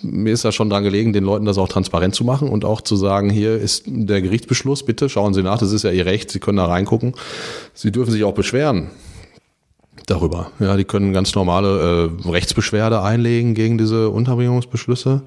mir 0.02 0.32
ist 0.32 0.44
da 0.44 0.52
schon 0.52 0.70
dran 0.70 0.84
gelegen, 0.84 1.12
den 1.12 1.24
Leuten 1.24 1.44
das 1.44 1.58
auch 1.58 1.68
transparent 1.68 2.14
zu 2.14 2.24
machen 2.24 2.48
und 2.48 2.64
auch 2.64 2.80
zu 2.80 2.96
sagen, 2.96 3.28
hier 3.28 3.56
ist 3.56 3.84
der 3.86 4.22
Gerichtsbeschluss, 4.22 4.84
bitte 4.84 5.08
schauen 5.08 5.34
Sie 5.34 5.42
nach, 5.42 5.58
das 5.58 5.72
ist 5.72 5.82
ja 5.82 5.90
Ihr 5.90 6.06
Recht, 6.06 6.30
Sie 6.30 6.40
können 6.40 6.56
da 6.56 6.66
reingucken. 6.66 7.14
Sie 7.74 7.92
dürfen 7.92 8.12
sich 8.12 8.24
auch 8.24 8.34
beschweren 8.34 8.90
darüber. 10.06 10.50
Ja, 10.58 10.76
die 10.76 10.84
können 10.84 11.12
ganz 11.12 11.34
normale 11.34 12.10
äh, 12.24 12.28
Rechtsbeschwerde 12.28 13.02
einlegen 13.02 13.54
gegen 13.54 13.78
diese 13.78 14.10
Unterbringungsbeschlüsse. 14.10 15.22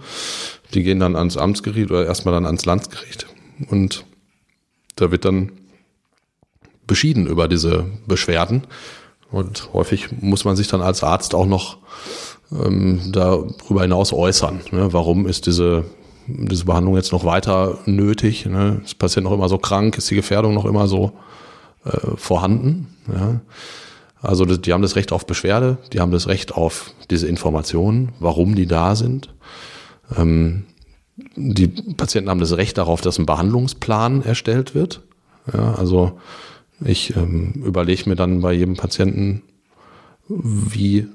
Die 0.73 0.83
gehen 0.83 0.99
dann 0.99 1.15
ans 1.15 1.37
Amtsgericht 1.37 1.91
oder 1.91 2.05
erstmal 2.05 2.33
dann 2.33 2.45
ans 2.45 2.65
Landesgericht. 2.65 3.27
Und 3.69 4.05
da 4.95 5.11
wird 5.11 5.25
dann 5.25 5.51
beschieden 6.87 7.27
über 7.27 7.47
diese 7.47 7.85
Beschwerden. 8.07 8.63
Und 9.31 9.73
häufig 9.73 10.09
muss 10.21 10.45
man 10.45 10.55
sich 10.55 10.67
dann 10.67 10.81
als 10.81 11.03
Arzt 11.03 11.33
auch 11.33 11.45
noch 11.45 11.77
ähm, 12.51 13.01
darüber 13.11 13.81
hinaus 13.81 14.13
äußern. 14.13 14.61
Ne? 14.71 14.93
Warum 14.93 15.25
ist 15.25 15.47
diese, 15.47 15.85
diese 16.27 16.65
Behandlung 16.65 16.95
jetzt 16.95 17.11
noch 17.11 17.25
weiter 17.25 17.79
nötig? 17.85 18.45
Ne? 18.45 18.81
Ist 18.83 18.99
Patient 18.99 19.23
noch 19.23 19.33
immer 19.33 19.49
so 19.49 19.57
krank? 19.57 19.97
Ist 19.97 20.11
die 20.11 20.15
Gefährdung 20.15 20.53
noch 20.53 20.65
immer 20.65 20.87
so 20.87 21.13
äh, 21.85 22.15
vorhanden? 22.15 22.95
Ja? 23.07 23.41
Also 24.23 24.45
die 24.45 24.71
haben 24.71 24.81
das 24.81 24.95
Recht 24.95 25.11
auf 25.11 25.27
Beschwerde, 25.27 25.77
die 25.91 25.99
haben 25.99 26.11
das 26.11 26.27
Recht 26.27 26.53
auf 26.53 26.93
diese 27.09 27.27
Informationen, 27.27 28.13
warum 28.19 28.55
die 28.55 28.67
da 28.67 28.95
sind. 28.95 29.33
Ähm, 30.17 30.63
die 31.35 31.67
Patienten 31.67 32.29
haben 32.29 32.39
das 32.39 32.55
Recht 32.55 32.77
darauf, 32.77 33.01
dass 33.01 33.19
ein 33.19 33.25
Behandlungsplan 33.25 34.23
erstellt 34.23 34.73
wird. 34.73 35.01
Ja, 35.53 35.75
also 35.75 36.19
ich 36.83 37.15
ähm, 37.17 37.51
überlege 37.65 38.09
mir 38.09 38.15
dann 38.15 38.41
bei 38.41 38.53
jedem 38.53 38.77
Patienten, 38.77 39.43
wie 40.29 41.07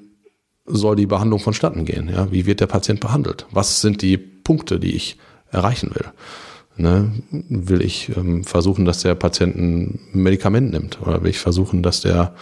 soll 0.66 0.96
die 0.96 1.06
Behandlung 1.06 1.40
vonstatten 1.40 1.86
gehen? 1.86 2.10
Ja? 2.10 2.30
Wie 2.30 2.44
wird 2.44 2.60
der 2.60 2.66
Patient 2.66 3.00
behandelt? 3.00 3.46
Was 3.50 3.80
sind 3.80 4.02
die 4.02 4.18
Punkte, 4.18 4.78
die 4.78 4.94
ich 4.94 5.16
erreichen 5.50 5.94
will? 5.94 6.12
Ne? 6.76 7.10
Will 7.30 7.80
ich 7.80 8.14
ähm, 8.14 8.44
versuchen, 8.44 8.84
dass 8.84 9.00
der 9.00 9.14
Patient 9.14 9.56
ein 9.56 9.98
Medikament 10.12 10.70
nimmt? 10.70 11.00
Oder 11.00 11.22
will 11.22 11.30
ich 11.30 11.38
versuchen, 11.38 11.82
dass 11.82 12.02
der 12.02 12.34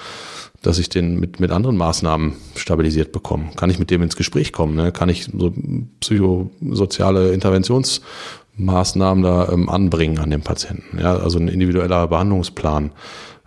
dass 0.66 0.78
ich 0.78 0.88
den 0.88 1.20
mit, 1.20 1.38
mit 1.38 1.52
anderen 1.52 1.76
Maßnahmen 1.76 2.34
stabilisiert 2.56 3.12
bekomme? 3.12 3.50
Kann 3.54 3.70
ich 3.70 3.78
mit 3.78 3.90
dem 3.90 4.02
ins 4.02 4.16
Gespräch 4.16 4.52
kommen? 4.52 4.74
Ne? 4.74 4.90
Kann 4.90 5.08
ich 5.08 5.30
so 5.36 5.52
psychosoziale 6.00 7.32
Interventionsmaßnahmen 7.32 9.22
da 9.22 9.48
ähm, 9.48 9.68
anbringen 9.68 10.18
an 10.18 10.30
den 10.30 10.42
Patienten? 10.42 10.98
Ja, 10.98 11.16
also 11.16 11.38
ein 11.38 11.46
individueller 11.46 12.08
Behandlungsplan. 12.08 12.90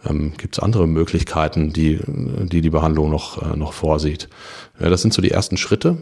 Ähm, 0.05 0.31
Gibt 0.37 0.57
es 0.57 0.63
andere 0.63 0.87
Möglichkeiten, 0.87 1.73
die, 1.73 1.99
die 2.07 2.61
die 2.61 2.69
Behandlung 2.69 3.09
noch, 3.09 3.41
äh, 3.41 3.57
noch 3.57 3.73
vorsieht? 3.73 4.29
Ja, 4.79 4.89
das 4.89 5.01
sind 5.01 5.13
so 5.13 5.21
die 5.21 5.31
ersten 5.31 5.57
Schritte. 5.57 5.97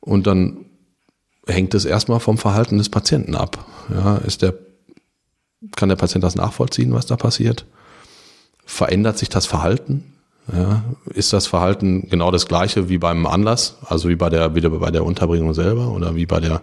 Und 0.00 0.26
dann 0.26 0.64
hängt 1.46 1.74
es 1.74 1.84
erstmal 1.84 2.18
vom 2.18 2.38
Verhalten 2.38 2.78
des 2.78 2.88
Patienten 2.88 3.36
ab. 3.36 3.64
Ja, 3.88 4.16
ist 4.16 4.42
der, 4.42 4.54
kann 5.76 5.88
der 5.88 5.96
Patient 5.96 6.24
das 6.24 6.34
nachvollziehen, 6.34 6.92
was 6.92 7.06
da 7.06 7.14
passiert? 7.14 7.66
Verändert 8.64 9.18
sich 9.18 9.28
das 9.28 9.46
Verhalten? 9.46 10.04
Ja, 10.52 10.82
ist 11.06 11.32
das 11.32 11.46
Verhalten 11.46 12.08
genau 12.10 12.30
das 12.30 12.46
gleiche 12.46 12.88
wie 12.88 12.98
beim 12.98 13.26
Anlass, 13.26 13.76
also 13.86 14.08
wie 14.08 14.16
bei 14.16 14.28
der, 14.28 14.54
wie 14.54 14.60
bei 14.60 14.90
der 14.90 15.04
Unterbringung 15.04 15.54
selber 15.54 15.88
oder 15.92 16.16
wie 16.16 16.26
bei 16.26 16.40
der 16.40 16.62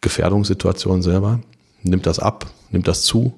Gefährdungssituation 0.00 1.02
selber? 1.02 1.40
Nimmt 1.82 2.06
das 2.06 2.18
ab? 2.18 2.46
Nimmt 2.70 2.88
das 2.88 3.02
zu? 3.02 3.34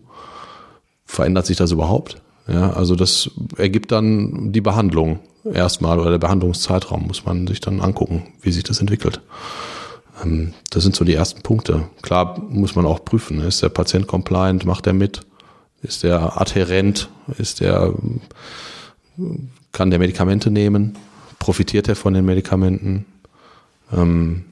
Verändert 1.05 1.47
sich 1.47 1.59
das 1.59 1.73
überhaupt? 1.73 2.23
Ja, 2.49 2.71
also 2.73 2.97
das 2.97 3.31
ergibt 3.57 3.93
dann 3.93 4.53
die 4.53 4.61
Behandlung 4.61 5.21
erstmal 5.45 5.99
oder 5.99 6.11
der 6.11 6.19
Behandlungszeitraum 6.19 7.07
muss 7.07 7.25
man 7.25 7.47
sich 7.47 7.61
dann 7.61 7.81
angucken, 7.81 8.25
wie 8.41 8.53
sich 8.53 8.65
das 8.65 8.81
entwickelt. 8.81 9.21
Ähm, 10.23 10.55
das 10.71 10.83
sind 10.83 10.97
so 10.97 11.05
die 11.05 11.15
ersten 11.15 11.43
Punkte. 11.43 11.89
Klar 12.03 12.41
muss 12.49 12.75
man 12.75 12.87
auch 12.87 13.05
prüfen, 13.05 13.41
ist 13.41 13.63
der 13.63 13.69
Patient 13.69 14.07
compliant, 14.07 14.65
macht 14.65 14.87
er 14.87 14.93
mit? 14.93 15.21
Ist 15.83 16.03
der 16.03 16.41
adherent? 16.41 17.09
Ist 17.39 17.61
der, 17.61 17.95
kann 19.73 19.91
der 19.91 19.99
Medikamente 19.99 20.51
nehmen? 20.51 20.97
Profitiert 21.39 21.89
er 21.89 21.97
von 21.97 22.15
den 22.15 22.25
Medikamenten? 22.25 23.07
Ähm, 23.93 24.45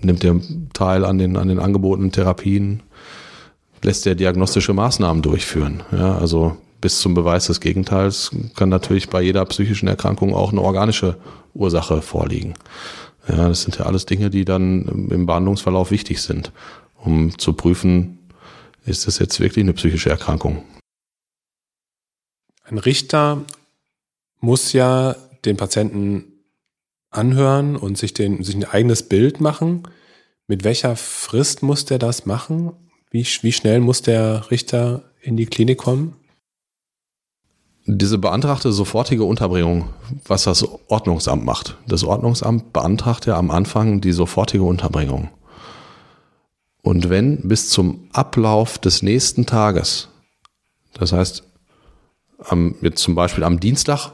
nimmt 0.00 0.24
er 0.24 0.40
teil 0.72 1.04
an 1.04 1.18
den, 1.18 1.36
an 1.36 1.48
den 1.48 1.58
angebotenen 1.58 2.12
Therapien? 2.12 2.82
Lässt 3.82 4.06
er 4.06 4.14
diagnostische 4.14 4.74
Maßnahmen 4.74 5.22
durchführen? 5.22 5.82
Ja, 5.90 6.16
also 6.18 6.56
bis 6.80 7.00
zum 7.00 7.14
Beweis 7.14 7.46
des 7.46 7.60
Gegenteils 7.60 8.30
kann 8.56 8.68
natürlich 8.68 9.10
bei 9.10 9.20
jeder 9.22 9.44
psychischen 9.46 9.88
Erkrankung 9.88 10.34
auch 10.34 10.52
eine 10.52 10.62
organische 10.62 11.16
Ursache 11.52 12.00
vorliegen. 12.00 12.54
Ja, 13.28 13.48
das 13.48 13.62
sind 13.62 13.78
ja 13.78 13.86
alles 13.86 14.06
Dinge, 14.06 14.30
die 14.30 14.44
dann 14.44 15.08
im 15.10 15.26
Behandlungsverlauf 15.26 15.90
wichtig 15.90 16.22
sind, 16.22 16.52
um 16.96 17.36
zu 17.38 17.52
prüfen, 17.52 18.19
ist 18.84 19.06
das 19.06 19.18
jetzt 19.18 19.40
wirklich 19.40 19.64
eine 19.64 19.72
psychische 19.72 20.10
Erkrankung? 20.10 20.64
Ein 22.64 22.78
Richter 22.78 23.44
muss 24.40 24.72
ja 24.72 25.16
den 25.44 25.56
Patienten 25.56 26.44
anhören 27.10 27.76
und 27.76 27.98
sich, 27.98 28.14
den, 28.14 28.42
sich 28.42 28.54
ein 28.54 28.64
eigenes 28.64 29.02
Bild 29.08 29.40
machen. 29.40 29.82
Mit 30.46 30.64
welcher 30.64 30.96
Frist 30.96 31.62
muss 31.62 31.84
der 31.84 31.98
das 31.98 32.26
machen? 32.26 32.72
Wie, 33.10 33.26
wie 33.42 33.52
schnell 33.52 33.80
muss 33.80 34.02
der 34.02 34.50
Richter 34.50 35.02
in 35.20 35.36
die 35.36 35.46
Klinik 35.46 35.78
kommen? 35.78 36.16
Diese 37.86 38.18
beantragte 38.18 38.70
sofortige 38.72 39.24
Unterbringung, 39.24 39.88
was 40.26 40.44
das 40.44 40.64
Ordnungsamt 40.88 41.44
macht. 41.44 41.76
Das 41.88 42.04
Ordnungsamt 42.04 42.72
beantragt 42.72 43.26
ja 43.26 43.36
am 43.36 43.50
Anfang 43.50 44.00
die 44.00 44.12
sofortige 44.12 44.62
Unterbringung. 44.62 45.30
Und 46.82 47.10
wenn 47.10 47.48
bis 47.48 47.68
zum 47.68 48.08
Ablauf 48.12 48.78
des 48.78 49.02
nächsten 49.02 49.46
Tages, 49.46 50.08
das 50.94 51.12
heißt, 51.12 51.44
am, 52.38 52.74
jetzt 52.80 53.02
zum 53.02 53.14
Beispiel 53.14 53.44
am 53.44 53.60
Dienstag 53.60 54.12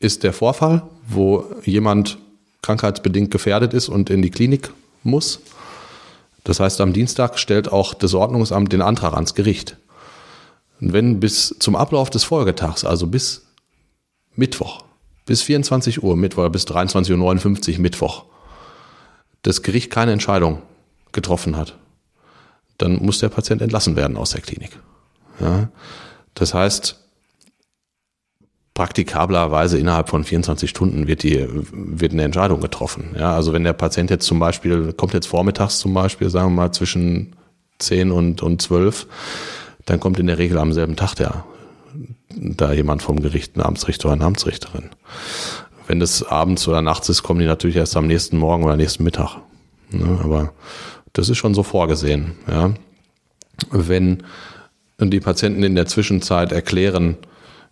ist 0.00 0.24
der 0.24 0.32
Vorfall, 0.32 0.82
wo 1.06 1.44
jemand 1.64 2.18
krankheitsbedingt 2.62 3.30
gefährdet 3.30 3.74
ist 3.74 3.88
und 3.88 4.10
in 4.10 4.22
die 4.22 4.30
Klinik 4.30 4.70
muss. 5.02 5.40
Das 6.44 6.60
heißt, 6.60 6.80
am 6.80 6.92
Dienstag 6.92 7.38
stellt 7.38 7.70
auch 7.70 7.94
das 7.94 8.14
Ordnungsamt 8.14 8.72
den 8.72 8.82
Antrag 8.82 9.14
ans 9.14 9.34
Gericht. 9.34 9.76
Und 10.80 10.92
wenn 10.92 11.20
bis 11.20 11.54
zum 11.58 11.76
Ablauf 11.76 12.10
des 12.10 12.24
Folgetags, 12.24 12.84
also 12.84 13.06
bis 13.06 13.46
Mittwoch, 14.34 14.84
bis 15.26 15.42
24 15.42 16.02
Uhr 16.02 16.16
Mittwoch, 16.16 16.48
bis 16.48 16.66
23.59 16.66 17.74
Uhr 17.74 17.80
Mittwoch, 17.80 18.24
das 19.42 19.62
Gericht 19.62 19.90
keine 19.90 20.12
Entscheidung 20.12 20.62
getroffen 21.12 21.56
hat, 21.56 21.76
dann 22.82 22.96
muss 23.04 23.18
der 23.18 23.28
Patient 23.28 23.62
entlassen 23.62 23.96
werden 23.96 24.16
aus 24.16 24.30
der 24.30 24.40
Klinik. 24.40 24.78
Ja? 25.40 25.68
Das 26.34 26.54
heißt, 26.54 26.96
praktikablerweise 28.74 29.78
innerhalb 29.78 30.08
von 30.08 30.24
24 30.24 30.70
Stunden 30.70 31.06
wird 31.06 31.22
die, 31.22 31.46
wird 31.72 32.12
eine 32.12 32.22
Entscheidung 32.22 32.60
getroffen. 32.60 33.14
Ja, 33.18 33.34
also 33.34 33.52
wenn 33.52 33.64
der 33.64 33.74
Patient 33.74 34.10
jetzt 34.10 34.26
zum 34.26 34.38
Beispiel, 34.38 34.92
kommt 34.92 35.12
jetzt 35.12 35.26
vormittags 35.26 35.78
zum 35.78 35.92
Beispiel, 35.92 36.30
sagen 36.30 36.52
wir 36.52 36.62
mal 36.62 36.72
zwischen 36.72 37.36
10 37.78 38.10
und, 38.10 38.42
und 38.42 38.62
12, 38.62 39.06
dann 39.84 40.00
kommt 40.00 40.18
in 40.18 40.28
der 40.28 40.38
Regel 40.38 40.58
am 40.58 40.72
selben 40.72 40.96
Tag 40.96 41.14
der, 41.14 41.44
da 42.34 42.72
jemand 42.72 43.02
vom 43.02 43.20
Gericht, 43.20 43.56
ein 43.56 43.62
Amtsrichter 43.62 44.06
oder 44.06 44.14
eine 44.14 44.24
Amtsrichterin. 44.24 44.90
Wenn 45.86 46.00
das 46.00 46.22
abends 46.22 46.68
oder 46.68 46.82
nachts 46.82 47.08
ist, 47.08 47.22
kommen 47.22 47.40
die 47.40 47.46
natürlich 47.46 47.76
erst 47.76 47.96
am 47.96 48.06
nächsten 48.06 48.38
Morgen 48.38 48.64
oder 48.64 48.76
nächsten 48.76 49.02
Mittag. 49.02 49.38
Ne, 49.90 50.20
aber 50.22 50.52
das 51.12 51.28
ist 51.28 51.38
schon 51.38 51.54
so 51.54 51.62
vorgesehen. 51.62 52.32
Ja. 52.48 52.74
Wenn 53.70 54.22
die 54.98 55.20
Patienten 55.20 55.62
in 55.62 55.74
der 55.74 55.86
Zwischenzeit 55.86 56.52
erklären, 56.52 57.16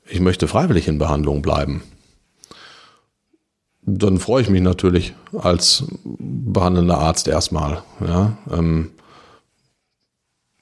ich 0.07 0.21
möchte 0.21 0.49
freiwillig 0.49 0.89
in 0.89 0.99
Behandlung 0.99 1.43
bleiben, 1.43 1.83
dann 3.83 4.19
freue 4.19 4.43
ich 4.43 4.51
mich 4.51 4.63
natürlich 4.63 5.15
als 5.39 5.85
behandelnder 6.05 6.99
Arzt 6.99 7.29
erstmal. 7.29 7.83
Ja, 8.07 8.37
ähm, 8.53 8.91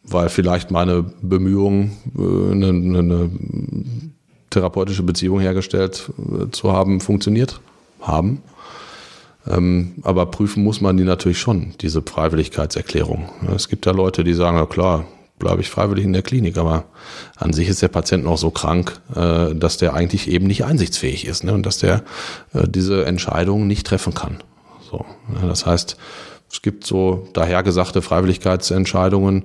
weil 0.08 0.28
vielleicht 0.28 0.70
meine 0.70 1.02
Bemühungen, 1.02 1.96
äh, 2.16 2.52
eine, 2.52 2.68
eine 2.68 3.30
therapeutische 4.50 5.02
Beziehung 5.02 5.40
hergestellt 5.40 6.10
äh, 6.18 6.50
zu 6.50 6.72
haben, 6.72 7.00
funktioniert 7.00 7.60
haben. 8.00 8.42
Ähm, 9.48 9.94
aber 10.02 10.26
prüfen 10.26 10.64
muss 10.64 10.80
man 10.80 10.96
die 10.96 11.04
natürlich 11.04 11.38
schon, 11.38 11.74
diese 11.80 12.02
Freiwilligkeitserklärung. 12.02 13.28
Es 13.54 13.68
gibt 13.68 13.86
ja 13.86 13.92
Leute, 13.92 14.24
die 14.24 14.34
sagen, 14.34 14.56
ja 14.56 14.66
klar, 14.66 15.04
bleibe 15.38 15.60
ich 15.60 15.70
freiwillig 15.70 16.04
in 16.04 16.12
der 16.12 16.22
Klinik, 16.22 16.56
aber 16.56 16.84
an 17.36 17.52
sich 17.52 17.68
ist 17.68 17.82
der 17.82 17.88
Patient 17.88 18.24
noch 18.24 18.38
so 18.38 18.50
krank, 18.50 19.00
äh, 19.14 19.54
dass 19.54 19.76
der 19.76 19.94
eigentlich 19.94 20.28
eben 20.28 20.46
nicht 20.46 20.64
einsichtsfähig 20.64 21.26
ist 21.26 21.44
ne? 21.44 21.52
und 21.52 21.64
dass 21.66 21.78
der 21.78 22.02
äh, 22.54 22.66
diese 22.66 23.04
Entscheidung 23.04 23.66
nicht 23.66 23.86
treffen 23.86 24.14
kann. 24.14 24.42
So, 24.90 25.04
das 25.46 25.66
heißt, 25.66 25.96
es 26.50 26.62
gibt 26.62 26.86
so 26.86 27.28
dahergesagte 27.32 28.02
Freiwilligkeitsentscheidungen 28.02 29.44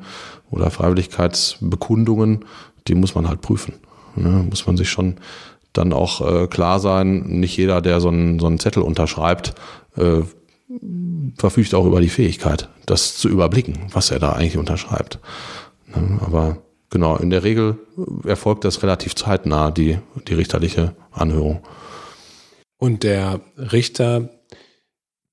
oder 0.49 0.70
Freiwilligkeitsbekundungen, 0.72 2.45
die 2.88 2.95
muss 2.95 3.16
man 3.16 3.28
halt 3.28 3.41
prüfen. 3.41 3.74
Ne? 4.16 4.45
Muss 4.49 4.68
man 4.68 4.78
sich 4.78 4.89
schon 4.89 5.18
dann 5.74 5.93
auch 5.93 6.22
äh, 6.22 6.47
klar 6.47 6.80
sein, 6.80 7.22
nicht 7.39 7.58
jeder, 7.58 7.82
der 7.82 8.02
so 8.02 8.10
einen, 8.10 8.39
so 8.39 8.47
einen 8.47 8.60
Zettel 8.60 8.84
unterschreibt, 8.84 9.54
äh, 9.97 10.21
verfügt 11.37 11.73
auch 11.73 11.85
über 11.85 12.01
die 12.01 12.09
Fähigkeit, 12.09 12.69
das 12.85 13.17
zu 13.17 13.29
überblicken, 13.29 13.87
was 13.91 14.11
er 14.11 14.19
da 14.19 14.33
eigentlich 14.33 14.57
unterschreibt. 14.57 15.19
Ne? 15.87 16.19
Aber 16.25 16.57
genau, 16.89 17.17
in 17.17 17.29
der 17.29 17.43
Regel 17.43 17.77
erfolgt 18.25 18.63
das 18.63 18.81
relativ 18.83 19.15
zeitnah, 19.15 19.71
die, 19.71 19.99
die 20.27 20.33
richterliche 20.33 20.95
Anhörung. 21.11 21.61
Und 22.77 23.03
der 23.03 23.41
Richter, 23.57 24.29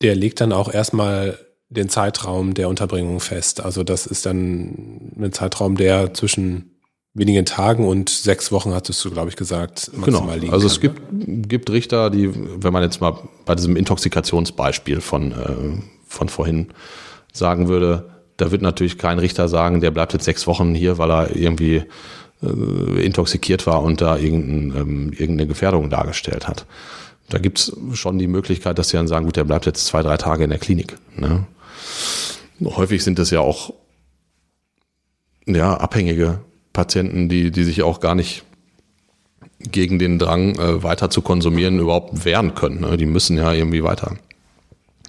der 0.02 0.14
legt 0.14 0.40
dann 0.40 0.52
auch 0.52 0.72
erstmal 0.72 1.38
den 1.70 1.88
Zeitraum 1.88 2.54
der 2.54 2.68
Unterbringung 2.68 3.20
fest. 3.20 3.60
Also 3.60 3.84
das 3.84 4.06
ist 4.06 4.26
dann 4.26 5.12
ein 5.18 5.32
Zeitraum, 5.32 5.76
der 5.76 6.14
zwischen 6.14 6.77
wenigen 7.14 7.44
Tagen 7.44 7.86
und 7.86 8.08
sechs 8.10 8.52
Wochen, 8.52 8.72
hattest 8.72 9.04
du, 9.04 9.10
glaube 9.10 9.28
ich, 9.28 9.36
gesagt, 9.36 9.90
maximal 9.94 10.20
genau. 10.20 10.34
liegen 10.34 10.52
Also 10.52 10.66
es 10.66 10.80
gibt, 10.80 11.00
gibt 11.48 11.70
Richter, 11.70 12.10
die, 12.10 12.30
wenn 12.34 12.72
man 12.72 12.82
jetzt 12.82 13.00
mal 13.00 13.18
bei 13.44 13.54
diesem 13.54 13.76
Intoxikationsbeispiel 13.76 15.00
von, 15.00 15.32
äh, 15.32 15.82
von 16.06 16.28
vorhin 16.28 16.68
sagen 17.32 17.68
würde, 17.68 18.10
da 18.36 18.50
wird 18.52 18.62
natürlich 18.62 18.98
kein 18.98 19.18
Richter 19.18 19.48
sagen, 19.48 19.80
der 19.80 19.90
bleibt 19.90 20.12
jetzt 20.12 20.24
sechs 20.24 20.46
Wochen 20.46 20.74
hier, 20.74 20.98
weil 20.98 21.10
er 21.10 21.36
irgendwie 21.36 21.82
äh, 22.42 23.04
intoxikiert 23.04 23.66
war 23.66 23.82
und 23.82 24.00
da 24.00 24.16
irgendein, 24.16 24.80
ähm, 24.80 25.12
irgendeine 25.12 25.48
Gefährdung 25.48 25.90
dargestellt 25.90 26.46
hat. 26.46 26.66
Da 27.28 27.38
gibt's 27.38 27.76
schon 27.92 28.18
die 28.18 28.28
Möglichkeit, 28.28 28.78
dass 28.78 28.90
sie 28.90 28.96
dann 28.96 29.08
sagen, 29.08 29.26
gut, 29.26 29.36
der 29.36 29.44
bleibt 29.44 29.66
jetzt 29.66 29.84
zwei, 29.84 30.02
drei 30.02 30.16
Tage 30.16 30.44
in 30.44 30.50
der 30.50 30.58
Klinik. 30.58 30.96
Ne? 31.16 31.46
Häufig 32.64 33.04
sind 33.04 33.18
es 33.18 33.30
ja 33.30 33.40
auch 33.40 33.74
ja, 35.46 35.76
abhängige 35.76 36.40
Patienten, 36.78 37.28
die, 37.28 37.50
die 37.50 37.64
sich 37.64 37.82
auch 37.82 37.98
gar 37.98 38.14
nicht 38.14 38.44
gegen 39.58 39.98
den 39.98 40.20
Drang, 40.20 40.54
äh, 40.54 40.84
weiter 40.84 41.10
zu 41.10 41.22
konsumieren, 41.22 41.80
überhaupt 41.80 42.24
wehren 42.24 42.54
können. 42.54 42.82
Ne? 42.82 42.96
Die 42.96 43.04
müssen 43.04 43.36
ja 43.36 43.52
irgendwie 43.52 43.82
weiter 43.82 44.14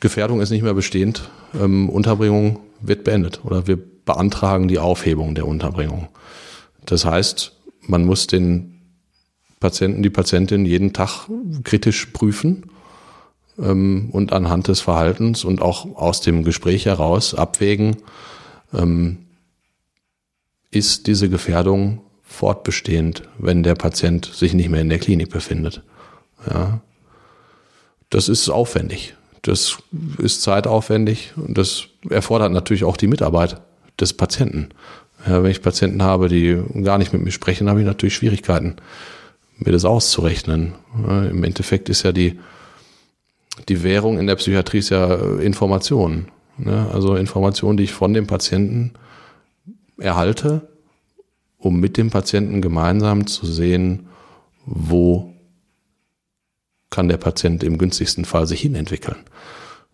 Gefährdung 0.00 0.40
ist 0.40 0.50
nicht 0.50 0.62
mehr 0.62 0.74
bestehend, 0.74 1.30
ähm, 1.54 1.88
Unterbringung 1.88 2.58
wird 2.80 3.04
beendet 3.04 3.44
oder 3.44 3.68
wir 3.68 3.78
beantragen 4.04 4.66
die 4.66 4.80
Aufhebung 4.80 5.36
der 5.36 5.46
Unterbringung. 5.46 6.08
Das 6.84 7.04
heißt, 7.04 7.52
man 7.82 8.04
muss 8.04 8.26
den 8.26 8.71
Patienten, 9.62 10.02
die 10.02 10.10
Patientin 10.10 10.66
jeden 10.66 10.92
Tag 10.92 11.28
kritisch 11.64 12.06
prüfen 12.06 12.64
ähm, 13.58 14.10
und 14.12 14.32
anhand 14.32 14.68
des 14.68 14.80
Verhaltens 14.80 15.44
und 15.44 15.62
auch 15.62 15.96
aus 15.96 16.20
dem 16.20 16.44
Gespräch 16.44 16.86
heraus 16.86 17.34
abwägen, 17.34 17.96
ähm, 18.74 19.18
ist 20.70 21.06
diese 21.06 21.28
Gefährdung 21.28 22.00
fortbestehend, 22.22 23.22
wenn 23.38 23.62
der 23.62 23.74
Patient 23.74 24.26
sich 24.26 24.52
nicht 24.52 24.68
mehr 24.68 24.80
in 24.80 24.88
der 24.88 24.98
Klinik 24.98 25.30
befindet. 25.30 25.82
Ja. 26.50 26.80
Das 28.10 28.28
ist 28.28 28.48
aufwendig. 28.48 29.14
Das 29.42 29.78
ist 30.18 30.42
zeitaufwendig 30.42 31.32
und 31.36 31.56
das 31.56 31.84
erfordert 32.10 32.52
natürlich 32.52 32.84
auch 32.84 32.96
die 32.96 33.06
Mitarbeit 33.06 33.60
des 34.00 34.12
Patienten. 34.12 34.70
Ja, 35.26 35.42
wenn 35.42 35.50
ich 35.50 35.62
Patienten 35.62 36.02
habe, 36.02 36.28
die 36.28 36.60
gar 36.82 36.98
nicht 36.98 37.12
mit 37.12 37.22
mir 37.22 37.30
sprechen, 37.30 37.68
habe 37.68 37.80
ich 37.80 37.86
natürlich 37.86 38.14
Schwierigkeiten, 38.14 38.76
mir 39.66 39.72
das 39.72 39.84
auszurechnen. 39.84 40.74
Im 40.96 41.44
Endeffekt 41.44 41.88
ist 41.88 42.02
ja 42.02 42.12
die, 42.12 42.38
die 43.68 43.82
Währung 43.82 44.18
in 44.18 44.26
der 44.26 44.36
Psychiatrie 44.36 44.78
ist 44.78 44.90
ja 44.90 45.14
Information. 45.38 46.28
Ne? 46.58 46.88
Also 46.92 47.16
Information, 47.16 47.76
die 47.76 47.84
ich 47.84 47.92
von 47.92 48.14
dem 48.14 48.26
Patienten 48.26 48.92
erhalte, 49.98 50.68
um 51.58 51.78
mit 51.80 51.96
dem 51.96 52.10
Patienten 52.10 52.60
gemeinsam 52.60 53.26
zu 53.26 53.46
sehen, 53.46 54.08
wo 54.64 55.32
kann 56.90 57.08
der 57.08 57.16
Patient 57.16 57.62
im 57.64 57.78
günstigsten 57.78 58.24
Fall 58.24 58.46
sich 58.46 58.60
hinentwickeln. 58.60 59.16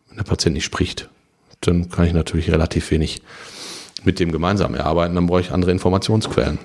Wenn 0.08 0.16
der 0.16 0.24
Patient 0.24 0.54
nicht 0.54 0.64
spricht, 0.64 1.08
dann 1.60 1.90
kann 1.90 2.06
ich 2.06 2.12
natürlich 2.12 2.50
relativ 2.50 2.90
wenig 2.90 3.22
mit 4.04 4.20
dem 4.20 4.32
gemeinsam 4.32 4.74
erarbeiten, 4.74 5.14
dann 5.14 5.26
brauche 5.26 5.40
ich 5.40 5.52
andere 5.52 5.72
Informationsquellen. 5.72 6.58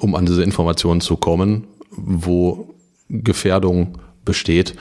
Um 0.00 0.14
an 0.14 0.26
diese 0.26 0.42
Informationen 0.42 1.00
zu 1.00 1.16
kommen, 1.16 1.66
wo 1.96 2.74
Gefährdung 3.08 3.98
besteht, 4.24 4.74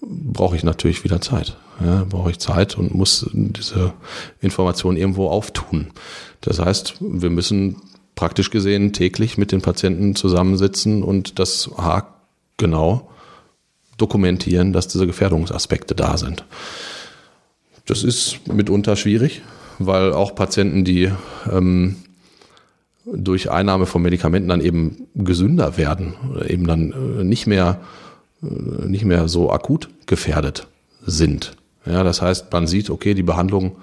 brauche 0.00 0.56
ich 0.56 0.64
natürlich 0.64 1.04
wieder 1.04 1.20
Zeit. 1.20 1.56
Ja, 1.84 2.06
brauche 2.08 2.30
ich 2.30 2.38
Zeit 2.38 2.78
und 2.78 2.94
muss 2.94 3.28
diese 3.32 3.92
Information 4.40 4.96
irgendwo 4.96 5.28
auftun. 5.28 5.88
Das 6.40 6.58
heißt, 6.58 6.94
wir 7.00 7.28
müssen 7.28 7.76
praktisch 8.14 8.50
gesehen 8.50 8.94
täglich 8.94 9.36
mit 9.36 9.52
den 9.52 9.60
Patienten 9.60 10.16
zusammensitzen 10.16 11.02
und 11.02 11.38
das 11.38 11.70
genau 12.56 13.10
dokumentieren, 13.98 14.72
dass 14.72 14.88
diese 14.88 15.06
Gefährdungsaspekte 15.06 15.94
da 15.94 16.16
sind. 16.16 16.44
Das 17.84 18.02
ist 18.02 18.48
mitunter 18.48 18.96
schwierig, 18.96 19.42
weil 19.78 20.12
auch 20.12 20.34
Patienten, 20.34 20.84
die 20.84 21.12
ähm, 21.50 21.96
durch 23.06 23.50
Einnahme 23.50 23.86
von 23.86 24.02
Medikamenten 24.02 24.48
dann 24.48 24.60
eben 24.60 25.06
gesünder 25.14 25.76
werden 25.76 26.14
eben 26.48 26.66
dann 26.66 26.92
äh, 26.92 27.24
nicht 27.24 27.46
mehr, 27.46 27.80
äh, 28.42 28.86
nicht 28.86 29.04
mehr 29.04 29.28
so 29.28 29.50
akut 29.52 29.88
gefährdet 30.06 30.66
sind. 31.04 31.56
Ja, 31.84 32.02
das 32.02 32.20
heißt, 32.20 32.52
man 32.52 32.66
sieht, 32.66 32.90
okay, 32.90 33.14
die 33.14 33.22
Behandlung 33.22 33.76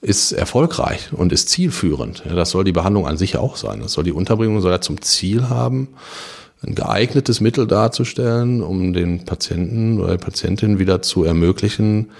ist 0.00 0.32
erfolgreich 0.32 1.12
und 1.12 1.32
ist 1.32 1.48
zielführend. 1.48 2.24
Ja, 2.28 2.34
das 2.34 2.50
soll 2.50 2.64
die 2.64 2.72
Behandlung 2.72 3.06
an 3.06 3.16
sich 3.16 3.38
auch 3.38 3.56
sein. 3.56 3.80
Das 3.80 3.92
soll 3.92 4.04
die 4.04 4.12
Unterbringung 4.12 4.60
soll 4.60 4.72
ja 4.72 4.80
zum 4.80 5.00
Ziel 5.00 5.48
haben, 5.48 5.88
ein 6.66 6.74
geeignetes 6.74 7.40
Mittel 7.40 7.66
darzustellen, 7.66 8.62
um 8.62 8.92
den 8.92 9.24
Patienten 9.24 10.00
oder 10.00 10.16
Patientin 10.18 10.78
wieder 10.78 11.00
zu 11.00 11.24
ermöglichen, 11.24 12.10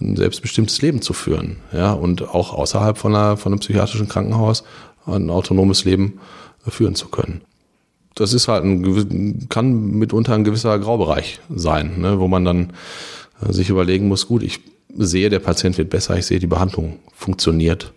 ein 0.00 0.16
selbstbestimmtes 0.16 0.82
Leben 0.82 1.00
zu 1.00 1.12
führen. 1.12 1.56
Ja, 1.72 1.92
und 1.92 2.28
auch 2.28 2.52
außerhalb 2.52 2.98
von, 2.98 3.14
einer, 3.14 3.36
von 3.36 3.52
einem 3.52 3.60
psychiatrischen 3.60 4.08
Krankenhaus 4.08 4.64
ein 5.06 5.30
autonomes 5.30 5.84
Leben 5.84 6.20
führen 6.68 6.94
zu 6.94 7.08
können. 7.08 7.42
Das 8.14 8.32
ist 8.32 8.48
halt 8.48 8.64
ein, 8.64 9.48
kann 9.48 9.72
mitunter 9.92 10.34
ein 10.34 10.44
gewisser 10.44 10.78
Graubereich 10.78 11.40
sein, 11.54 12.00
ne, 12.00 12.18
wo 12.20 12.28
man 12.28 12.44
dann 12.44 12.72
äh, 13.40 13.52
sich 13.52 13.70
überlegen 13.70 14.08
muss, 14.08 14.28
gut, 14.28 14.42
ich 14.42 14.60
sehe, 14.96 15.30
der 15.30 15.38
Patient 15.38 15.78
wird 15.78 15.90
besser, 15.90 16.18
ich 16.18 16.26
sehe, 16.26 16.38
die 16.38 16.46
Behandlung 16.46 16.98
funktioniert 17.14 17.92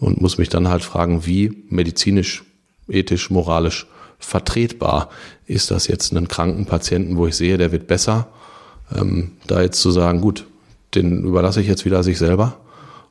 und 0.00 0.20
muss 0.20 0.38
mich 0.38 0.48
dann 0.48 0.68
halt 0.68 0.82
fragen, 0.82 1.24
wie 1.26 1.64
medizinisch, 1.68 2.42
ethisch, 2.88 3.30
moralisch 3.30 3.86
vertretbar 4.18 5.10
ist 5.46 5.70
das 5.70 5.86
jetzt 5.86 6.12
einen 6.12 6.28
kranken 6.28 6.66
Patienten, 6.66 7.16
wo 7.16 7.26
ich 7.26 7.36
sehe, 7.36 7.58
der 7.58 7.72
wird 7.72 7.86
besser, 7.86 8.28
ähm, 8.94 9.32
da 9.46 9.62
jetzt 9.62 9.80
zu 9.80 9.90
sagen, 9.90 10.20
gut, 10.20 10.46
den 10.94 11.24
überlasse 11.24 11.60
ich 11.60 11.68
jetzt 11.68 11.84
wieder 11.84 12.02
sich 12.02 12.18
selber, 12.18 12.58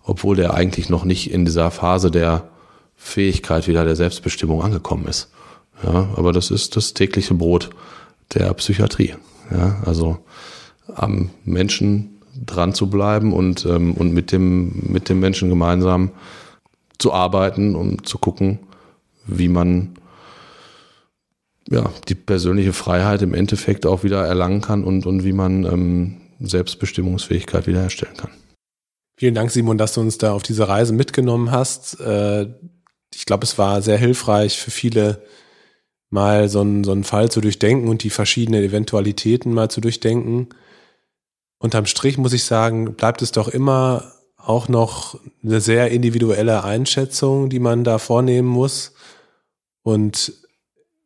obwohl 0.03 0.35
der 0.35 0.53
eigentlich 0.53 0.89
noch 0.89 1.05
nicht 1.05 1.31
in 1.31 1.45
dieser 1.45 1.71
Phase 1.71 2.11
der 2.11 2.49
Fähigkeit 2.95 3.67
wieder 3.67 3.85
der 3.85 3.95
Selbstbestimmung 3.95 4.61
angekommen 4.61 5.07
ist. 5.07 5.31
Ja, 5.83 6.09
aber 6.15 6.31
das 6.31 6.51
ist 6.51 6.75
das 6.75 6.93
tägliche 6.93 7.33
Brot 7.33 7.69
der 8.33 8.53
Psychiatrie. 8.53 9.15
Ja, 9.51 9.81
also 9.85 10.19
am 10.95 11.29
Menschen 11.43 12.21
dran 12.45 12.73
zu 12.73 12.89
bleiben 12.89 13.33
und, 13.33 13.65
ähm, 13.65 13.93
und 13.93 14.13
mit, 14.13 14.31
dem, 14.31 14.91
mit 14.91 15.09
dem 15.09 15.19
Menschen 15.19 15.49
gemeinsam 15.49 16.11
zu 16.97 17.13
arbeiten, 17.13 17.75
um 17.75 18.03
zu 18.03 18.17
gucken, 18.17 18.59
wie 19.25 19.47
man 19.47 19.95
ja, 21.69 21.91
die 22.07 22.15
persönliche 22.15 22.73
Freiheit 22.73 23.21
im 23.21 23.33
Endeffekt 23.33 23.85
auch 23.85 24.03
wieder 24.03 24.25
erlangen 24.25 24.61
kann 24.61 24.83
und, 24.83 25.05
und 25.05 25.23
wie 25.23 25.33
man 25.33 25.65
ähm, 25.65 26.21
Selbstbestimmungsfähigkeit 26.39 27.67
wiederherstellen 27.67 28.17
kann. 28.17 28.31
Vielen 29.15 29.35
Dank, 29.35 29.51
Simon, 29.51 29.77
dass 29.77 29.93
du 29.93 30.01
uns 30.01 30.17
da 30.17 30.33
auf 30.33 30.43
diese 30.43 30.67
Reise 30.67 30.93
mitgenommen 30.93 31.51
hast. 31.51 31.99
Äh, 32.01 32.47
ich 33.15 33.25
glaube, 33.25 33.43
es 33.43 33.57
war 33.57 33.81
sehr 33.81 33.97
hilfreich 33.97 34.57
für 34.57 34.71
viele, 34.71 35.23
mal 36.09 36.47
so 36.47 36.61
einen, 36.61 36.83
so 36.83 36.91
einen 36.91 37.03
Fall 37.03 37.31
zu 37.31 37.41
durchdenken 37.41 37.89
und 37.89 38.03
die 38.03 38.09
verschiedenen 38.09 38.63
Eventualitäten 38.63 39.53
mal 39.53 39.69
zu 39.69 39.81
durchdenken. 39.81 40.49
Unterm 41.57 41.85
Strich 41.85 42.17
muss 42.17 42.33
ich 42.33 42.43
sagen, 42.43 42.93
bleibt 42.93 43.21
es 43.21 43.31
doch 43.31 43.47
immer 43.47 44.13
auch 44.37 44.67
noch 44.67 45.19
eine 45.43 45.61
sehr 45.61 45.89
individuelle 45.91 46.63
Einschätzung, 46.63 47.49
die 47.49 47.59
man 47.59 47.83
da 47.83 47.97
vornehmen 47.97 48.47
muss. 48.47 48.93
Und 49.81 50.33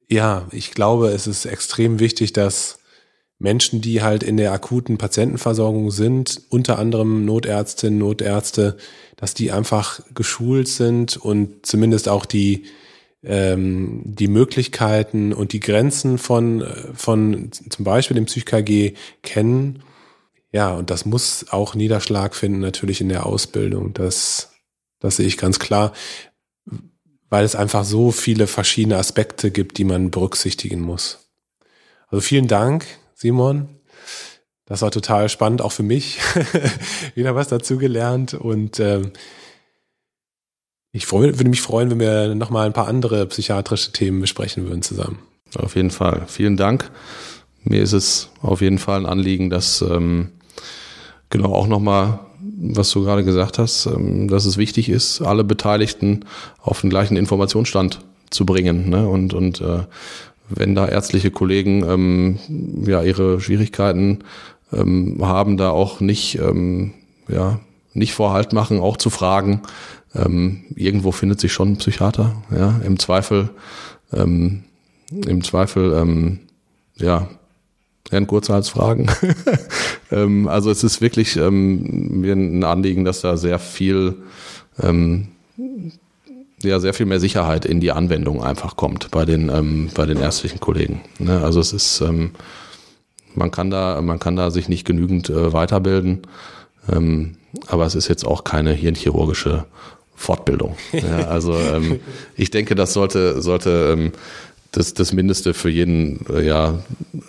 ja, 0.10 0.48
ich 0.52 0.72
glaube, 0.72 1.10
es 1.10 1.28
ist 1.28 1.46
extrem 1.46 2.00
wichtig, 2.00 2.34
dass 2.34 2.80
Menschen, 3.40 3.82
die 3.82 4.02
halt 4.02 4.24
in 4.24 4.38
der 4.38 4.52
akuten 4.52 4.98
Patientenversorgung 4.98 5.92
sind, 5.92 6.42
unter 6.50 6.80
anderem 6.80 7.26
Notärztinnen, 7.26 8.00
Notärzte, 8.00 8.78
dass 9.16 9.34
die 9.34 9.52
einfach 9.52 10.02
geschult 10.14 10.68
sind 10.68 11.18
und 11.18 11.66
zumindest 11.66 12.10
auch 12.10 12.26
die, 12.26 12.64
ähm, 13.24 14.02
die 14.06 14.28
Möglichkeiten 14.28 15.34
und 15.34 15.54
die 15.54 15.60
Grenzen 15.60 16.18
von, 16.18 16.66
von 16.94 17.52
zum 17.52 17.86
Beispiel 17.86 18.16
dem 18.16 18.26
PsychKG 18.26 18.94
kennen. 19.22 19.84
Ja, 20.52 20.74
und 20.74 20.90
das 20.90 21.06
muss 21.06 21.46
auch 21.52 21.76
Niederschlag 21.76 22.36
finden, 22.36 22.60
natürlich 22.60 23.02
in 23.02 23.10
der 23.10 23.26
Ausbildung. 23.26 23.94
Das, 23.94 24.52
das 25.00 25.18
sehe 25.18 25.28
ich 25.28 25.38
ganz 25.38 25.60
klar 25.60 25.94
weil 27.30 27.44
es 27.44 27.56
einfach 27.56 27.84
so 27.84 28.12
viele 28.12 28.48
verschiedene 28.48 28.98
Aspekte 28.98 29.52
gibt, 29.52 29.78
die 29.78 29.84
man 29.84 30.12
berücksichtigen 30.12 30.82
muss. 30.82 31.30
Also 32.08 32.22
vielen 32.22 32.48
Dank, 32.48 32.86
Simon. 33.18 33.70
Das 34.66 34.84
war 34.84 34.92
total 34.92 35.28
spannend, 35.28 35.64
auch 35.64 35.72
für 35.72 35.84
mich. 35.84 36.20
Wieder 37.16 37.34
was 37.36 37.48
dazu 37.48 37.78
gelernt 37.78 38.36
und 38.36 38.80
ähm, 38.80 39.12
ich 40.92 41.08
freu, 41.08 41.24
würde 41.24 41.50
mich 41.50 41.62
freuen, 41.62 41.90
wenn 41.90 42.00
wir 42.00 42.36
nochmal 42.36 42.68
ein 42.68 42.74
paar 42.74 42.88
andere 42.88 43.26
psychiatrische 43.26 43.92
Themen 43.92 44.22
besprechen 44.22 44.68
würden 44.68 44.84
zusammen. 44.84 45.20
Auf 45.56 45.76
jeden 45.76 45.90
Fall. 45.90 46.26
Vielen 46.28 46.58
Dank. 46.58 46.92
Mir 47.64 47.82
ist 47.82 47.94
es 47.94 48.30
auf 48.42 48.62
jeden 48.62 48.78
Fall 48.78 49.02
ein 49.02 49.06
Anliegen, 49.06 49.50
dass 49.50 49.82
ähm, 49.82 50.32
genau 51.30 51.54
auch 51.54 51.68
nochmal 51.68 52.20
was 52.60 52.92
du 52.92 53.04
gerade 53.04 53.24
gesagt 53.24 53.58
hast, 53.58 53.88
ähm, 53.88 54.28
dass 54.28 54.46
es 54.46 54.58
wichtig 54.58 54.90
ist, 54.90 55.22
alle 55.22 55.44
Beteiligten 55.44 56.26
auf 56.62 56.82
den 56.82 56.90
gleichen 56.90 57.18
Informationsstand 57.18 58.00
zu 58.30 58.46
bringen. 58.46 58.90
Ne? 58.90 59.08
Und, 59.08 59.34
und 59.34 59.62
äh, 59.62 59.84
wenn 60.50 60.76
da 60.76 60.88
ärztliche 60.88 61.32
Kollegen 61.32 61.84
ähm, 61.84 62.40
ja 62.86 63.04
ihre 63.04 63.40
Schwierigkeiten 63.42 64.20
ähm, 64.74 65.18
haben, 65.22 65.58
da 65.58 65.70
auch 65.70 66.00
nicht 66.00 66.40
ähm, 66.40 66.94
ja 67.28 67.60
nicht 67.94 68.14
Vorhalt 68.14 68.54
machen, 68.54 68.80
auch 68.80 68.98
zu 68.98 69.10
fragen. 69.10 69.62
Ähm, 70.16 70.64
irgendwo 70.76 71.12
findet 71.12 71.40
sich 71.40 71.52
schon 71.52 71.74
ein 71.74 71.78
Psychiater. 71.78 72.36
Ja, 72.52 72.80
im 72.86 73.00
Zweifel 73.00 73.50
ähm, 74.14 74.64
im 75.10 75.44
Zweifel 75.44 75.94
ähm, 75.94 76.40
ja 76.96 77.28
Herrn 78.10 78.28
Kurzhals 78.28 78.70
fragen. 78.70 79.08
ähm, 80.12 80.48
also 80.48 80.72
es 80.72 80.84
ist 80.84 81.02
wirklich 81.02 81.36
ähm, 81.36 82.22
mir 82.22 82.34
ein 82.34 82.64
Anliegen, 82.64 83.06
dass 83.06 83.22
da 83.22 83.38
sehr 83.38 83.60
viel, 83.60 84.16
ähm, 84.82 85.28
ja, 86.64 86.80
sehr 86.80 86.94
viel 86.94 87.06
mehr 87.06 87.20
Sicherheit 87.20 87.66
in 87.66 87.80
die 87.80 87.92
Anwendung 87.92 88.44
einfach 88.44 88.76
kommt 88.76 89.12
bei 89.12 89.26
den, 89.26 89.50
ähm, 89.50 89.90
bei 89.94 90.06
den 90.06 90.18
ärztlichen 90.18 90.60
Kollegen. 90.60 91.02
Ne? 91.20 91.42
Also 91.44 91.60
es 91.60 91.74
ist, 91.74 92.02
ähm, 92.02 92.32
man 93.36 93.52
kann 93.52 93.70
da, 93.70 94.02
man 94.02 94.20
kann 94.20 94.36
da 94.36 94.50
sich 94.50 94.68
nicht 94.68 94.86
genügend 94.86 95.30
äh, 95.30 95.54
weiterbilden, 95.54 96.24
ähm, 96.92 97.38
aber 97.68 97.86
es 97.86 97.96
ist 97.96 98.08
jetzt 98.08 98.26
auch 98.26 98.44
keine 98.44 98.74
hirnchirurgische 98.74 99.66
Fortbildung. 100.16 100.76
Ja, 100.94 101.28
also 101.30 101.54
ähm, 101.54 102.00
ich 102.36 102.50
denke, 102.50 102.74
das 102.74 102.94
sollte, 102.94 103.42
sollte 103.42 103.94
ähm, 103.94 104.12
das, 104.72 104.96
das 104.96 105.14
Mindeste 105.14 105.54
für 105.54 105.70
jeden 105.70 106.26
äh, 106.30 106.46
ja, 106.46 106.80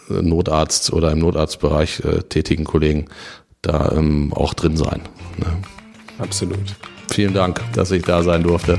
Notarzt 0.09 0.93
oder 0.93 1.13
im 1.13 1.19
Notarztbereich 1.19 2.01
äh, 2.01 2.23
tätigen 2.23 2.65
Kollegen 2.65 3.07
da 3.61 3.93
ähm, 3.95 4.33
auch 4.33 4.55
drin 4.55 4.77
sein. 4.77 5.03
Ne? 5.37 5.47
Absolut. 6.19 6.77
Vielen 7.11 7.35
Dank, 7.35 7.61
dass 7.75 7.91
ich 7.91 8.03
da 8.03 8.23
sein 8.23 8.43
durfte. 8.43 8.79